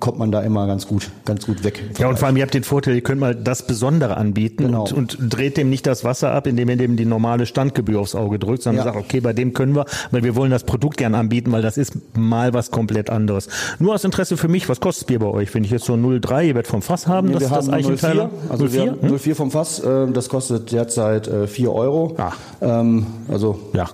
kommt 0.00 0.18
man 0.18 0.32
da 0.32 0.40
immer 0.40 0.66
ganz 0.66 0.86
gut, 0.86 1.10
ganz 1.24 1.46
gut 1.46 1.62
weg. 1.64 1.82
Ja, 1.98 2.08
und 2.08 2.18
vor 2.18 2.28
allem, 2.28 2.36
ihr 2.36 2.42
habt 2.42 2.54
den 2.54 2.64
Vorteil, 2.64 2.94
ihr 2.94 3.02
könnt 3.02 3.20
mal 3.20 3.34
das 3.34 3.66
Besondere 3.66 4.16
anbieten 4.16 4.64
genau. 4.64 4.84
und, 4.84 4.92
und 4.92 5.18
dreht 5.20 5.56
dem 5.56 5.68
nicht 5.68 5.86
das 5.86 6.04
Wasser 6.04 6.32
ab, 6.32 6.46
indem 6.46 6.70
ihr 6.70 6.76
dem 6.76 6.96
die 6.96 7.04
normale 7.04 7.46
Standgebühr 7.46 8.00
aufs 8.00 8.14
Auge 8.14 8.38
drückt, 8.38 8.62
sondern 8.62 8.86
ja. 8.86 8.92
sagt, 8.92 9.04
okay, 9.04 9.20
bei 9.20 9.32
dem 9.32 9.52
können 9.52 9.74
wir, 9.74 9.84
weil 10.10 10.22
wir 10.22 10.36
wollen 10.36 10.50
das 10.50 10.64
Produkt 10.64 10.96
gern 10.96 11.14
anbieten, 11.14 11.52
weil 11.52 11.62
das 11.62 11.76
ist 11.76 11.94
mal 12.16 12.54
was 12.54 12.70
komplett 12.70 13.10
anderes. 13.10 13.48
Nur 13.78 13.94
aus 13.94 14.04
Interesse 14.04 14.36
für 14.36 14.48
mich, 14.48 14.68
was 14.68 14.80
kostet 14.80 15.08
Bier 15.08 15.18
bei 15.18 15.26
euch? 15.26 15.54
Wenn 15.54 15.64
ich 15.64 15.70
jetzt 15.70 15.84
so 15.84 15.94
0,3, 15.94 16.46
ihr 16.46 16.54
werdet 16.54 16.66
vom 16.66 16.82
Fass 16.82 17.06
haben, 17.06 17.28
nee, 17.28 17.34
das 17.34 17.44
ist 17.44 17.52
das 17.52 17.68
Eichenthaler? 17.68 18.30
Also 18.48 18.66
04, 18.66 18.98
wir, 19.00 19.10
hm? 19.10 19.18
04 19.18 19.36
vom 19.36 19.50
Fass, 19.50 19.80
äh, 19.80 20.10
das 20.12 20.28
kostet 20.28 20.72
derzeit 20.72 21.28
äh, 21.28 21.46
4 21.46 21.72
Euro. 21.72 22.14
Ah. 22.16 22.32
Ähm, 22.60 23.06
also 23.28 23.58
ja 23.74 23.88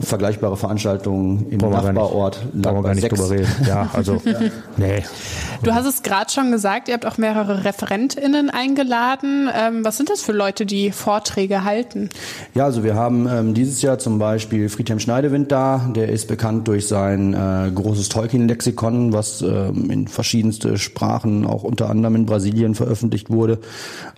vergleichbare 0.00 0.56
Veranstaltungen 0.56 1.46
im 1.50 1.58
Brauchen 1.58 1.94
Nachbarort. 1.94 2.40
Brauchen 2.52 2.76
wir 2.76 2.82
gar 2.82 2.94
nicht 2.94 3.10
drüber 3.10 3.30
reden. 3.30 3.48
Ja, 3.66 3.90
also, 3.92 4.14
ja. 4.24 4.38
nee. 4.76 5.02
Du 5.62 5.74
hast 5.74 5.86
es 5.86 6.02
gerade 6.02 6.30
schon 6.30 6.50
gesagt, 6.50 6.88
ihr 6.88 6.94
habt 6.94 7.06
auch 7.06 7.18
mehrere 7.18 7.64
ReferentInnen 7.64 8.50
eingeladen. 8.50 9.50
Ähm, 9.54 9.84
was 9.84 9.96
sind 9.96 10.08
das 10.08 10.22
für 10.22 10.32
Leute, 10.32 10.64
die 10.64 10.90
Vorträge 10.90 11.64
halten? 11.64 12.08
Ja, 12.54 12.64
also 12.64 12.82
wir 12.82 12.94
haben 12.94 13.28
ähm, 13.28 13.54
dieses 13.54 13.82
Jahr 13.82 13.98
zum 13.98 14.18
Beispiel 14.18 14.68
Friedhelm 14.68 15.00
Schneidewind 15.00 15.52
da. 15.52 15.90
Der 15.94 16.08
ist 16.08 16.28
bekannt 16.28 16.68
durch 16.68 16.88
sein 16.88 17.34
äh, 17.34 17.70
großes 17.74 18.08
Tolkien-Lexikon, 18.08 19.12
was 19.12 19.42
ähm, 19.42 19.90
in 19.90 20.08
verschiedenste 20.08 20.78
Sprachen, 20.78 21.46
auch 21.46 21.62
unter 21.62 21.90
anderem 21.90 22.14
in 22.16 22.26
Brasilien 22.26 22.74
veröffentlicht 22.74 23.30
wurde. 23.30 23.58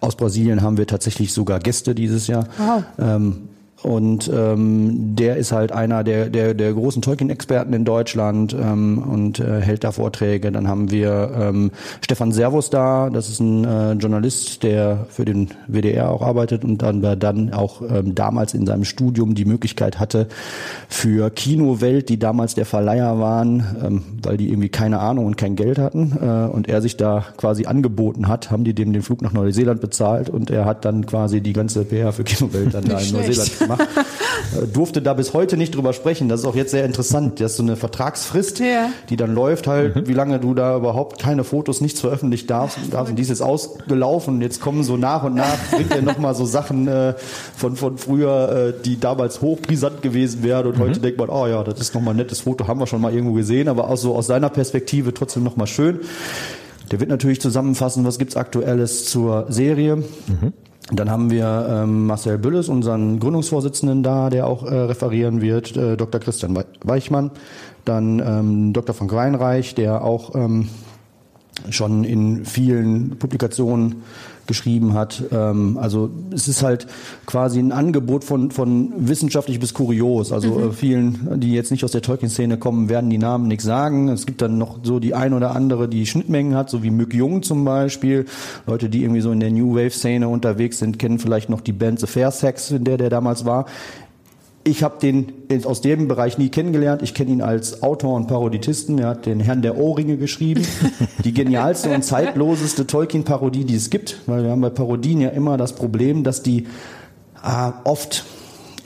Aus 0.01 0.17
Brasilien 0.17 0.63
haben 0.63 0.77
wir 0.77 0.87
tatsächlich 0.87 1.33
sogar 1.33 1.59
Gäste 1.59 1.95
dieses 1.95 2.27
Jahr. 2.27 2.47
Wow. 2.59 2.83
Ähm, 2.99 3.49
und 3.83 4.31
ähm, 4.33 5.17
der 5.17 5.37
ist 5.37 5.51
halt 5.51 5.73
einer 5.73 6.05
der, 6.05 6.31
der, 6.31 6.55
der 6.55 6.73
großen 6.73 7.03
Tolkien-Experten 7.03 7.73
in 7.73 7.85
Deutschland 7.85 8.55
ähm, 8.55 8.99
und 8.99 9.41
äh, 9.41 9.61
hält 9.61 9.83
da 9.83 9.91
Vorträge. 9.91 10.53
Dann 10.53 10.69
haben 10.69 10.91
wir 10.91 11.33
ähm, 11.37 11.73
Stefan 12.01 12.31
Servus 12.33 12.71
da, 12.71 13.11
das 13.11 13.29
ist 13.29 13.41
ein 13.41 13.65
äh, 13.65 13.93
Journalist, 13.95 14.63
der 14.63 15.07
für 15.11 15.25
den 15.25 15.49
WDR 15.67 16.11
auch 16.11 16.23
arbeitet. 16.23 16.65
Und 16.65 16.83
dann, 16.83 17.03
dann 17.19 17.53
auch 17.53 17.83
ähm, 17.83 18.15
damals 18.15 18.55
in 18.55 18.67
seinem 18.67 18.85
Studium 18.85 19.35
die 19.35 19.45
Möglichkeit 19.45 19.99
hatte, 19.99 20.29
für 20.89 21.31
Kinowelt, 21.31 22.09
die 22.09 22.19
damals 22.19 22.55
der 22.55 22.67
Verleiher 22.67 23.19
waren, 23.19 23.65
ähm, 23.83 24.03
weil 24.23 24.37
die 24.37 24.49
irgendwie 24.49 24.69
keine 24.69 25.01
Ahnung 25.01 25.27
und 25.27 25.37
kein 25.37 25.57
Geld 25.57 25.79
hatten 25.79 26.19
äh, 26.21 26.55
und 26.55 26.69
er 26.69 26.83
sich 26.83 26.97
da 26.97 27.25
quasi 27.37 27.67
angeboten 27.67 28.29
hat, 28.29 28.53
haben 28.53 28.63
die 28.63 28.75
dem 28.75 28.93
den 28.93 29.03
Flug 29.03 29.23
nach 29.23 29.33
Neuseeland 29.33 29.81
bezahlt. 29.81 30.31
Und 30.31 30.51
er 30.51 30.67
hat 30.67 30.85
dann 30.85 31.05
quasi 31.05 31.41
die 31.41 31.53
ganze 31.53 31.85
PR 31.85 32.13
für 32.13 32.23
Kinowelt 32.23 32.75
dann 32.75 32.85
da 32.85 32.99
in 32.99 33.13
Neuseeland 33.13 33.59
gemacht 33.59 33.72
gemacht. 33.77 33.89
Äh, 34.61 34.67
durfte 34.67 35.01
da 35.01 35.15
bis 35.15 35.33
heute 35.33 35.57
nicht 35.57 35.75
drüber 35.75 35.93
sprechen. 35.93 36.29
Das 36.29 36.41
ist 36.41 36.47
auch 36.47 36.55
jetzt 36.57 36.73
sehr 36.73 36.85
interessant. 36.85 37.41
Das 37.41 37.53
ist 37.53 37.57
so 37.59 37.63
eine 37.63 37.77
Vertragsfrist, 37.77 38.59
Ja. 38.59 38.91
die 39.09 39.17
dann 39.17 39.35
läuft 39.35 39.67
halt, 39.67 40.09
wie 40.09 40.13
lange 40.13 40.41
du 40.41 40.53
da 40.53 40.77
überhaupt 40.77 41.23
keine 41.23 41.45
Fotos, 41.45 41.81
nichts 41.81 42.01
veröffentlicht 42.01 42.51
darfst. 42.51 42.79
darfst. 42.91 43.11
Und 43.11 43.17
dies 43.19 43.31
ist 43.31 43.41
ausgelaufen. 43.41 44.43
Jetzt 44.43 44.61
kommen 44.61 44.83
so 44.85 44.97
nach 44.97 45.23
und 45.23 45.35
nach, 45.37 45.57
bringt 45.71 45.91
er 45.95 46.03
nochmal 46.03 46.35
so 46.35 46.45
Sachen 46.45 46.87
äh, 46.89 47.15
von, 47.57 47.77
von 47.77 47.97
früher, 47.99 48.75
äh, 48.79 48.83
die 48.85 48.99
damals 49.01 49.41
hochbrisant 49.41 50.03
gewesen 50.03 50.43
wären. 50.43 50.67
Und 50.67 50.79
heute 50.79 51.01
denkt 51.01 51.19
man, 51.19 51.31
oh 51.31 51.47
ja, 51.47 51.63
das 51.63 51.81
ist 51.81 51.95
nochmal 51.95 52.13
ein 52.15 52.19
nettes 52.19 52.41
Foto, 52.41 52.67
haben 52.67 52.81
wir 52.81 52.87
schon 52.87 53.01
mal 53.01 53.15
irgendwo 53.15 53.35
gesehen, 53.35 53.69
aber 53.69 53.89
auch 53.89 53.97
so 53.97 54.15
aus 54.15 54.27
seiner 54.27 54.51
Perspektive 54.51 55.15
trotzdem 55.15 55.45
nochmal 55.45 55.67
schön. 55.67 56.01
Der 56.91 57.01
wird 57.01 57.09
natürlich 57.11 57.41
zusammenfassen, 57.41 58.05
was 58.05 58.19
gibt's 58.19 58.37
Aktuelles 58.37 59.07
zur 59.07 59.47
Serie. 59.51 60.03
Dann 60.91 61.11
haben 61.11 61.31
wir 61.31 61.67
ähm, 61.71 62.07
Marcel 62.07 62.39
Bülles, 62.39 62.69
unseren 62.69 63.21
Gründungsvorsitzenden 63.21 64.03
da, 64.03 64.31
der 64.31 64.47
auch 64.47 64.65
äh, 64.65 64.75
referieren 64.75 65.41
wird, 65.41 65.77
äh, 65.77 65.97
Dr. 65.97 66.21
Christian 66.21 66.57
Wei- 66.57 66.65
Weichmann, 66.83 67.31
dann 67.85 68.19
ähm, 68.19 68.73
Dr. 68.73 68.95
Frank 68.95 69.13
Weinreich, 69.13 69.75
der 69.75 70.03
auch 70.03 70.35
ähm, 70.35 70.69
schon 71.71 72.03
in 72.05 72.45
vielen 72.45 73.19
Publikationen 73.19 74.03
geschrieben 74.53 74.93
hat. 74.93 75.23
Ähm, 75.33 75.79
also 75.81 76.11
es 76.31 76.47
ist 76.47 76.63
halt 76.63 76.87
quasi 77.25 77.59
ein 77.59 77.73
Angebot 77.73 78.23
von, 78.23 78.51
von 78.51 78.93
wissenschaftlich 78.99 79.59
bis 79.59 79.73
kurios. 79.73 80.31
Also 80.31 80.61
äh, 80.61 80.73
vielen, 80.73 81.41
die 81.41 81.55
jetzt 81.55 81.71
nicht 81.71 81.85
aus 81.85 81.93
der 81.93 82.03
Tolkien-Szene 82.03 82.59
kommen, 82.59 82.91
werden 82.91 83.09
die 83.09 83.17
Namen 83.17 83.49
nichts 83.49 83.65
sagen. 83.65 84.09
Es 84.09 84.27
gibt 84.27 84.43
dann 84.43 84.59
noch 84.59 84.81
so 84.83 85.01
die 85.01 85.15
ein 85.15 85.33
oder 85.33 85.57
andere, 85.57 85.89
die 85.89 86.05
Schnittmengen 86.05 86.55
hat, 86.55 86.69
so 86.69 86.83
wie 86.83 86.91
Mück 86.91 87.15
Jung 87.15 87.43
zum 87.43 87.65
Beispiel. 87.65 88.27
Leute, 88.67 88.91
die 88.91 89.03
irgendwie 89.03 89.23
so 89.23 89.33
in 89.33 89.41
der 89.41 89.51
New 89.51 89.75
Wave-Szene 89.75 90.29
unterwegs 90.29 90.79
sind, 90.79 90.99
kennen 90.99 91.19
vielleicht 91.19 91.49
noch 91.49 91.63
die 91.63 91.73
Band 91.73 92.01
The 92.01 92.07
Fair 92.07 92.31
Sex, 92.31 92.71
in 92.73 92.85
der 92.85 92.99
der 92.99 93.09
damals 93.09 93.47
war. 93.47 93.65
Ich 94.65 94.85
habe 94.85 94.99
den 95.01 95.33
aus 95.65 95.81
dem 95.81 96.07
Bereich 96.07 96.39
nie 96.39 96.49
kennengelernt. 96.49 97.03
Ich 97.03 97.15
kenne 97.15 97.33
ihn 97.33 97.43
als 97.43 97.83
Autor 97.83 98.15
und 98.15 98.29
Paroditisten. 98.29 98.99
Er 98.99 99.09
hat 99.09 99.27
den 99.27 99.41
Herrn 99.41 99.61
der 99.61 99.77
Ohrringe 99.77 100.17
geschrieben. 100.17 100.65
Die 101.25 101.33
genialste 101.35 101.93
und 101.93 102.05
zeitloseste 102.05 102.87
Tolkien-Parodie, 102.87 103.65
die 103.65 103.75
es 103.75 103.91
gibt. 103.91 104.21
Weil 104.27 104.45
wir 104.45 104.51
haben 104.51 104.61
bei 104.61 104.71
Parodien 104.71 105.21
ja 105.21 105.31
immer 105.31 105.57
das 105.57 105.75
Problem, 105.75 106.23
dass 106.23 106.45
die 106.45 106.67
äh, 107.43 107.73
oft 107.83 108.25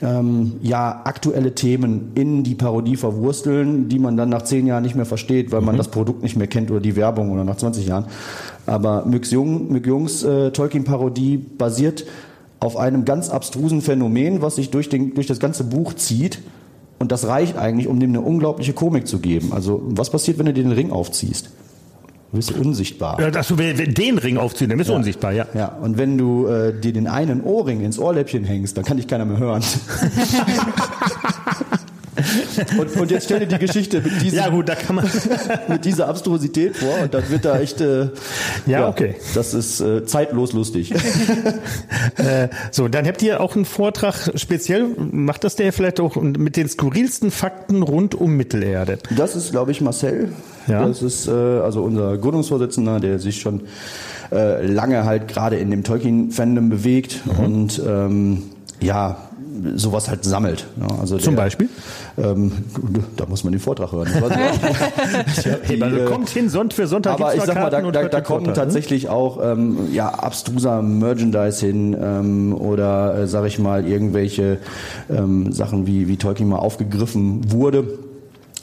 ähm, 0.01 0.53
ja 0.61 1.01
aktuelle 1.03 1.53
Themen 1.53 2.11
in 2.15 2.43
die 2.43 2.55
Parodie 2.55 2.95
verwursteln, 2.95 3.87
die 3.87 3.99
man 3.99 4.17
dann 4.17 4.29
nach 4.29 4.43
zehn 4.43 4.67
Jahren 4.67 4.83
nicht 4.83 4.95
mehr 4.95 5.05
versteht, 5.05 5.51
weil 5.51 5.61
man 5.61 5.77
das 5.77 5.89
Produkt 5.89 6.23
nicht 6.23 6.35
mehr 6.35 6.47
kennt 6.47 6.71
oder 6.71 6.79
die 6.79 6.95
Werbung 6.95 7.31
oder 7.31 7.43
nach 7.43 7.57
20 7.57 7.85
Jahren. 7.85 8.05
Aber 8.65 9.05
Mück 9.05 9.29
Jung, 9.31 9.71
Mück 9.71 9.85
Jungs 9.85 10.23
äh, 10.23 10.51
Tolkien-Parodie 10.51 11.37
basiert 11.37 12.05
auf 12.59 12.77
einem 12.77 13.05
ganz 13.05 13.29
abstrusen 13.29 13.81
Phänomen, 13.81 14.41
was 14.41 14.55
sich 14.55 14.69
durch, 14.71 14.89
den, 14.89 15.13
durch 15.13 15.27
das 15.27 15.39
ganze 15.39 15.63
Buch 15.63 15.93
zieht. 15.93 16.39
Und 16.99 17.11
das 17.11 17.27
reicht 17.27 17.57
eigentlich, 17.57 17.87
um 17.87 17.99
dem 17.99 18.09
eine 18.09 18.21
unglaubliche 18.21 18.73
Komik 18.73 19.07
zu 19.07 19.19
geben. 19.19 19.53
Also, 19.53 19.81
was 19.85 20.09
passiert, 20.09 20.39
wenn 20.39 20.47
du 20.47 20.53
dir 20.53 20.63
den 20.63 20.71
Ring 20.71 20.91
aufziehst? 20.91 21.51
Du 22.31 22.37
bist 22.37 22.51
unsichtbar. 22.51 23.21
Ja, 23.21 23.31
dass 23.31 23.47
du 23.47 23.55
den 23.55 24.17
Ring 24.17 24.37
aufziehen, 24.37 24.69
dann 24.69 24.77
bist 24.77 24.89
du 24.89 24.93
unsichtbar, 24.93 25.31
ja. 25.31 25.45
Ja, 25.53 25.67
und 25.67 25.97
wenn 25.97 26.17
du 26.17 26.47
äh, 26.47 26.77
dir 26.77 26.91
den 26.91 27.07
einen 27.07 27.41
Ohrring 27.43 27.81
ins 27.81 27.99
Ohrläppchen 27.99 28.43
hängst, 28.43 28.75
dann 28.75 28.83
kann 28.83 28.97
dich 28.97 29.07
keiner 29.07 29.23
mehr 29.25 29.37
hören. 29.37 29.63
und, 32.79 32.95
und 32.95 33.11
jetzt 33.11 33.25
stell 33.25 33.39
dir 33.39 33.47
die 33.47 33.57
Geschichte 33.65 34.01
mit, 34.01 34.21
diesem, 34.21 34.37
Ja, 34.39 34.49
gut, 34.49 34.67
da 34.69 34.75
kann 34.75 34.95
man. 34.97 35.09
mit 35.67 35.85
dieser 35.85 36.07
Abstrusität 36.07 36.77
vor 36.77 36.93
und 37.03 37.13
dann 37.13 37.29
wird 37.29 37.45
da 37.45 37.59
echt. 37.59 37.81
Äh, 37.81 38.09
Ja, 38.65 38.87
okay. 38.89 39.15
Das 39.35 39.53
ist 39.53 39.79
äh, 39.81 40.05
zeitlos 40.05 40.53
lustig. 40.53 40.93
Äh, 42.17 42.49
so, 42.71 42.87
dann 42.87 43.05
habt 43.05 43.21
ihr 43.21 43.41
auch 43.41 43.55
einen 43.55 43.65
Vortrag 43.65 44.31
speziell, 44.35 44.87
macht 45.11 45.43
das 45.43 45.55
der 45.55 45.71
vielleicht 45.73 45.99
auch 45.99 46.15
mit 46.15 46.55
den 46.57 46.67
skurrilsten 46.67 47.31
Fakten 47.31 47.83
rund 47.83 48.15
um 48.15 48.35
Mittelerde? 48.35 48.97
Das 49.15 49.35
ist, 49.35 49.51
glaube 49.51 49.71
ich, 49.71 49.81
Marcel. 49.81 50.29
Ja. 50.67 50.85
Das 50.87 51.01
ist 51.01 51.27
äh, 51.27 51.31
also 51.31 51.83
unser 51.83 52.17
Gründungsvorsitzender, 52.17 52.99
der 52.99 53.19
sich 53.19 53.39
schon 53.39 53.61
äh, 54.31 54.65
lange 54.65 55.05
halt 55.05 55.27
gerade 55.27 55.57
in 55.57 55.69
dem 55.71 55.83
Tolkien-Fandom 55.83 56.69
bewegt 56.69 57.21
Mhm. 57.25 57.43
und 57.43 57.81
ähm, 57.87 58.43
ja, 58.81 59.17
sowas 59.75 60.09
halt 60.09 60.23
sammelt. 60.23 60.67
Ja, 60.79 60.99
also 60.99 61.17
Zum 61.17 61.35
der, 61.35 61.43
Beispiel? 61.43 61.69
Ähm, 62.17 62.51
da 63.15 63.25
muss 63.25 63.43
man 63.43 63.53
den 63.53 63.59
Vortrag 63.59 63.91
hören. 63.91 64.07
Hey, 65.63 65.81
also 65.81 65.97
äh, 65.97 66.05
kommt 66.05 66.29
hin, 66.29 66.49
Sonntag 66.49 66.75
für 66.75 66.87
Sonntag 66.87 67.13
aber 67.13 67.35
ich 67.35 67.41
sag 67.41 67.55
mal, 67.55 67.69
da, 67.69 67.81
Karten 67.81 67.85
und 67.87 67.95
da, 67.95 68.03
da 68.03 68.19
den 68.19 68.23
kommen 68.23 68.45
Vortrag, 68.45 68.65
ne? 68.65 68.71
tatsächlich 68.71 69.09
auch 69.09 69.39
ähm, 69.43 69.91
ja, 69.91 70.09
abstruser 70.09 70.81
Merchandise 70.81 71.65
hin 71.65 71.95
ähm, 71.99 72.53
oder, 72.53 73.19
äh, 73.19 73.27
sag 73.27 73.45
ich 73.45 73.59
mal, 73.59 73.87
irgendwelche 73.87 74.59
ähm, 75.09 75.51
Sachen, 75.51 75.87
wie, 75.87 76.07
wie 76.07 76.17
Tolkien 76.17 76.49
mal 76.49 76.57
aufgegriffen 76.57 77.51
wurde. 77.51 77.85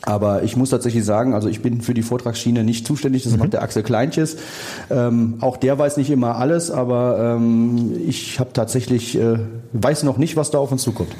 Aber 0.06 0.42
ich 0.42 0.56
muss 0.56 0.70
tatsächlich 0.70 1.04
sagen, 1.04 1.34
also 1.34 1.48
ich 1.48 1.62
bin 1.62 1.80
für 1.80 1.94
die 1.94 2.02
Vortragsschiene 2.02 2.62
nicht 2.62 2.86
zuständig, 2.86 3.24
Mhm. 3.24 3.30
das 3.30 3.38
macht 3.38 3.52
der 3.54 3.62
Axel 3.62 3.82
Kleintjes. 3.82 4.36
Ähm, 4.90 5.38
auch 5.40 5.56
der 5.56 5.78
weiß 5.78 5.96
nicht 5.96 6.10
immer 6.10 6.36
alles, 6.36 6.70
aber 6.70 7.36
ähm, 7.38 7.94
ich 8.06 8.38
habe 8.38 8.50
tatsächlich, 8.52 9.16
äh, 9.18 9.38
weiß 9.72 10.02
noch 10.02 10.18
nicht, 10.18 10.36
was 10.36 10.50
da 10.50 10.58
auf 10.58 10.72
uns 10.72 10.82
zukommt. 10.82 11.10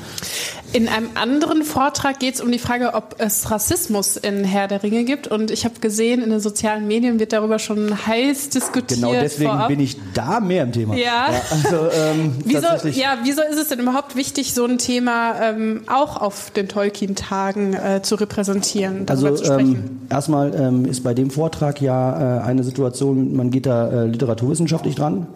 In 0.73 0.89
einem 0.89 1.09
anderen 1.15 1.63
Vortrag 1.63 2.19
geht 2.19 2.35
es 2.35 2.41
um 2.41 2.51
die 2.51 2.59
Frage, 2.59 2.95
ob 2.95 3.15
es 3.19 3.51
Rassismus 3.51 4.17
in 4.17 4.43
Herr 4.43 4.67
der 4.67 4.83
Ringe 4.83 5.05
gibt. 5.05 5.29
Und 5.29 5.53
ich 5.53 5.65
habe 5.65 5.79
gesehen, 5.81 6.21
in 6.21 6.31
den 6.31 6.41
sozialen 6.41 6.89
Medien 6.89 7.21
wird 7.21 7.33
darüber 7.33 7.61
schon 7.61 8.07
heiß 8.07 8.49
diskutiert. 8.51 9.01
Genau 9.01 9.13
deswegen 9.13 9.51
vorab. 9.51 9.69
bin 9.69 9.79
ich 9.79 9.97
da 10.15 10.41
mehr 10.41 10.65
im 10.65 10.73
Thema. 10.73 10.97
Ja. 10.97 11.29
also, 11.51 11.77
ähm, 11.97 12.35
Wieso, 12.45 12.67
ja, 12.91 13.19
wieso 13.23 13.43
ist 13.43 13.59
es 13.59 13.69
denn 13.69 13.79
überhaupt 13.79 14.17
wichtig, 14.17 14.53
so 14.53 14.65
ein 14.65 14.79
Thema 14.79 15.41
ähm, 15.41 15.83
auch 15.87 16.21
auf 16.21 16.51
den 16.51 16.69
Tolkien-Tagen 16.69 17.75
äh, 17.75 18.03
zu 18.03 18.17
repräsentieren, 18.17 18.74
darüber 18.75 19.11
Also 19.11 19.31
zu 19.31 19.45
sprechen? 19.45 19.75
ähm, 19.75 20.01
erstmal 20.11 20.55
ähm, 20.55 20.85
ist 20.85 21.03
bei 21.05 21.15
dem 21.15 21.31
Vortrag 21.31 21.81
ja 21.81 22.39
äh, 22.39 22.43
eine 22.43 22.65
Situation, 22.65 23.35
man 23.35 23.51
geht 23.51 23.67
da 23.67 23.89
äh, 23.89 24.07
literaturwissenschaftlich 24.07 24.95
dran. 24.95 25.27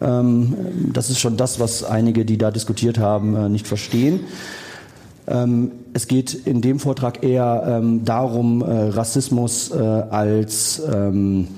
Ähm, 0.00 0.54
das 0.92 1.10
ist 1.10 1.20
schon 1.20 1.36
das, 1.36 1.60
was 1.60 1.84
einige, 1.84 2.24
die 2.24 2.38
da 2.38 2.50
diskutiert 2.50 2.98
haben, 2.98 3.36
äh, 3.36 3.48
nicht 3.48 3.66
verstehen. 3.66 4.20
Ähm, 5.26 5.72
es 5.92 6.08
geht 6.08 6.34
in 6.34 6.62
dem 6.62 6.78
Vortrag 6.78 7.22
eher 7.22 7.64
ähm, 7.66 8.04
darum, 8.04 8.62
äh, 8.62 8.88
Rassismus 8.88 9.70
äh, 9.70 9.76
als 9.76 10.82
ähm, 10.92 11.48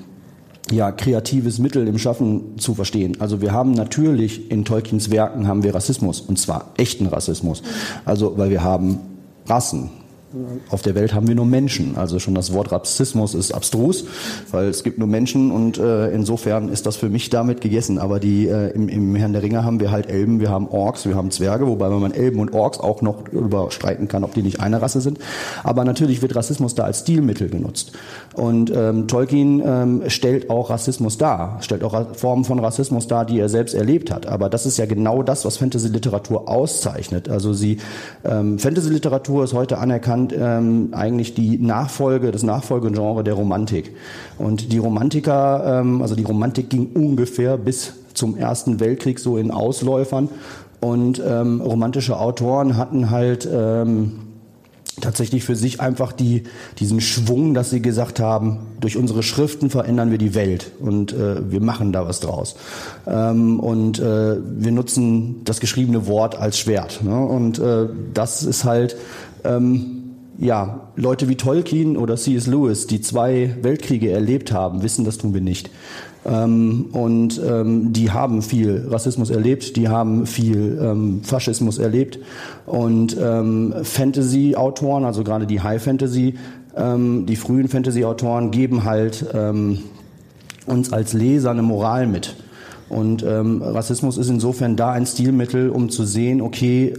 ja, 0.69 0.91
kreatives 0.91 1.59
Mittel 1.59 1.87
im 1.87 1.97
Schaffen 1.97 2.57
zu 2.57 2.73
verstehen. 2.75 3.17
Also 3.19 3.41
wir 3.41 3.51
haben 3.51 3.71
natürlich 3.71 4.51
in 4.51 4.65
Tolkiens 4.65 5.09
Werken 5.09 5.47
haben 5.47 5.63
wir 5.63 5.73
Rassismus 5.73 6.21
und 6.21 6.37
zwar 6.39 6.71
echten 6.77 7.07
Rassismus. 7.07 7.61
Also 8.05 8.37
weil 8.37 8.49
wir 8.49 8.63
haben 8.63 8.99
Rassen. 9.47 9.89
Auf 10.69 10.81
der 10.81 10.95
Welt 10.95 11.13
haben 11.13 11.27
wir 11.27 11.35
nur 11.35 11.45
Menschen. 11.45 11.97
Also 11.97 12.19
schon 12.19 12.35
das 12.35 12.53
Wort 12.53 12.71
Rassismus 12.71 13.33
ist 13.33 13.51
abstrus, 13.51 14.05
weil 14.51 14.67
es 14.67 14.83
gibt 14.83 14.97
nur 14.97 15.07
Menschen 15.07 15.51
und 15.51 15.77
äh, 15.77 16.09
insofern 16.11 16.69
ist 16.69 16.85
das 16.85 16.95
für 16.95 17.09
mich 17.09 17.29
damit 17.29 17.59
gegessen. 17.59 17.97
Aber 17.97 18.19
die 18.19 18.47
äh, 18.47 18.69
im, 18.69 18.87
im 18.87 19.15
Herrn 19.15 19.33
der 19.33 19.43
Ringe 19.43 19.65
haben 19.65 19.81
wir 19.81 19.91
halt 19.91 20.09
Elben, 20.09 20.39
wir 20.39 20.49
haben 20.49 20.69
Orks, 20.69 21.05
wir 21.05 21.15
haben 21.15 21.31
Zwerge, 21.31 21.67
wobei 21.67 21.89
man 21.89 22.13
Elben 22.13 22.39
und 22.39 22.53
Orks 22.53 22.79
auch 22.79 23.01
noch 23.01 23.27
überstreiten 23.27 24.07
kann, 24.07 24.23
ob 24.23 24.33
die 24.33 24.41
nicht 24.41 24.61
eine 24.61 24.81
Rasse 24.81 25.01
sind. 25.01 25.19
Aber 25.63 25.83
natürlich 25.83 26.21
wird 26.21 26.33
Rassismus 26.33 26.75
da 26.75 26.83
als 26.83 26.99
Stilmittel 26.99 27.49
genutzt. 27.49 27.91
Und 28.33 28.71
ähm, 28.73 29.07
Tolkien 29.07 29.61
ähm, 29.65 30.03
stellt 30.07 30.49
auch 30.49 30.69
Rassismus 30.69 31.17
dar, 31.17 31.57
stellt 31.61 31.83
auch 31.83 32.15
Formen 32.15 32.45
von 32.45 32.59
Rassismus 32.59 33.07
dar, 33.07 33.25
die 33.25 33.37
er 33.37 33.49
selbst 33.49 33.73
erlebt 33.73 34.11
hat. 34.11 34.27
Aber 34.27 34.49
das 34.49 34.65
ist 34.65 34.77
ja 34.77 34.85
genau 34.85 35.23
das, 35.23 35.43
was 35.43 35.57
Fantasy-Literatur 35.57 36.47
auszeichnet. 36.47 37.27
Also 37.27 37.51
sie 37.51 37.77
ähm, 38.23 38.59
Fantasy-Literatur 38.59 39.43
ist 39.43 39.53
heute 39.53 39.77
anerkannt 39.77 40.20
ähm, 40.29 40.89
eigentlich 40.91 41.33
die 41.33 41.57
Nachfolge, 41.57 42.31
das 42.31 42.43
Nachfolgegenre 42.43 43.23
der 43.23 43.33
Romantik. 43.33 43.93
Und 44.37 44.71
die 44.71 44.77
Romantiker, 44.77 45.81
ähm, 45.81 46.01
also 46.01 46.15
die 46.15 46.23
Romantik 46.23 46.69
ging 46.69 46.89
ungefähr 46.93 47.57
bis 47.57 47.93
zum 48.13 48.37
Ersten 48.37 48.79
Weltkrieg 48.79 49.19
so 49.19 49.37
in 49.37 49.51
Ausläufern. 49.51 50.29
Und 50.79 51.21
ähm, 51.25 51.61
romantische 51.61 52.19
Autoren 52.19 52.75
hatten 52.77 53.11
halt 53.11 53.47
ähm, 53.51 54.13
tatsächlich 54.99 55.43
für 55.43 55.55
sich 55.55 55.79
einfach 55.79 56.11
die, 56.11 56.43
diesen 56.79 57.01
Schwung, 57.01 57.53
dass 57.53 57.69
sie 57.69 57.81
gesagt 57.81 58.19
haben, 58.19 58.59
durch 58.79 58.97
unsere 58.97 59.23
Schriften 59.23 59.69
verändern 59.69 60.11
wir 60.11 60.17
die 60.17 60.35
Welt 60.35 60.71
und 60.79 61.13
äh, 61.13 61.51
wir 61.51 61.61
machen 61.61 61.93
da 61.93 62.07
was 62.07 62.19
draus. 62.19 62.55
Ähm, 63.07 63.59
und 63.59 63.99
äh, 63.99 64.37
wir 64.43 64.71
nutzen 64.71 65.41
das 65.45 65.59
geschriebene 65.59 66.07
Wort 66.07 66.35
als 66.35 66.57
Schwert. 66.59 67.03
Ne? 67.03 67.17
Und 67.17 67.59
äh, 67.59 67.87
das 68.13 68.43
ist 68.43 68.63
halt, 68.63 68.97
ähm, 69.43 70.00
ja, 70.41 70.87
Leute 70.95 71.29
wie 71.29 71.35
Tolkien 71.35 71.95
oder 71.95 72.15
C.S. 72.15 72.47
Lewis, 72.47 72.87
die 72.87 72.99
zwei 72.99 73.55
Weltkriege 73.61 74.09
erlebt 74.09 74.51
haben, 74.51 74.81
wissen, 74.81 75.05
das 75.05 75.19
tun 75.19 75.35
wir 75.35 75.41
nicht. 75.41 75.69
Ähm, 76.25 76.87
und 76.93 77.39
ähm, 77.47 77.93
die 77.93 78.09
haben 78.09 78.41
viel 78.41 78.87
Rassismus 78.89 79.29
erlebt, 79.29 79.75
die 79.75 79.87
haben 79.87 80.25
viel 80.25 80.79
ähm, 80.81 81.21
Faschismus 81.23 81.77
erlebt. 81.77 82.17
Und 82.65 83.15
ähm, 83.21 83.75
Fantasy-Autoren, 83.83 85.05
also 85.05 85.23
gerade 85.23 85.45
die 85.45 85.61
High 85.61 85.81
Fantasy, 85.81 86.33
ähm, 86.75 87.27
die 87.27 87.35
frühen 87.35 87.67
Fantasy-Autoren 87.67 88.49
geben 88.49 88.83
halt 88.83 89.23
ähm, 89.35 89.77
uns 90.65 90.91
als 90.91 91.13
Leser 91.13 91.51
eine 91.51 91.61
Moral 91.61 92.07
mit. 92.07 92.35
Und 92.89 93.23
Rassismus 93.23 94.17
ist 94.17 94.27
insofern 94.27 94.75
da 94.75 94.91
ein 94.91 95.05
Stilmittel, 95.05 95.69
um 95.69 95.89
zu 95.89 96.03
sehen, 96.03 96.41
okay, 96.41 96.93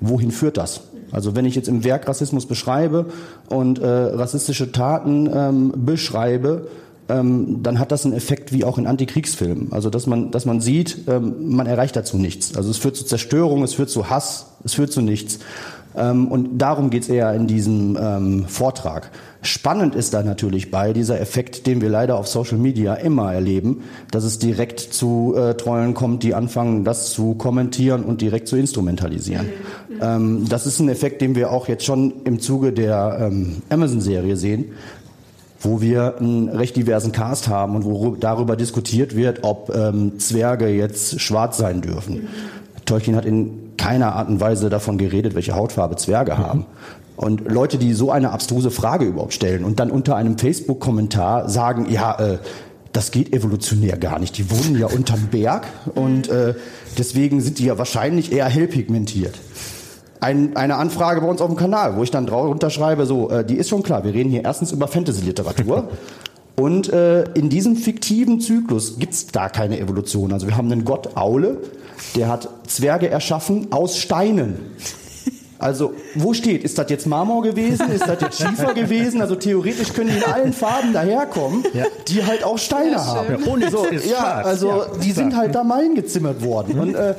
wohin 0.00 0.30
führt 0.30 0.56
das? 0.56 0.89
Also 1.12 1.34
wenn 1.34 1.44
ich 1.44 1.54
jetzt 1.54 1.68
im 1.68 1.84
Werk 1.84 2.08
Rassismus 2.08 2.46
beschreibe 2.46 3.06
und 3.48 3.78
äh, 3.78 3.86
rassistische 3.86 4.72
Taten 4.72 5.28
ähm, 5.32 5.72
beschreibe, 5.76 6.68
ähm, 7.08 7.62
dann 7.62 7.78
hat 7.78 7.92
das 7.92 8.04
einen 8.04 8.14
Effekt 8.14 8.52
wie 8.52 8.64
auch 8.64 8.78
in 8.78 8.86
Antikriegsfilmen. 8.86 9.72
Also 9.72 9.90
dass 9.90 10.06
man, 10.06 10.30
dass 10.30 10.46
man 10.46 10.60
sieht, 10.60 11.08
ähm, 11.08 11.54
man 11.54 11.66
erreicht 11.66 11.96
dazu 11.96 12.16
nichts. 12.16 12.56
Also 12.56 12.70
es 12.70 12.78
führt 12.78 12.96
zu 12.96 13.04
Zerstörung, 13.04 13.62
es 13.62 13.74
führt 13.74 13.90
zu 13.90 14.08
Hass, 14.10 14.46
es 14.64 14.74
führt 14.74 14.92
zu 14.92 15.00
nichts. 15.02 15.40
Ähm, 15.96 16.28
und 16.28 16.58
darum 16.58 16.90
geht's 16.90 17.08
eher 17.08 17.32
in 17.34 17.46
diesem 17.46 17.98
ähm, 18.00 18.44
Vortrag. 18.46 19.10
Spannend 19.42 19.94
ist 19.94 20.12
da 20.12 20.22
natürlich 20.22 20.70
bei 20.70 20.92
dieser 20.92 21.20
Effekt, 21.20 21.66
den 21.66 21.80
wir 21.80 21.88
leider 21.88 22.16
auf 22.16 22.28
Social 22.28 22.58
Media 22.58 22.94
immer 22.94 23.32
erleben, 23.32 23.82
dass 24.10 24.24
es 24.24 24.38
direkt 24.38 24.80
zu 24.80 25.34
äh, 25.36 25.54
Trollen 25.54 25.94
kommt, 25.94 26.22
die 26.22 26.34
anfangen, 26.34 26.84
das 26.84 27.10
zu 27.10 27.34
kommentieren 27.34 28.04
und 28.04 28.20
direkt 28.20 28.48
zu 28.48 28.56
instrumentalisieren. 28.56 29.46
Ähm, 30.00 30.46
das 30.48 30.66
ist 30.66 30.78
ein 30.80 30.88
Effekt, 30.88 31.22
den 31.22 31.34
wir 31.34 31.50
auch 31.50 31.68
jetzt 31.68 31.84
schon 31.84 32.12
im 32.24 32.40
Zuge 32.40 32.72
der 32.72 33.18
ähm, 33.20 33.62
Amazon-Serie 33.70 34.36
sehen, 34.36 34.72
wo 35.60 35.80
wir 35.80 36.18
einen 36.18 36.48
recht 36.48 36.76
diversen 36.76 37.12
Cast 37.12 37.48
haben 37.48 37.76
und 37.76 37.84
wo 37.84 38.16
darüber 38.16 38.56
diskutiert 38.56 39.16
wird, 39.16 39.40
ob 39.42 39.74
ähm, 39.74 40.18
Zwerge 40.18 40.68
jetzt 40.68 41.20
schwarz 41.20 41.56
sein 41.56 41.80
dürfen. 41.80 42.14
Mhm. 42.14 42.28
Tolkien 42.90 43.16
hat 43.16 43.24
in 43.24 43.76
keiner 43.76 44.14
Art 44.14 44.28
und 44.28 44.40
Weise 44.40 44.70
davon 44.70 44.98
geredet, 44.98 45.34
welche 45.34 45.54
Hautfarbe 45.54 45.96
Zwerge 45.96 46.34
mhm. 46.34 46.38
haben. 46.38 46.66
Und 47.16 47.50
Leute, 47.50 47.78
die 47.78 47.92
so 47.92 48.10
eine 48.10 48.30
abstruse 48.30 48.70
Frage 48.70 49.04
überhaupt 49.04 49.34
stellen 49.34 49.64
und 49.64 49.80
dann 49.80 49.90
unter 49.90 50.16
einem 50.16 50.38
Facebook-Kommentar 50.38 51.48
sagen, 51.48 51.86
ja, 51.90 52.18
äh, 52.18 52.38
das 52.92 53.10
geht 53.10 53.32
evolutionär 53.32 53.96
gar 53.96 54.18
nicht. 54.18 54.36
Die 54.38 54.50
wohnen 54.50 54.78
ja 54.78 54.86
unterm 54.86 55.28
Berg 55.30 55.66
und 55.94 56.28
äh, 56.28 56.54
deswegen 56.98 57.40
sind 57.40 57.58
die 57.58 57.66
ja 57.66 57.78
wahrscheinlich 57.78 58.32
eher 58.32 58.46
hellpigmentiert 58.46 59.38
ein, 60.20 60.56
eine 60.56 60.76
Anfrage 60.76 61.20
bei 61.20 61.26
uns 61.26 61.40
auf 61.40 61.48
dem 61.48 61.56
Kanal, 61.56 61.96
wo 61.96 62.02
ich 62.02 62.10
dann 62.10 62.26
drunter 62.26 62.70
schreibe, 62.70 63.06
so, 63.06 63.30
äh, 63.30 63.44
die 63.44 63.56
ist 63.56 63.68
schon 63.68 63.82
klar, 63.82 64.04
wir 64.04 64.14
reden 64.14 64.30
hier 64.30 64.44
erstens 64.44 64.72
über 64.72 64.86
Fantasy-Literatur. 64.88 65.88
Und 66.56 66.92
äh, 66.92 67.22
in 67.32 67.48
diesem 67.48 67.74
fiktiven 67.74 68.38
Zyklus 68.38 68.98
gibt's 68.98 69.28
da 69.28 69.48
keine 69.48 69.78
Evolution. 69.78 70.30
Also 70.32 70.46
wir 70.46 70.58
haben 70.58 70.70
einen 70.70 70.84
Gott 70.84 71.16
Aule, 71.16 71.56
der 72.16 72.28
hat 72.28 72.48
Zwerge 72.66 73.08
erschaffen 73.08 73.68
aus 73.70 73.98
Steinen. 73.98 74.58
Also, 75.60 75.92
wo 76.14 76.32
steht? 76.32 76.64
Ist 76.64 76.78
das 76.78 76.88
jetzt 76.88 77.06
Marmor 77.06 77.42
gewesen? 77.42 77.90
Ist 77.92 78.08
das 78.08 78.18
jetzt 78.18 78.38
Schiefer 78.38 78.72
gewesen? 78.72 79.20
Also 79.20 79.34
theoretisch 79.34 79.92
können 79.92 80.08
die 80.08 80.16
in 80.16 80.24
allen 80.24 80.52
Farben 80.54 80.94
daherkommen, 80.94 81.64
ja. 81.74 81.84
die 82.08 82.24
halt 82.24 82.44
auch 82.44 82.56
Steine 82.56 82.92
ja, 82.92 83.04
haben. 83.04 83.38
Ja, 83.38 83.46
ohne 83.46 83.70
so, 83.70 83.86
ja, 83.86 84.40
also 84.42 84.84
die 85.02 85.12
sind 85.12 85.36
halt 85.36 85.54
da 85.54 85.62
mal 85.62 85.82
hingezimmert 85.82 86.42
worden. 86.42 86.80
Und 86.80 86.94
äh, 86.94 87.14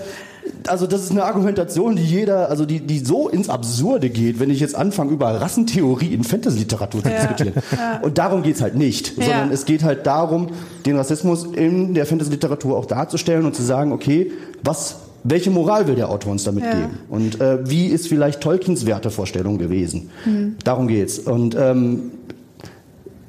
also 0.67 0.87
das 0.87 1.03
ist 1.03 1.11
eine 1.11 1.23
Argumentation, 1.23 1.95
die 1.95 2.03
jeder, 2.03 2.49
also 2.49 2.65
die, 2.65 2.79
die 2.79 2.99
so 2.99 3.29
ins 3.29 3.49
Absurde 3.49 4.09
geht, 4.09 4.39
wenn 4.39 4.49
ich 4.49 4.59
jetzt 4.59 4.75
anfange, 4.75 5.11
über 5.11 5.39
Rassentheorie 5.39 6.13
in 6.13 6.23
Fantasy-Literatur 6.23 7.03
zu 7.03 7.09
ja. 7.09 7.17
diskutieren. 7.17 7.53
Ja. 7.71 7.99
Und 8.01 8.17
darum 8.17 8.43
geht's 8.43 8.61
halt 8.61 8.75
nicht, 8.75 9.17
ja. 9.17 9.25
sondern 9.25 9.51
es 9.51 9.65
geht 9.65 9.83
halt 9.83 10.05
darum, 10.05 10.49
den 10.85 10.97
Rassismus 10.97 11.45
in 11.45 11.93
der 11.93 12.05
Fantasy-Literatur 12.05 12.77
auch 12.77 12.85
darzustellen 12.85 13.45
und 13.45 13.55
zu 13.55 13.61
sagen, 13.61 13.91
okay, 13.91 14.31
was 14.63 14.97
welche 15.23 15.51
Moral 15.51 15.87
will 15.87 15.95
der 15.95 16.09
Autor 16.09 16.31
uns 16.31 16.43
damit 16.43 16.63
ja. 16.63 16.73
geben? 16.73 16.97
Und 17.09 17.39
äh, 17.39 17.69
wie 17.69 17.87
ist 17.87 18.07
vielleicht 18.07 18.41
Tolkiens 18.41 18.85
Wertevorstellung 18.85 19.57
gewesen? 19.57 20.09
Mhm. 20.25 20.55
Darum 20.63 20.87
geht's. 20.87 21.19
Und 21.19 21.55
ähm, 21.55 22.11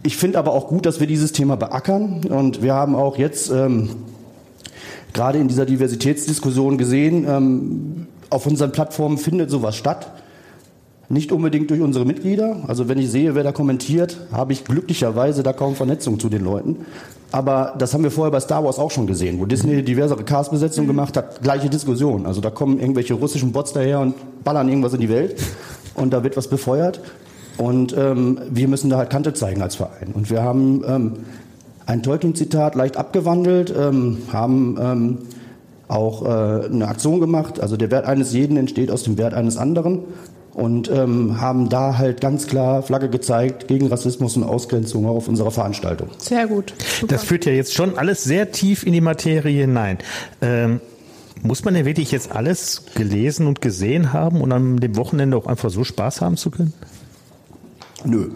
ich 0.03 0.16
finde 0.16 0.39
aber 0.39 0.53
auch 0.53 0.68
gut, 0.68 0.87
dass 0.87 1.01
wir 1.01 1.07
dieses 1.07 1.33
Thema 1.33 1.57
beackern. 1.57 2.24
Und 2.28 2.62
wir 2.62 2.74
haben 2.74 2.95
auch 2.95 3.18
jetzt 3.18 3.51
ähm, 3.51 3.91
gerade 5.12 5.39
in 5.39 5.49
dieser 5.49 5.66
Diversitätsdiskussion 5.66 6.78
gesehen, 6.78 7.26
ähm, 7.28 8.07
auf 8.30 8.47
unseren 8.47 8.72
Plattformen 8.72 9.18
findet 9.18 9.51
sowas 9.51 9.76
statt. 9.76 10.11
Nicht 11.11 11.30
unbedingt 11.30 11.70
durch 11.70 11.83
unsere 11.83 12.07
Mitglieder. 12.07 12.62
Also 12.66 12.89
wenn 12.89 12.99
ich 12.99 13.11
sehe, 13.11 13.35
wer 13.35 13.43
da 13.43 13.53
kommentiert, 13.53 14.16
habe 14.33 14.55
ich 14.55 14.64
glücklicherweise 14.64 15.43
da 15.43 15.53
kaum 15.53 15.74
Vernetzung 15.74 16.18
zu 16.18 16.30
den 16.30 16.43
Leuten. 16.43 16.87
Aber 17.33 17.74
das 17.78 17.95
haben 17.95 18.05
wir 18.05 18.11
vorher 18.11 18.30
bei 18.30 18.41
Star 18.41 18.62
Wars 18.62 18.78
auch 18.78 18.91
schon 18.91 19.07
gesehen, 19.07 19.41
wo 19.41 19.47
Disney 19.47 19.83
diversere 19.83 20.22
Castbesetzungen 20.22 20.87
gemacht 20.87 21.16
hat, 21.16 21.43
gleiche 21.43 21.70
Diskussion. 21.70 22.26
Also 22.26 22.43
da 22.43 22.51
kommen 22.51 22.78
irgendwelche 22.78 23.14
russischen 23.14 23.53
Bots 23.53 23.72
daher 23.72 24.01
und 24.01 24.14
ballern 24.45 24.68
irgendwas 24.68 24.93
in 24.93 25.01
die 25.01 25.09
Welt 25.09 25.43
und 25.95 26.12
da 26.12 26.22
wird 26.22 26.37
was 26.37 26.49
befeuert. 26.49 27.01
Und 27.57 27.97
ähm, 27.97 28.39
wir 28.51 28.68
müssen 28.68 28.91
da 28.91 28.99
halt 28.99 29.11
Kante 29.11 29.33
zeigen 29.33 29.62
als 29.62 29.76
Verein. 29.76 30.12
Und 30.14 30.30
wir 30.30 30.43
haben 30.43 30.83
ähm, 30.87 31.12
ein 31.87 32.03
Tolkien-Zitat 32.03 32.74
leicht 32.74 32.97
abgewandelt, 32.97 33.74
ähm, 33.76 34.18
haben 34.33 34.78
ähm, 34.80 35.18
auch 35.89 36.24
äh, 36.24 36.66
eine 36.66 36.89
Aktion 36.89 37.20
gemacht. 37.20 37.61
Also 37.61 37.76
der 37.76 37.91
Wert 37.91 38.07
eines 38.07 38.33
jeden 38.33 38.57
entsteht 38.57 38.91
aus 38.91 39.03
dem 39.03 39.18
Wert 39.18 39.35
eines 39.35 39.57
anderen 39.57 40.01
und 40.55 40.90
ähm, 40.90 41.40
haben 41.40 41.68
da 41.68 41.98
halt 41.98 42.20
ganz 42.20 42.46
klar 42.46 42.82
Flagge 42.82 43.09
gezeigt 43.09 43.68
gegen 43.68 43.86
Rassismus 43.86 44.36
und 44.36 44.44
Ausgrenzung 44.44 45.07
auf 45.07 45.28
unserer 45.28 45.50
Veranstaltung. 45.50 46.09
Sehr 46.18 46.46
gut. 46.46 46.74
Super. 47.00 47.14
Das 47.14 47.24
führt 47.24 47.46
ja 47.46 47.53
jetzt 47.53 47.74
schon 47.74 47.96
alles 47.96 48.24
sehr 48.24 48.53
tief 48.53 48.84
in 48.84 48.92
die 48.92 49.00
Materie 49.00 49.62
hinein. 49.62 49.98
Ähm, 50.40 50.80
muss 51.42 51.64
man 51.64 51.74
denn 51.74 51.86
wirklich 51.86 52.12
jetzt 52.12 52.30
alles 52.30 52.84
gelesen 52.94 53.46
und 53.46 53.61
gesehen 53.61 54.12
haben 54.12 54.40
und 54.40 54.53
an 54.53 54.76
dem 54.76 54.96
Wochenende 54.96 55.36
auch 55.36 55.46
einfach 55.46 55.70
so 55.70 55.84
Spaß 55.84 56.20
haben 56.20 56.36
zu 56.36 56.50
können? 56.50 56.72
Nö. 58.05 58.28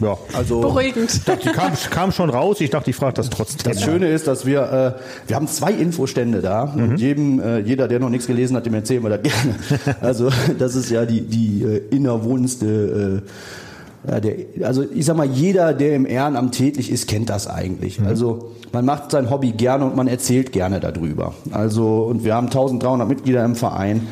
Ja, 0.00 0.18
also 0.34 0.60
beruhigend. 0.60 1.26
Dachte, 1.26 1.48
die 1.48 1.54
kam, 1.54 1.72
kam, 1.90 2.12
schon 2.12 2.30
raus. 2.30 2.60
Ich 2.60 2.70
dachte, 2.70 2.90
ich 2.90 2.96
frage 2.96 3.14
das 3.14 3.30
trotzdem. 3.30 3.72
Das 3.72 3.82
Schöne 3.82 4.08
ist, 4.08 4.26
dass 4.26 4.44
wir 4.44 4.96
äh, 4.96 5.00
wir 5.26 5.36
haben 5.36 5.48
zwei 5.48 5.72
Infostände 5.72 6.42
da. 6.42 6.66
Mhm. 6.66 6.82
Und 6.82 6.96
jedem, 7.00 7.40
äh, 7.40 7.60
jeder, 7.60 7.88
der 7.88 8.00
noch 8.00 8.10
nichts 8.10 8.26
gelesen 8.26 8.56
hat, 8.56 8.66
dem 8.66 8.74
erzählen 8.74 9.02
wir 9.02 9.16
das 9.16 9.22
gerne. 9.22 9.54
Also 10.00 10.30
das 10.58 10.74
ist 10.74 10.90
ja 10.90 11.06
die 11.06 11.22
die 11.22 11.62
äh, 11.62 11.82
innerwohnste. 11.90 13.22
Äh, 13.24 14.10
ja, 14.10 14.20
der, 14.20 14.34
also 14.62 14.84
ich 14.94 15.04
sag 15.04 15.16
mal, 15.16 15.26
jeder, 15.26 15.74
der 15.74 15.96
im 15.96 16.06
Ehrenamt 16.06 16.54
tätig 16.54 16.92
ist, 16.92 17.08
kennt 17.08 17.28
das 17.28 17.48
eigentlich. 17.48 17.98
Mhm. 17.98 18.06
Also 18.06 18.52
man 18.72 18.84
macht 18.84 19.10
sein 19.10 19.30
Hobby 19.30 19.52
gerne 19.52 19.84
und 19.84 19.96
man 19.96 20.06
erzählt 20.06 20.52
gerne 20.52 20.80
darüber. 20.80 21.34
Also 21.50 22.04
und 22.04 22.24
wir 22.24 22.34
haben 22.34 22.46
1300 22.46 23.08
Mitglieder 23.08 23.44
im 23.44 23.56
Verein. 23.56 24.06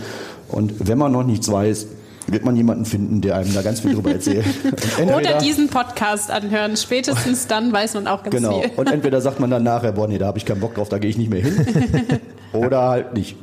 Und 0.48 0.88
wenn 0.88 0.98
man 0.98 1.12
noch 1.12 1.24
nichts 1.24 1.50
weiß, 1.50 1.86
wird 2.26 2.44
man 2.44 2.56
jemanden 2.56 2.84
finden, 2.84 3.20
der 3.20 3.36
einem 3.36 3.52
da 3.52 3.62
ganz 3.62 3.80
viel 3.80 3.94
drüber 3.94 4.12
erzählt. 4.12 4.46
Oder 5.02 5.38
diesen 5.38 5.68
Podcast 5.68 6.30
anhören. 6.30 6.76
Spätestens 6.76 7.46
dann 7.46 7.72
weiß 7.72 7.94
man 7.94 8.06
auch 8.06 8.22
ganz 8.22 8.34
genau. 8.34 8.60
viel. 8.60 8.70
Genau. 8.70 8.80
Und 8.80 8.90
entweder 8.90 9.20
sagt 9.20 9.40
man 9.40 9.50
dann 9.50 9.62
nachher, 9.62 9.92
boah, 9.92 10.08
nee, 10.08 10.18
da 10.18 10.26
habe 10.26 10.38
ich 10.38 10.44
keinen 10.44 10.60
Bock 10.60 10.74
drauf, 10.74 10.88
da 10.88 10.98
gehe 10.98 11.10
ich 11.10 11.18
nicht 11.18 11.30
mehr 11.30 11.42
hin. 11.42 11.66
Oder 12.54 12.88
halt 12.88 13.14
nicht. 13.14 13.36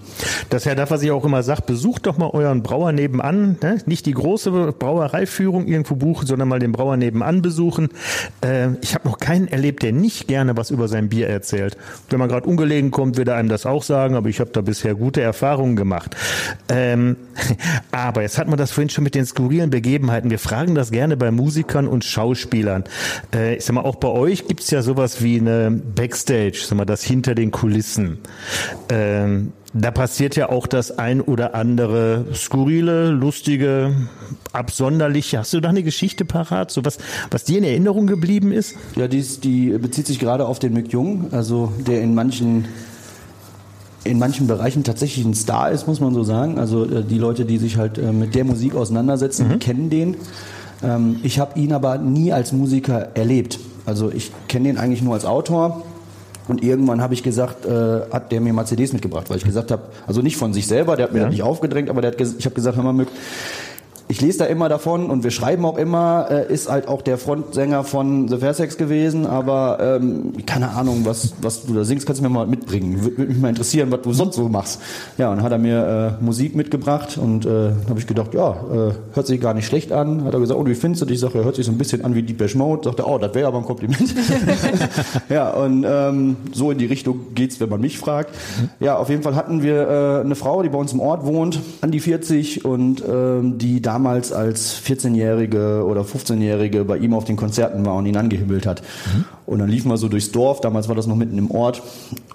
Das 0.50 0.62
ist 0.62 0.66
ja 0.66 0.76
das, 0.76 0.90
was 0.90 1.04
ich 1.04 1.12
auch 1.12 1.26
immer 1.26 1.44
sage, 1.44 1.64
besucht 1.66 2.06
doch 2.06 2.18
mal 2.18 2.30
euren 2.30 2.64
Brauer 2.64 2.92
nebenan. 2.94 3.58
Ne? 3.62 3.78
Nicht 3.86 4.06
die 4.06 4.14
große 4.14 4.52
Brauereiführung 4.72 5.68
irgendwo 5.68 5.96
buchen, 5.96 6.26
sondern 6.28 6.48
mal 6.48 6.60
den 6.60 6.72
Brauer 6.72 6.96
nebenan 6.98 7.42
besuchen. 7.42 7.90
Äh, 8.42 8.70
ich 8.82 8.96
habe 8.96 9.08
noch 9.08 9.18
keinen 9.18 9.48
erlebt, 9.48 9.84
der 9.84 9.92
nicht 9.92 10.28
gerne 10.28 10.56
was 10.56 10.72
über 10.72 10.88
sein 10.88 11.10
Bier 11.10 11.28
erzählt. 11.28 11.78
Wenn 12.10 12.20
man 12.20 12.30
gerade 12.30 12.48
ungelegen 12.48 12.92
kommt, 12.92 13.18
wird 13.18 13.28
er 13.28 13.36
einem 13.36 13.50
das 13.50 13.66
auch 13.66 13.84
sagen, 13.84 14.16
aber 14.16 14.30
ich 14.30 14.40
habe 14.40 14.52
da 14.52 14.62
bisher 14.62 14.96
gute 14.96 15.22
Erfahrungen 15.22 15.76
gemacht. 15.76 16.16
Ähm, 16.70 17.18
aber 17.92 18.22
jetzt 18.22 18.38
hat 18.38 18.48
man 18.48 18.58
das 18.58 18.72
vorhin 18.72 18.90
schon 18.90 19.04
mit 19.04 19.16
den 19.16 19.26
skurrilen 19.26 19.70
Begebenheiten. 19.70 20.30
Wir 20.30 20.40
fragen 20.40 20.74
das 20.74 20.92
gerne 20.92 21.18
bei 21.18 21.32
Musikern 21.32 21.88
und 21.88 22.06
Schauspielern. 22.06 22.86
Äh, 23.34 23.56
ich 23.56 23.66
sag 23.66 23.74
mal, 23.74 23.82
auch 23.82 23.96
bei 23.96 24.08
euch 24.08 24.48
gibt 24.48 24.62
es 24.62 24.72
ja 24.72 24.82
sowas 24.82 25.22
wie 25.22 25.40
eine 25.40 25.70
Backstage, 25.72 26.64
sag 26.66 26.78
mal, 26.78 26.86
das 26.86 27.04
hinter 27.04 27.36
den 27.36 27.52
Kulissen. 27.52 28.20
Ähm, 29.02 29.54
da 29.74 29.90
passiert 29.90 30.36
ja 30.36 30.50
auch 30.50 30.68
das 30.68 30.98
ein 31.00 31.22
oder 31.22 31.56
andere 31.56 32.26
skurrile, 32.34 33.10
lustige, 33.10 33.96
absonderliche. 34.52 35.40
Hast 35.40 35.54
du 35.54 35.62
da 35.62 35.70
eine 35.70 35.82
Geschichte 35.82 36.26
parat, 36.26 36.72
so 36.72 36.84
was, 36.84 36.98
was 37.30 37.46
dir 37.46 37.58
in 37.58 37.64
Erinnerung 37.64 38.06
geblieben 38.06 38.52
ist? 38.52 38.76
Ja, 38.96 39.08
die, 39.08 39.22
die 39.22 39.70
bezieht 39.78 40.08
sich 40.08 40.20
gerade 40.20 40.46
auf 40.46 40.60
den 40.60 40.74
Mick 40.74 40.92
Jung, 40.92 41.28
also 41.32 41.72
der 41.88 42.02
in 42.02 42.14
manchen 42.14 42.66
in 44.04 44.18
manchen 44.18 44.48
Bereichen 44.48 44.84
tatsächlich 44.84 45.24
ein 45.26 45.36
Star 45.36 45.70
ist, 45.70 45.86
muss 45.86 46.00
man 46.00 46.14
so 46.16 46.24
sagen. 46.24 46.58
Also 46.58 46.86
äh, 46.86 47.04
die 47.04 47.20
Leute, 47.20 47.46
die 47.46 47.60
sich 47.60 47.78
halt 47.78 48.00
äh, 48.00 48.12
mit 48.12 48.34
der 48.34 48.46
Musik 48.46 48.74
auseinandersetzen, 48.74 49.48
mhm. 49.48 49.60
kennen 49.60 49.90
den. 49.92 50.18
Ähm, 50.84 51.20
ich 51.22 51.40
habe 51.40 51.60
ihn 51.60 51.72
aber 51.72 52.00
nie 52.00 52.34
als 52.34 52.52
Musiker 52.52 53.10
erlebt. 53.14 53.60
Also 53.86 54.12
ich 54.12 54.32
kenne 54.48 54.70
den 54.70 54.78
eigentlich 54.80 55.04
nur 55.04 55.14
als 55.14 55.26
Autor. 55.26 55.84
Und 56.52 56.62
irgendwann 56.62 57.00
habe 57.02 57.14
ich 57.14 57.24
gesagt, 57.24 57.66
äh, 57.66 58.02
hat 58.12 58.34
der 58.34 58.42
mir 58.42 58.52
mal 58.52 58.66
CDs 58.66 58.92
mitgebracht, 58.92 59.30
weil 59.30 59.38
ich 59.38 59.46
gesagt 59.46 59.72
habe, 59.72 59.84
also 60.06 60.22
nicht 60.22 60.36
von 60.36 60.52
sich 60.52 60.68
selber, 60.68 60.98
der 60.98 61.06
hat 61.06 61.14
mir 61.14 61.20
ja. 61.20 61.26
das 61.28 61.32
nicht 61.32 61.44
aufgedrängt, 61.44 61.90
aber 61.90 62.02
der 62.02 62.12
hat 62.12 62.20
ich 62.20 62.44
habe 62.44 62.56
gesagt, 62.56 62.76
hör 62.76 62.84
mal, 62.84 62.92
Mück, 62.92 63.08
ich 64.12 64.20
lese 64.20 64.40
da 64.40 64.46
immer 64.46 64.68
davon 64.68 65.10
und 65.10 65.24
wir 65.24 65.32
schreiben 65.32 65.64
auch 65.64 65.78
immer, 65.78 66.28
äh, 66.30 66.54
ist 66.54 66.70
halt 66.70 66.90
auch 66.90 67.02
der 67.02 67.18
Frontsänger 67.18 67.86
von 67.86 68.28
The 68.28 68.40
Fairsex 68.40 68.76
gewesen, 68.76 69.26
aber 69.26 69.78
ähm, 69.80 70.34
keine 70.46 70.72
Ahnung, 70.72 71.06
was, 71.06 71.34
was 71.42 71.66
du 71.66 71.74
da 71.74 71.86
singst, 71.86 72.06
kannst 72.06 72.20
du 72.20 72.24
mir 72.24 72.30
mal 72.30 72.46
mitbringen. 72.46 73.02
Würde 73.04 73.24
mich 73.24 73.38
mal 73.38 73.48
interessieren, 73.48 73.90
was 73.90 74.02
du 74.02 74.12
sonst 74.12 74.36
so 74.36 74.50
machst. 74.50 74.82
Ja, 75.18 75.30
und 75.32 75.38
dann 75.38 75.46
hat 75.46 75.54
er 75.54 75.58
mir 75.58 76.18
äh, 76.20 76.24
Musik 76.24 76.58
mitgebracht 76.58 77.18
und 77.18 77.46
äh, 77.46 77.72
habe 77.88 78.00
ich 78.00 78.06
gedacht, 78.06 78.34
ja, 78.34 78.50
äh, 78.52 78.92
hört 79.14 79.28
sich 79.28 79.40
gar 79.40 79.54
nicht 79.54 79.66
schlecht 79.66 79.94
an. 79.94 80.26
Hat 80.26 80.34
er 80.34 80.42
gesagt, 80.42 80.60
oh, 80.60 80.66
wie 80.66 80.76
findest 80.76 81.04
du 81.04 81.06
dich? 81.06 81.16
Ich 81.16 81.22
sage, 81.22 81.46
hört 81.46 81.56
sich 81.56 81.66
so 81.66 81.72
ein 81.72 81.78
bisschen 81.78 82.04
an 82.04 82.14
wie 82.14 82.22
Deepesh 82.22 82.56
Mode. 82.56 82.84
Sagt 82.84 83.00
er, 83.00 83.08
oh, 83.08 83.18
das 83.18 83.34
wäre 83.34 83.48
aber 83.48 83.60
ein 83.60 83.66
Kompliment. 83.66 84.14
ja, 85.30 85.52
und 85.52 85.86
ähm, 85.88 86.36
so 86.52 86.72
in 86.72 86.80
die 86.80 86.86
Richtung 86.86 87.34
geht's, 87.34 87.62
wenn 87.62 87.70
man 87.70 87.80
mich 87.80 87.98
fragt. 87.98 88.36
Ja, 88.82 88.98
auf 88.98 89.10
jeden 89.10 89.24
Fall 89.24 89.36
hatten 89.36 89.64
wir 89.64 89.88
äh, 89.88 90.20
eine 90.26 90.36
Frau, 90.36 90.64
die 90.64 90.70
bei 90.70 90.78
uns 90.78 90.92
im 90.92 91.00
Ort 91.00 91.26
wohnt, 91.26 91.62
an 91.80 91.92
die 91.92 92.02
40 92.02 92.66
und 92.66 93.02
ähm, 93.08 93.58
die 93.58 93.82
damals 93.82 94.01
damals 94.02 94.34
als 94.34 94.82
14-Jährige 94.82 95.86
oder 95.86 96.02
15-Jährige 96.02 96.86
bei 96.86 96.98
ihm 96.98 97.14
auf 97.14 97.24
den 97.24 97.36
Konzerten 97.36 97.86
war 97.86 97.94
und 97.96 98.08
ihn 98.08 98.18
angehimmelt 98.18 98.66
hat. 98.66 98.82
Mhm. 98.82 99.26
Und 99.46 99.60
dann 99.60 99.70
liefen 99.70 99.92
wir 99.92 99.98
so 99.98 100.08
durchs 100.08 100.32
Dorf, 100.32 100.60
damals 100.60 100.88
war 100.88 100.96
das 100.96 101.06
noch 101.06 101.16
mitten 101.16 101.38
im 101.38 101.52
Ort. 101.52 101.84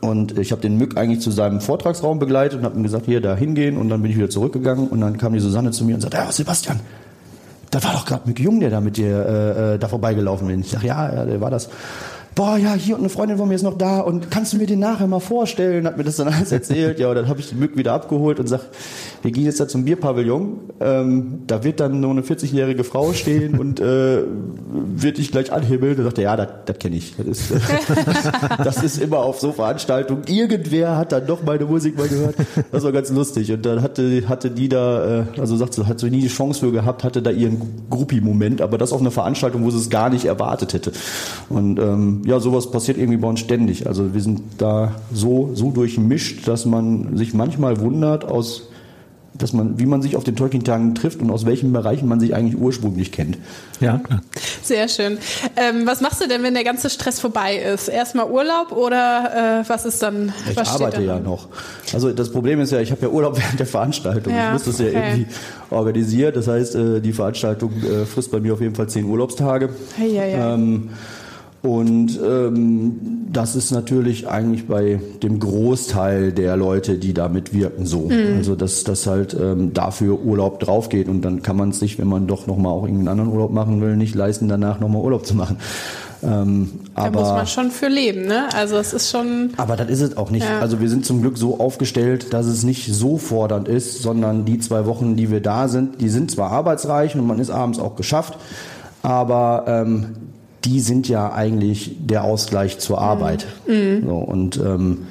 Und 0.01 0.39
ich 0.39 0.53
habe 0.53 0.63
den 0.63 0.79
Mück 0.79 0.97
eigentlich 0.97 1.21
zu 1.21 1.33
seinem 1.33 1.61
Vortragsraum 1.61 2.21
begleitet 2.21 2.61
und 2.61 2.65
habe 2.65 2.77
ihm 2.77 2.85
gesagt, 2.85 3.07
hier, 3.07 3.21
da 3.21 3.35
hingehen. 3.35 3.79
Und 3.79 3.89
dann 3.89 4.01
bin 4.01 4.13
ich 4.13 4.17
wieder 4.17 4.31
zurückgegangen 4.31 4.87
und 4.87 5.01
dann 5.01 5.19
kam 5.19 5.33
die 5.33 5.41
Susanne 5.41 5.73
zu 5.73 5.85
mir 5.85 5.97
und 5.97 6.03
sagte, 6.03 6.19
ja, 6.19 6.31
Sebastian, 6.31 6.79
das 7.73 7.83
war 7.83 7.95
doch 7.95 8.07
gerade 8.07 8.23
Mück 8.27 8.39
Jung, 8.39 8.61
der 8.61 8.71
da 8.71 8.81
mit 8.81 8.97
dir 8.97 9.27
äh, 9.27 9.75
äh 9.75 9.79
da 9.79 9.89
vorbeigelaufen 9.89 10.49
ist. 10.51 10.67
Ich 10.67 10.71
sag, 10.71 10.85
ja, 10.85 11.13
ja, 11.13 11.25
der 11.25 11.41
war 11.41 11.51
das 11.51 11.69
boah, 12.37 12.59
ja, 12.59 12.75
hier 12.75 12.95
und 12.95 13.01
eine 13.01 13.09
Freundin 13.09 13.39
von 13.39 13.49
mir 13.49 13.55
ist 13.55 13.63
noch 13.63 13.77
da 13.77 14.01
und 14.01 14.31
kannst 14.31 14.53
du 14.53 14.59
mir 14.59 14.67
den 14.67 14.79
nachher 14.79 15.09
mal 15.09 15.21
vorstellen? 15.21 15.87
Hat 15.87 15.97
mir 15.97 16.05
das 16.05 16.17
dann 16.17 16.29
alles 16.29 16.53
erzählt. 16.53 17.01
ja, 17.01 17.09
und 17.09 17.17
dann 17.17 17.29
habe 17.29 17.41
ich 17.41 17.49
den 17.49 17.59
Mück 17.59 17.77
wieder 17.77 17.95
abgeholt 17.95 18.39
und 18.39 18.47
sag, 18.47 18.61
wir 19.23 19.31
gehen 19.31 19.45
jetzt 19.45 19.61
da 19.61 19.69
zum 19.69 19.85
Bierpavillon. 19.85 20.59
Ähm, 20.81 21.43
da 21.47 21.65
wird 21.65 21.81
dann 21.81 22.01
nur 22.01 22.11
eine 22.11 22.23
40-jährige 22.23 22.85
Frau 22.85 23.13
stehen 23.13 23.59
und 23.59 23.81
äh, 23.81 24.23
wird 24.95 25.19
dich 25.19 25.33
gleich 25.33 25.53
anhimmeln. 25.53 25.97
Da 25.97 26.05
sagt 26.05 26.19
er, 26.19 26.25
ja, 26.25 26.37
das 26.37 26.79
kenne 26.79 26.97
ich. 26.97 27.15
Das 27.17 27.27
ist, 27.27 27.53
das 28.65 28.83
ist 28.83 28.99
immer 28.99 29.19
auf 29.19 29.41
so 29.41 29.53
Veranstaltungen. 29.53 30.23
Irgendwer 30.27 30.97
hat 30.97 31.13
dann 31.13 31.27
doch 31.27 31.43
meine 31.45 31.65
Musik 31.65 31.97
mal 31.97 32.09
gehört. 32.09 32.37
Das 32.73 32.85
war 32.85 32.93
ganz 32.93 33.11
lustig. 33.11 33.53
Und 33.53 33.65
dann 33.65 33.83
hatte, 33.83 34.29
hatte 34.29 34.51
die 34.51 34.69
da, 34.69 35.21
äh, 35.21 35.25
also 35.39 35.57
sagt 35.57 35.75
sie, 35.75 35.87
hat 35.87 35.99
so 35.99 36.07
nie 36.07 36.21
die 36.21 36.29
Chance 36.29 36.61
für 36.61 36.73
gehabt, 36.73 37.05
hatte 37.05 37.23
da 37.23 37.31
ihren 37.31 37.61
Gruppi-Moment, 37.91 38.61
aber 38.61 38.79
das 38.79 38.93
auf 38.93 39.01
einer 39.01 39.11
Veranstaltung, 39.11 39.65
wo 39.65 39.71
sie 39.71 39.79
es 39.79 39.91
gar 39.91 40.11
nicht 40.11 40.25
erwartet 40.25 40.75
hätte. 40.75 40.93
Und 41.49 41.79
ähm, 41.79 42.23
ja, 42.25 42.41
sowas 42.41 42.71
passiert 42.71 42.99
irgendwie 42.99 43.19
bei 43.19 43.29
uns 43.29 43.41
ständig. 43.41 43.87
Also 43.87 44.15
wir 44.15 44.21
sind 44.21 44.43
da 44.59 44.95
so, 45.13 45.51
so 45.55 45.71
durchmischt, 45.71 46.47
dass 46.49 46.67
man 46.67 47.17
sich 47.17 47.35
manchmal 47.35 47.81
wundert, 47.81 48.25
aus, 48.25 48.69
dass 49.39 49.53
man, 49.53 49.79
wie 49.79 49.87
man 49.87 50.03
sich 50.03 50.17
auf 50.17 50.25
den 50.25 50.37
Tolkien-Tagen 50.37 50.95
trifft 50.95 51.21
und 51.21 51.31
aus 51.31 51.47
welchen 51.47 51.73
Bereichen 51.73 52.09
man 52.09 52.21
sich 52.21 52.35
eigentlich 52.35 52.61
ursprünglich 52.61 53.13
kennt. 53.13 53.39
Ja, 53.81 53.99
klar. 53.99 54.23
Sehr 54.63 54.89
schön. 54.89 55.19
Ähm, 55.57 55.87
was 55.87 56.01
machst 56.01 56.21
du 56.21 56.29
denn, 56.29 56.43
wenn 56.43 56.55
der 56.55 56.65
ganze 56.65 56.91
Stress 56.91 57.21
vorbei 57.21 57.57
ist? 57.57 57.89
Erstmal 57.89 58.31
Urlaub 58.31 58.73
oder 58.73 59.63
äh, 59.63 59.69
was 59.69 59.85
ist 59.85 60.03
dann? 60.03 60.33
Ich 60.51 60.57
was 60.57 60.69
arbeite 60.69 61.03
ja 61.03 61.19
noch. 61.19 61.49
Also 61.93 62.13
das 62.13 62.31
Problem 62.31 62.61
ist 62.61 62.73
ja, 62.73 62.81
ich 62.81 62.91
habe 62.91 63.03
ja 63.03 63.09
Urlaub 63.09 63.39
während 63.39 63.59
der 63.59 63.67
Veranstaltung. 63.67 64.33
Ja, 64.33 64.49
ich 64.49 64.53
muss 64.53 64.65
das 64.65 64.79
ja 64.79 64.87
okay. 64.87 64.97
irgendwie 64.97 65.27
organisieren. 65.71 66.33
Das 66.35 66.49
heißt, 66.49 66.75
äh, 66.75 67.01
die 67.01 67.13
Veranstaltung 67.13 67.73
äh, 67.83 68.05
frisst 68.07 68.31
bei 68.31 68.41
mir 68.41 68.55
auf 68.55 68.61
jeden 68.61 68.75
Fall 68.75 68.89
zehn 68.89 69.05
Urlaubstage. 69.05 69.71
Hey, 69.97 70.15
ja, 70.15 70.25
ja. 70.25 70.55
Ähm, 70.55 70.91
und 71.67 72.21
ähm, 72.25 73.27
das 73.33 73.57
ist 73.57 73.73
natürlich 73.73 74.29
eigentlich 74.29 74.69
bei 74.69 75.01
dem 75.23 75.41
Großteil 75.41 76.31
der 76.31 76.57
Leute, 76.57 76.97
die 76.97 77.13
da 77.13 77.29
mitwirken, 77.29 77.87
so. 77.87 78.09
Mhm. 78.09 78.37
Also 78.37 78.55
dass 78.55 78.85
das 78.85 79.09
halt 79.09 79.35
ähm, 79.35 79.73
dafür 79.73 80.21
Urlaub 80.21 80.61
drauf 80.61 80.89
geht 80.89 81.09
und 81.09 81.23
dann 81.23 81.43
kann 81.43 81.57
man 81.57 81.71
es 81.71 81.81
sich, 81.81 81.99
wenn 81.99 82.07
man 82.07 82.29
doch 82.29 82.47
nochmal 82.47 82.73
auch 82.73 82.85
irgendeinen 82.85 83.09
anderen 83.09 83.33
Urlaub 83.33 83.51
machen 83.51 83.81
will, 83.81 83.97
nicht 83.97 84.15
leisten, 84.15 84.47
danach 84.49 84.79
nochmal 84.79 85.03
Urlaub 85.03 85.27
zu 85.27 85.35
machen. 85.35 85.57
Ähm, 86.23 86.71
da 86.95 87.11
muss 87.11 87.29
man 87.29 87.47
schon 87.49 87.73
für 87.73 87.89
leben, 87.89 88.27
ne? 88.27 88.49
Also 88.55 88.77
es 88.77 88.93
ist 88.93 89.11
schon. 89.11 89.51
Aber 89.57 89.77
das 89.77 89.91
ist 89.91 90.01
es 90.01 90.17
auch 90.17 90.31
nicht. 90.31 90.49
Ja. 90.49 90.61
Also 90.61 90.81
wir 90.81 90.89
sind 90.89 91.05
zum 91.05 91.21
Glück 91.21 91.37
so 91.37 91.59
aufgestellt, 91.59 92.33
dass 92.33 92.47
es 92.47 92.63
nicht 92.63 92.95
so 92.95 93.19
fordernd 93.19 93.67
ist, 93.67 94.03
sondern 94.03 94.45
die 94.45 94.61
zwei 94.61 94.87
Wochen, 94.87 95.17
die 95.17 95.33
wir 95.33 95.41
da 95.41 95.67
sind, 95.67 96.01
die 96.01 96.11
sind 96.11 96.31
zwar 96.31 96.53
arbeitsreich 96.53 97.17
und 97.17 97.27
man 97.27 97.41
ist 97.41 97.51
abends 97.51 97.81
auch 97.81 97.97
geschafft, 97.97 98.39
aber 99.03 99.65
ähm, 99.67 100.07
die 100.67 100.81
sind 100.81 101.09
ja 101.09 101.33
eigentlich 101.33 101.93
der 102.01 102.25
Ausgleich 102.25 102.79
zur 102.79 103.01
Arbeit. 103.01 103.47
Mhm. 103.67 104.03
So, 104.05 104.17
und 104.17 104.57
ähm, 104.59 105.07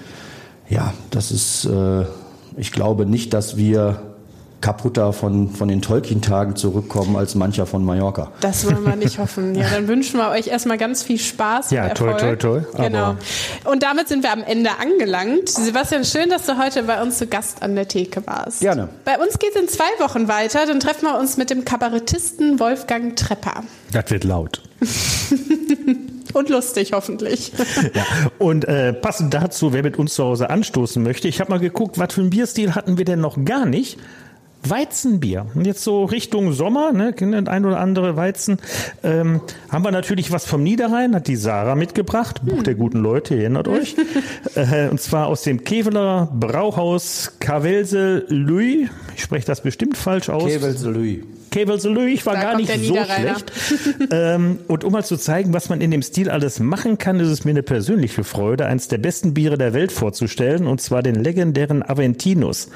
ja, 0.69 0.93
das 1.11 1.31
ist, 1.31 1.65
äh, 1.65 2.03
ich 2.57 2.71
glaube 2.71 3.05
nicht, 3.05 3.33
dass 3.33 3.55
wir 3.55 3.99
kaputter 4.61 5.13
von, 5.13 5.49
von 5.49 5.67
den 5.67 5.81
Tolkien-Tagen 5.81 6.55
zurückkommen 6.55 7.15
als 7.15 7.35
mancher 7.35 7.65
von 7.65 7.85
Mallorca. 7.85 8.31
Das 8.41 8.65
wollen 8.65 8.83
wir 8.83 8.95
nicht 8.95 9.19
hoffen. 9.19 9.55
Ja, 9.55 9.69
dann 9.69 9.87
wünschen 9.87 10.17
wir 10.17 10.29
euch 10.29 10.47
erstmal 10.47 10.77
ganz 10.77 11.03
viel 11.03 11.19
Spaß. 11.19 11.71
Ja, 11.71 11.89
toll, 11.89 12.15
toll, 12.17 12.37
toll. 12.37 12.67
Genau. 12.75 13.15
Und 13.65 13.83
damit 13.83 14.07
sind 14.07 14.23
wir 14.23 14.31
am 14.31 14.43
Ende 14.43 14.71
angelangt. 14.79 15.49
Sebastian, 15.49 16.03
schön, 16.03 16.29
dass 16.29 16.45
du 16.45 16.57
heute 16.57 16.83
bei 16.83 17.01
uns 17.01 17.17
zu 17.17 17.27
Gast 17.27 17.61
an 17.61 17.75
der 17.75 17.87
Theke 17.87 18.25
warst. 18.25 18.61
Gerne. 18.61 18.89
Bei 19.03 19.19
uns 19.19 19.37
geht 19.39 19.55
es 19.55 19.61
in 19.61 19.67
zwei 19.67 19.83
Wochen 19.99 20.27
weiter. 20.27 20.65
Dann 20.65 20.79
treffen 20.79 21.05
wir 21.05 21.19
uns 21.19 21.37
mit 21.37 21.49
dem 21.49 21.65
Kabarettisten 21.65 22.59
Wolfgang 22.59 23.15
Trepper. 23.15 23.63
Das 23.91 24.09
wird 24.09 24.23
laut. 24.23 24.61
Und 26.35 26.49
lustig, 26.49 26.91
hoffentlich. 26.91 27.53
Ja. 27.93 28.03
Und 28.39 28.65
äh, 28.65 28.91
passend 28.91 29.33
dazu, 29.33 29.71
wer 29.71 29.83
mit 29.83 29.97
uns 29.97 30.15
zu 30.15 30.25
Hause 30.25 30.49
anstoßen 30.49 31.01
möchte, 31.01 31.29
ich 31.29 31.39
habe 31.39 31.49
mal 31.49 31.59
geguckt, 31.59 31.97
was 31.97 32.13
für 32.13 32.19
einen 32.19 32.29
Bierstil 32.29 32.75
hatten 32.75 32.97
wir 32.97 33.05
denn 33.05 33.21
noch 33.21 33.37
gar 33.45 33.65
nicht. 33.65 33.97
Weizenbier. 34.69 35.47
Und 35.55 35.65
jetzt 35.65 35.83
so 35.83 36.05
Richtung 36.05 36.53
Sommer, 36.53 36.91
ne, 36.91 37.13
ein 37.47 37.65
oder 37.65 37.79
andere 37.79 38.15
Weizen, 38.15 38.57
ähm, 39.03 39.41
haben 39.69 39.83
wir 39.83 39.91
natürlich 39.91 40.31
was 40.31 40.45
vom 40.45 40.63
Niederrhein, 40.63 41.15
hat 41.15 41.27
die 41.27 41.35
Sarah 41.35 41.75
mitgebracht, 41.75 42.41
Buch 42.45 42.57
hm. 42.57 42.63
der 42.63 42.75
guten 42.75 42.99
Leute, 42.99 43.35
ihr 43.35 43.41
erinnert 43.41 43.67
euch. 43.67 43.95
äh, 44.55 44.89
und 44.89 44.99
zwar 44.99 45.27
aus 45.27 45.43
dem 45.43 45.63
Keveler 45.63 46.29
Brauhaus 46.33 47.33
Cavelse 47.39 48.25
Louis. 48.29 48.89
Ich 49.15 49.23
spreche 49.23 49.45
das 49.45 49.61
bestimmt 49.61 49.97
falsch 49.97 50.29
aus. 50.29 50.51
Cavelse 50.51 50.89
Louis. 50.89 51.19
Cable 51.55 51.79
war 52.25 52.33
da 52.33 52.41
gar 52.41 52.57
nicht 52.57 52.69
so 52.83 52.95
schlecht. 52.95 53.51
ähm, 54.11 54.59
und 54.67 54.83
um 54.83 54.91
mal 54.91 55.05
zu 55.05 55.15
zeigen, 55.15 55.53
was 55.53 55.69
man 55.69 55.79
in 55.79 55.89
dem 55.89 56.01
Stil 56.01 56.29
alles 56.29 56.59
machen 56.59 56.97
kann, 56.97 57.21
ist 57.21 57.29
es 57.29 57.45
mir 57.45 57.51
eine 57.51 57.63
persönliche 57.63 58.25
Freude, 58.25 58.65
eines 58.65 58.89
der 58.89 58.97
besten 58.97 59.33
Biere 59.33 59.57
der 59.57 59.73
Welt 59.73 59.93
vorzustellen, 59.93 60.67
und 60.67 60.81
zwar 60.81 61.01
den 61.01 61.15
legendären 61.15 61.81
Aventinus. 61.81 62.69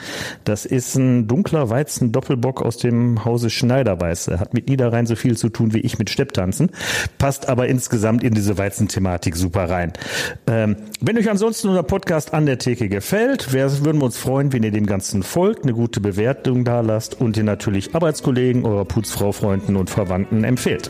Das 0.45 0.65
ist 0.65 0.95
ein 0.95 1.27
dunkler 1.27 1.69
Weizen-Doppelbock 1.69 2.61
aus 2.61 2.77
dem 2.77 3.25
Hause 3.25 3.49
Schneiderweiße. 3.49 4.39
Hat 4.39 4.53
mit 4.53 4.69
Niederrhein 4.69 5.05
so 5.05 5.17
viel 5.17 5.35
zu 5.35 5.49
tun 5.49 5.73
wie 5.73 5.79
ich 5.79 5.99
mit 5.99 6.09
Stepptanzen, 6.09 6.71
passt 7.17 7.49
aber 7.49 7.67
insgesamt 7.67 8.23
in 8.23 8.33
diese 8.33 8.57
Weizenthematik 8.57 9.35
super 9.35 9.69
rein. 9.69 9.91
Ähm, 10.47 10.77
wenn 11.01 11.17
euch 11.17 11.29
ansonsten 11.29 11.67
unser 11.67 11.83
Podcast 11.83 12.33
an 12.33 12.45
der 12.45 12.59
Theke 12.59 12.87
gefällt, 12.87 13.51
würden 13.51 13.99
wir 13.99 14.05
uns 14.05 14.17
freuen, 14.17 14.53
wenn 14.53 14.63
ihr 14.63 14.71
dem 14.71 14.85
Ganzen 14.85 15.21
folgt, 15.23 15.63
eine 15.63 15.73
gute 15.73 15.99
Bewertung 15.99 16.63
da 16.63 16.79
lasst 16.79 17.19
und 17.19 17.35
ihr 17.35 17.43
natürlich 17.43 17.93
Arbeitskollegen 17.93 18.68
eurer 18.69 18.85
Putzfrau, 18.85 19.31
Freunden 19.31 19.75
und 19.75 19.89
Verwandten 19.89 20.43
empfehlt. 20.43 20.89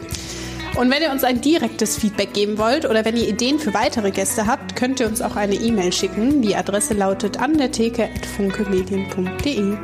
Und 0.75 0.91
wenn 0.91 1.01
ihr 1.01 1.11
uns 1.11 1.23
ein 1.23 1.41
direktes 1.41 1.97
Feedback 1.97 2.33
geben 2.33 2.57
wollt 2.57 2.85
oder 2.85 3.03
wenn 3.03 3.17
ihr 3.17 3.27
Ideen 3.27 3.59
für 3.59 3.73
weitere 3.73 4.11
Gäste 4.11 4.47
habt, 4.47 4.75
könnt 4.75 4.99
ihr 4.99 5.07
uns 5.07 5.21
auch 5.21 5.35
eine 5.35 5.55
E-Mail 5.55 5.91
schicken. 5.91 6.41
Die 6.41 6.55
Adresse 6.55 6.93
lautet 6.93 7.41
an 7.41 7.57
der 7.57 7.71
Theke@funkemedien.de. 7.71 9.77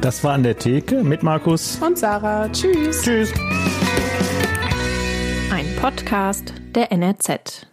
Das 0.00 0.24
war 0.24 0.32
an 0.32 0.42
der 0.42 0.58
Theke 0.58 1.04
mit 1.04 1.22
Markus 1.22 1.78
und 1.80 1.96
Sarah. 1.96 2.48
Tschüss. 2.50 3.02
Tschüss. 3.02 3.32
Ein 5.52 5.66
Podcast 5.80 6.54
der 6.74 6.90
NRZ. 6.90 7.71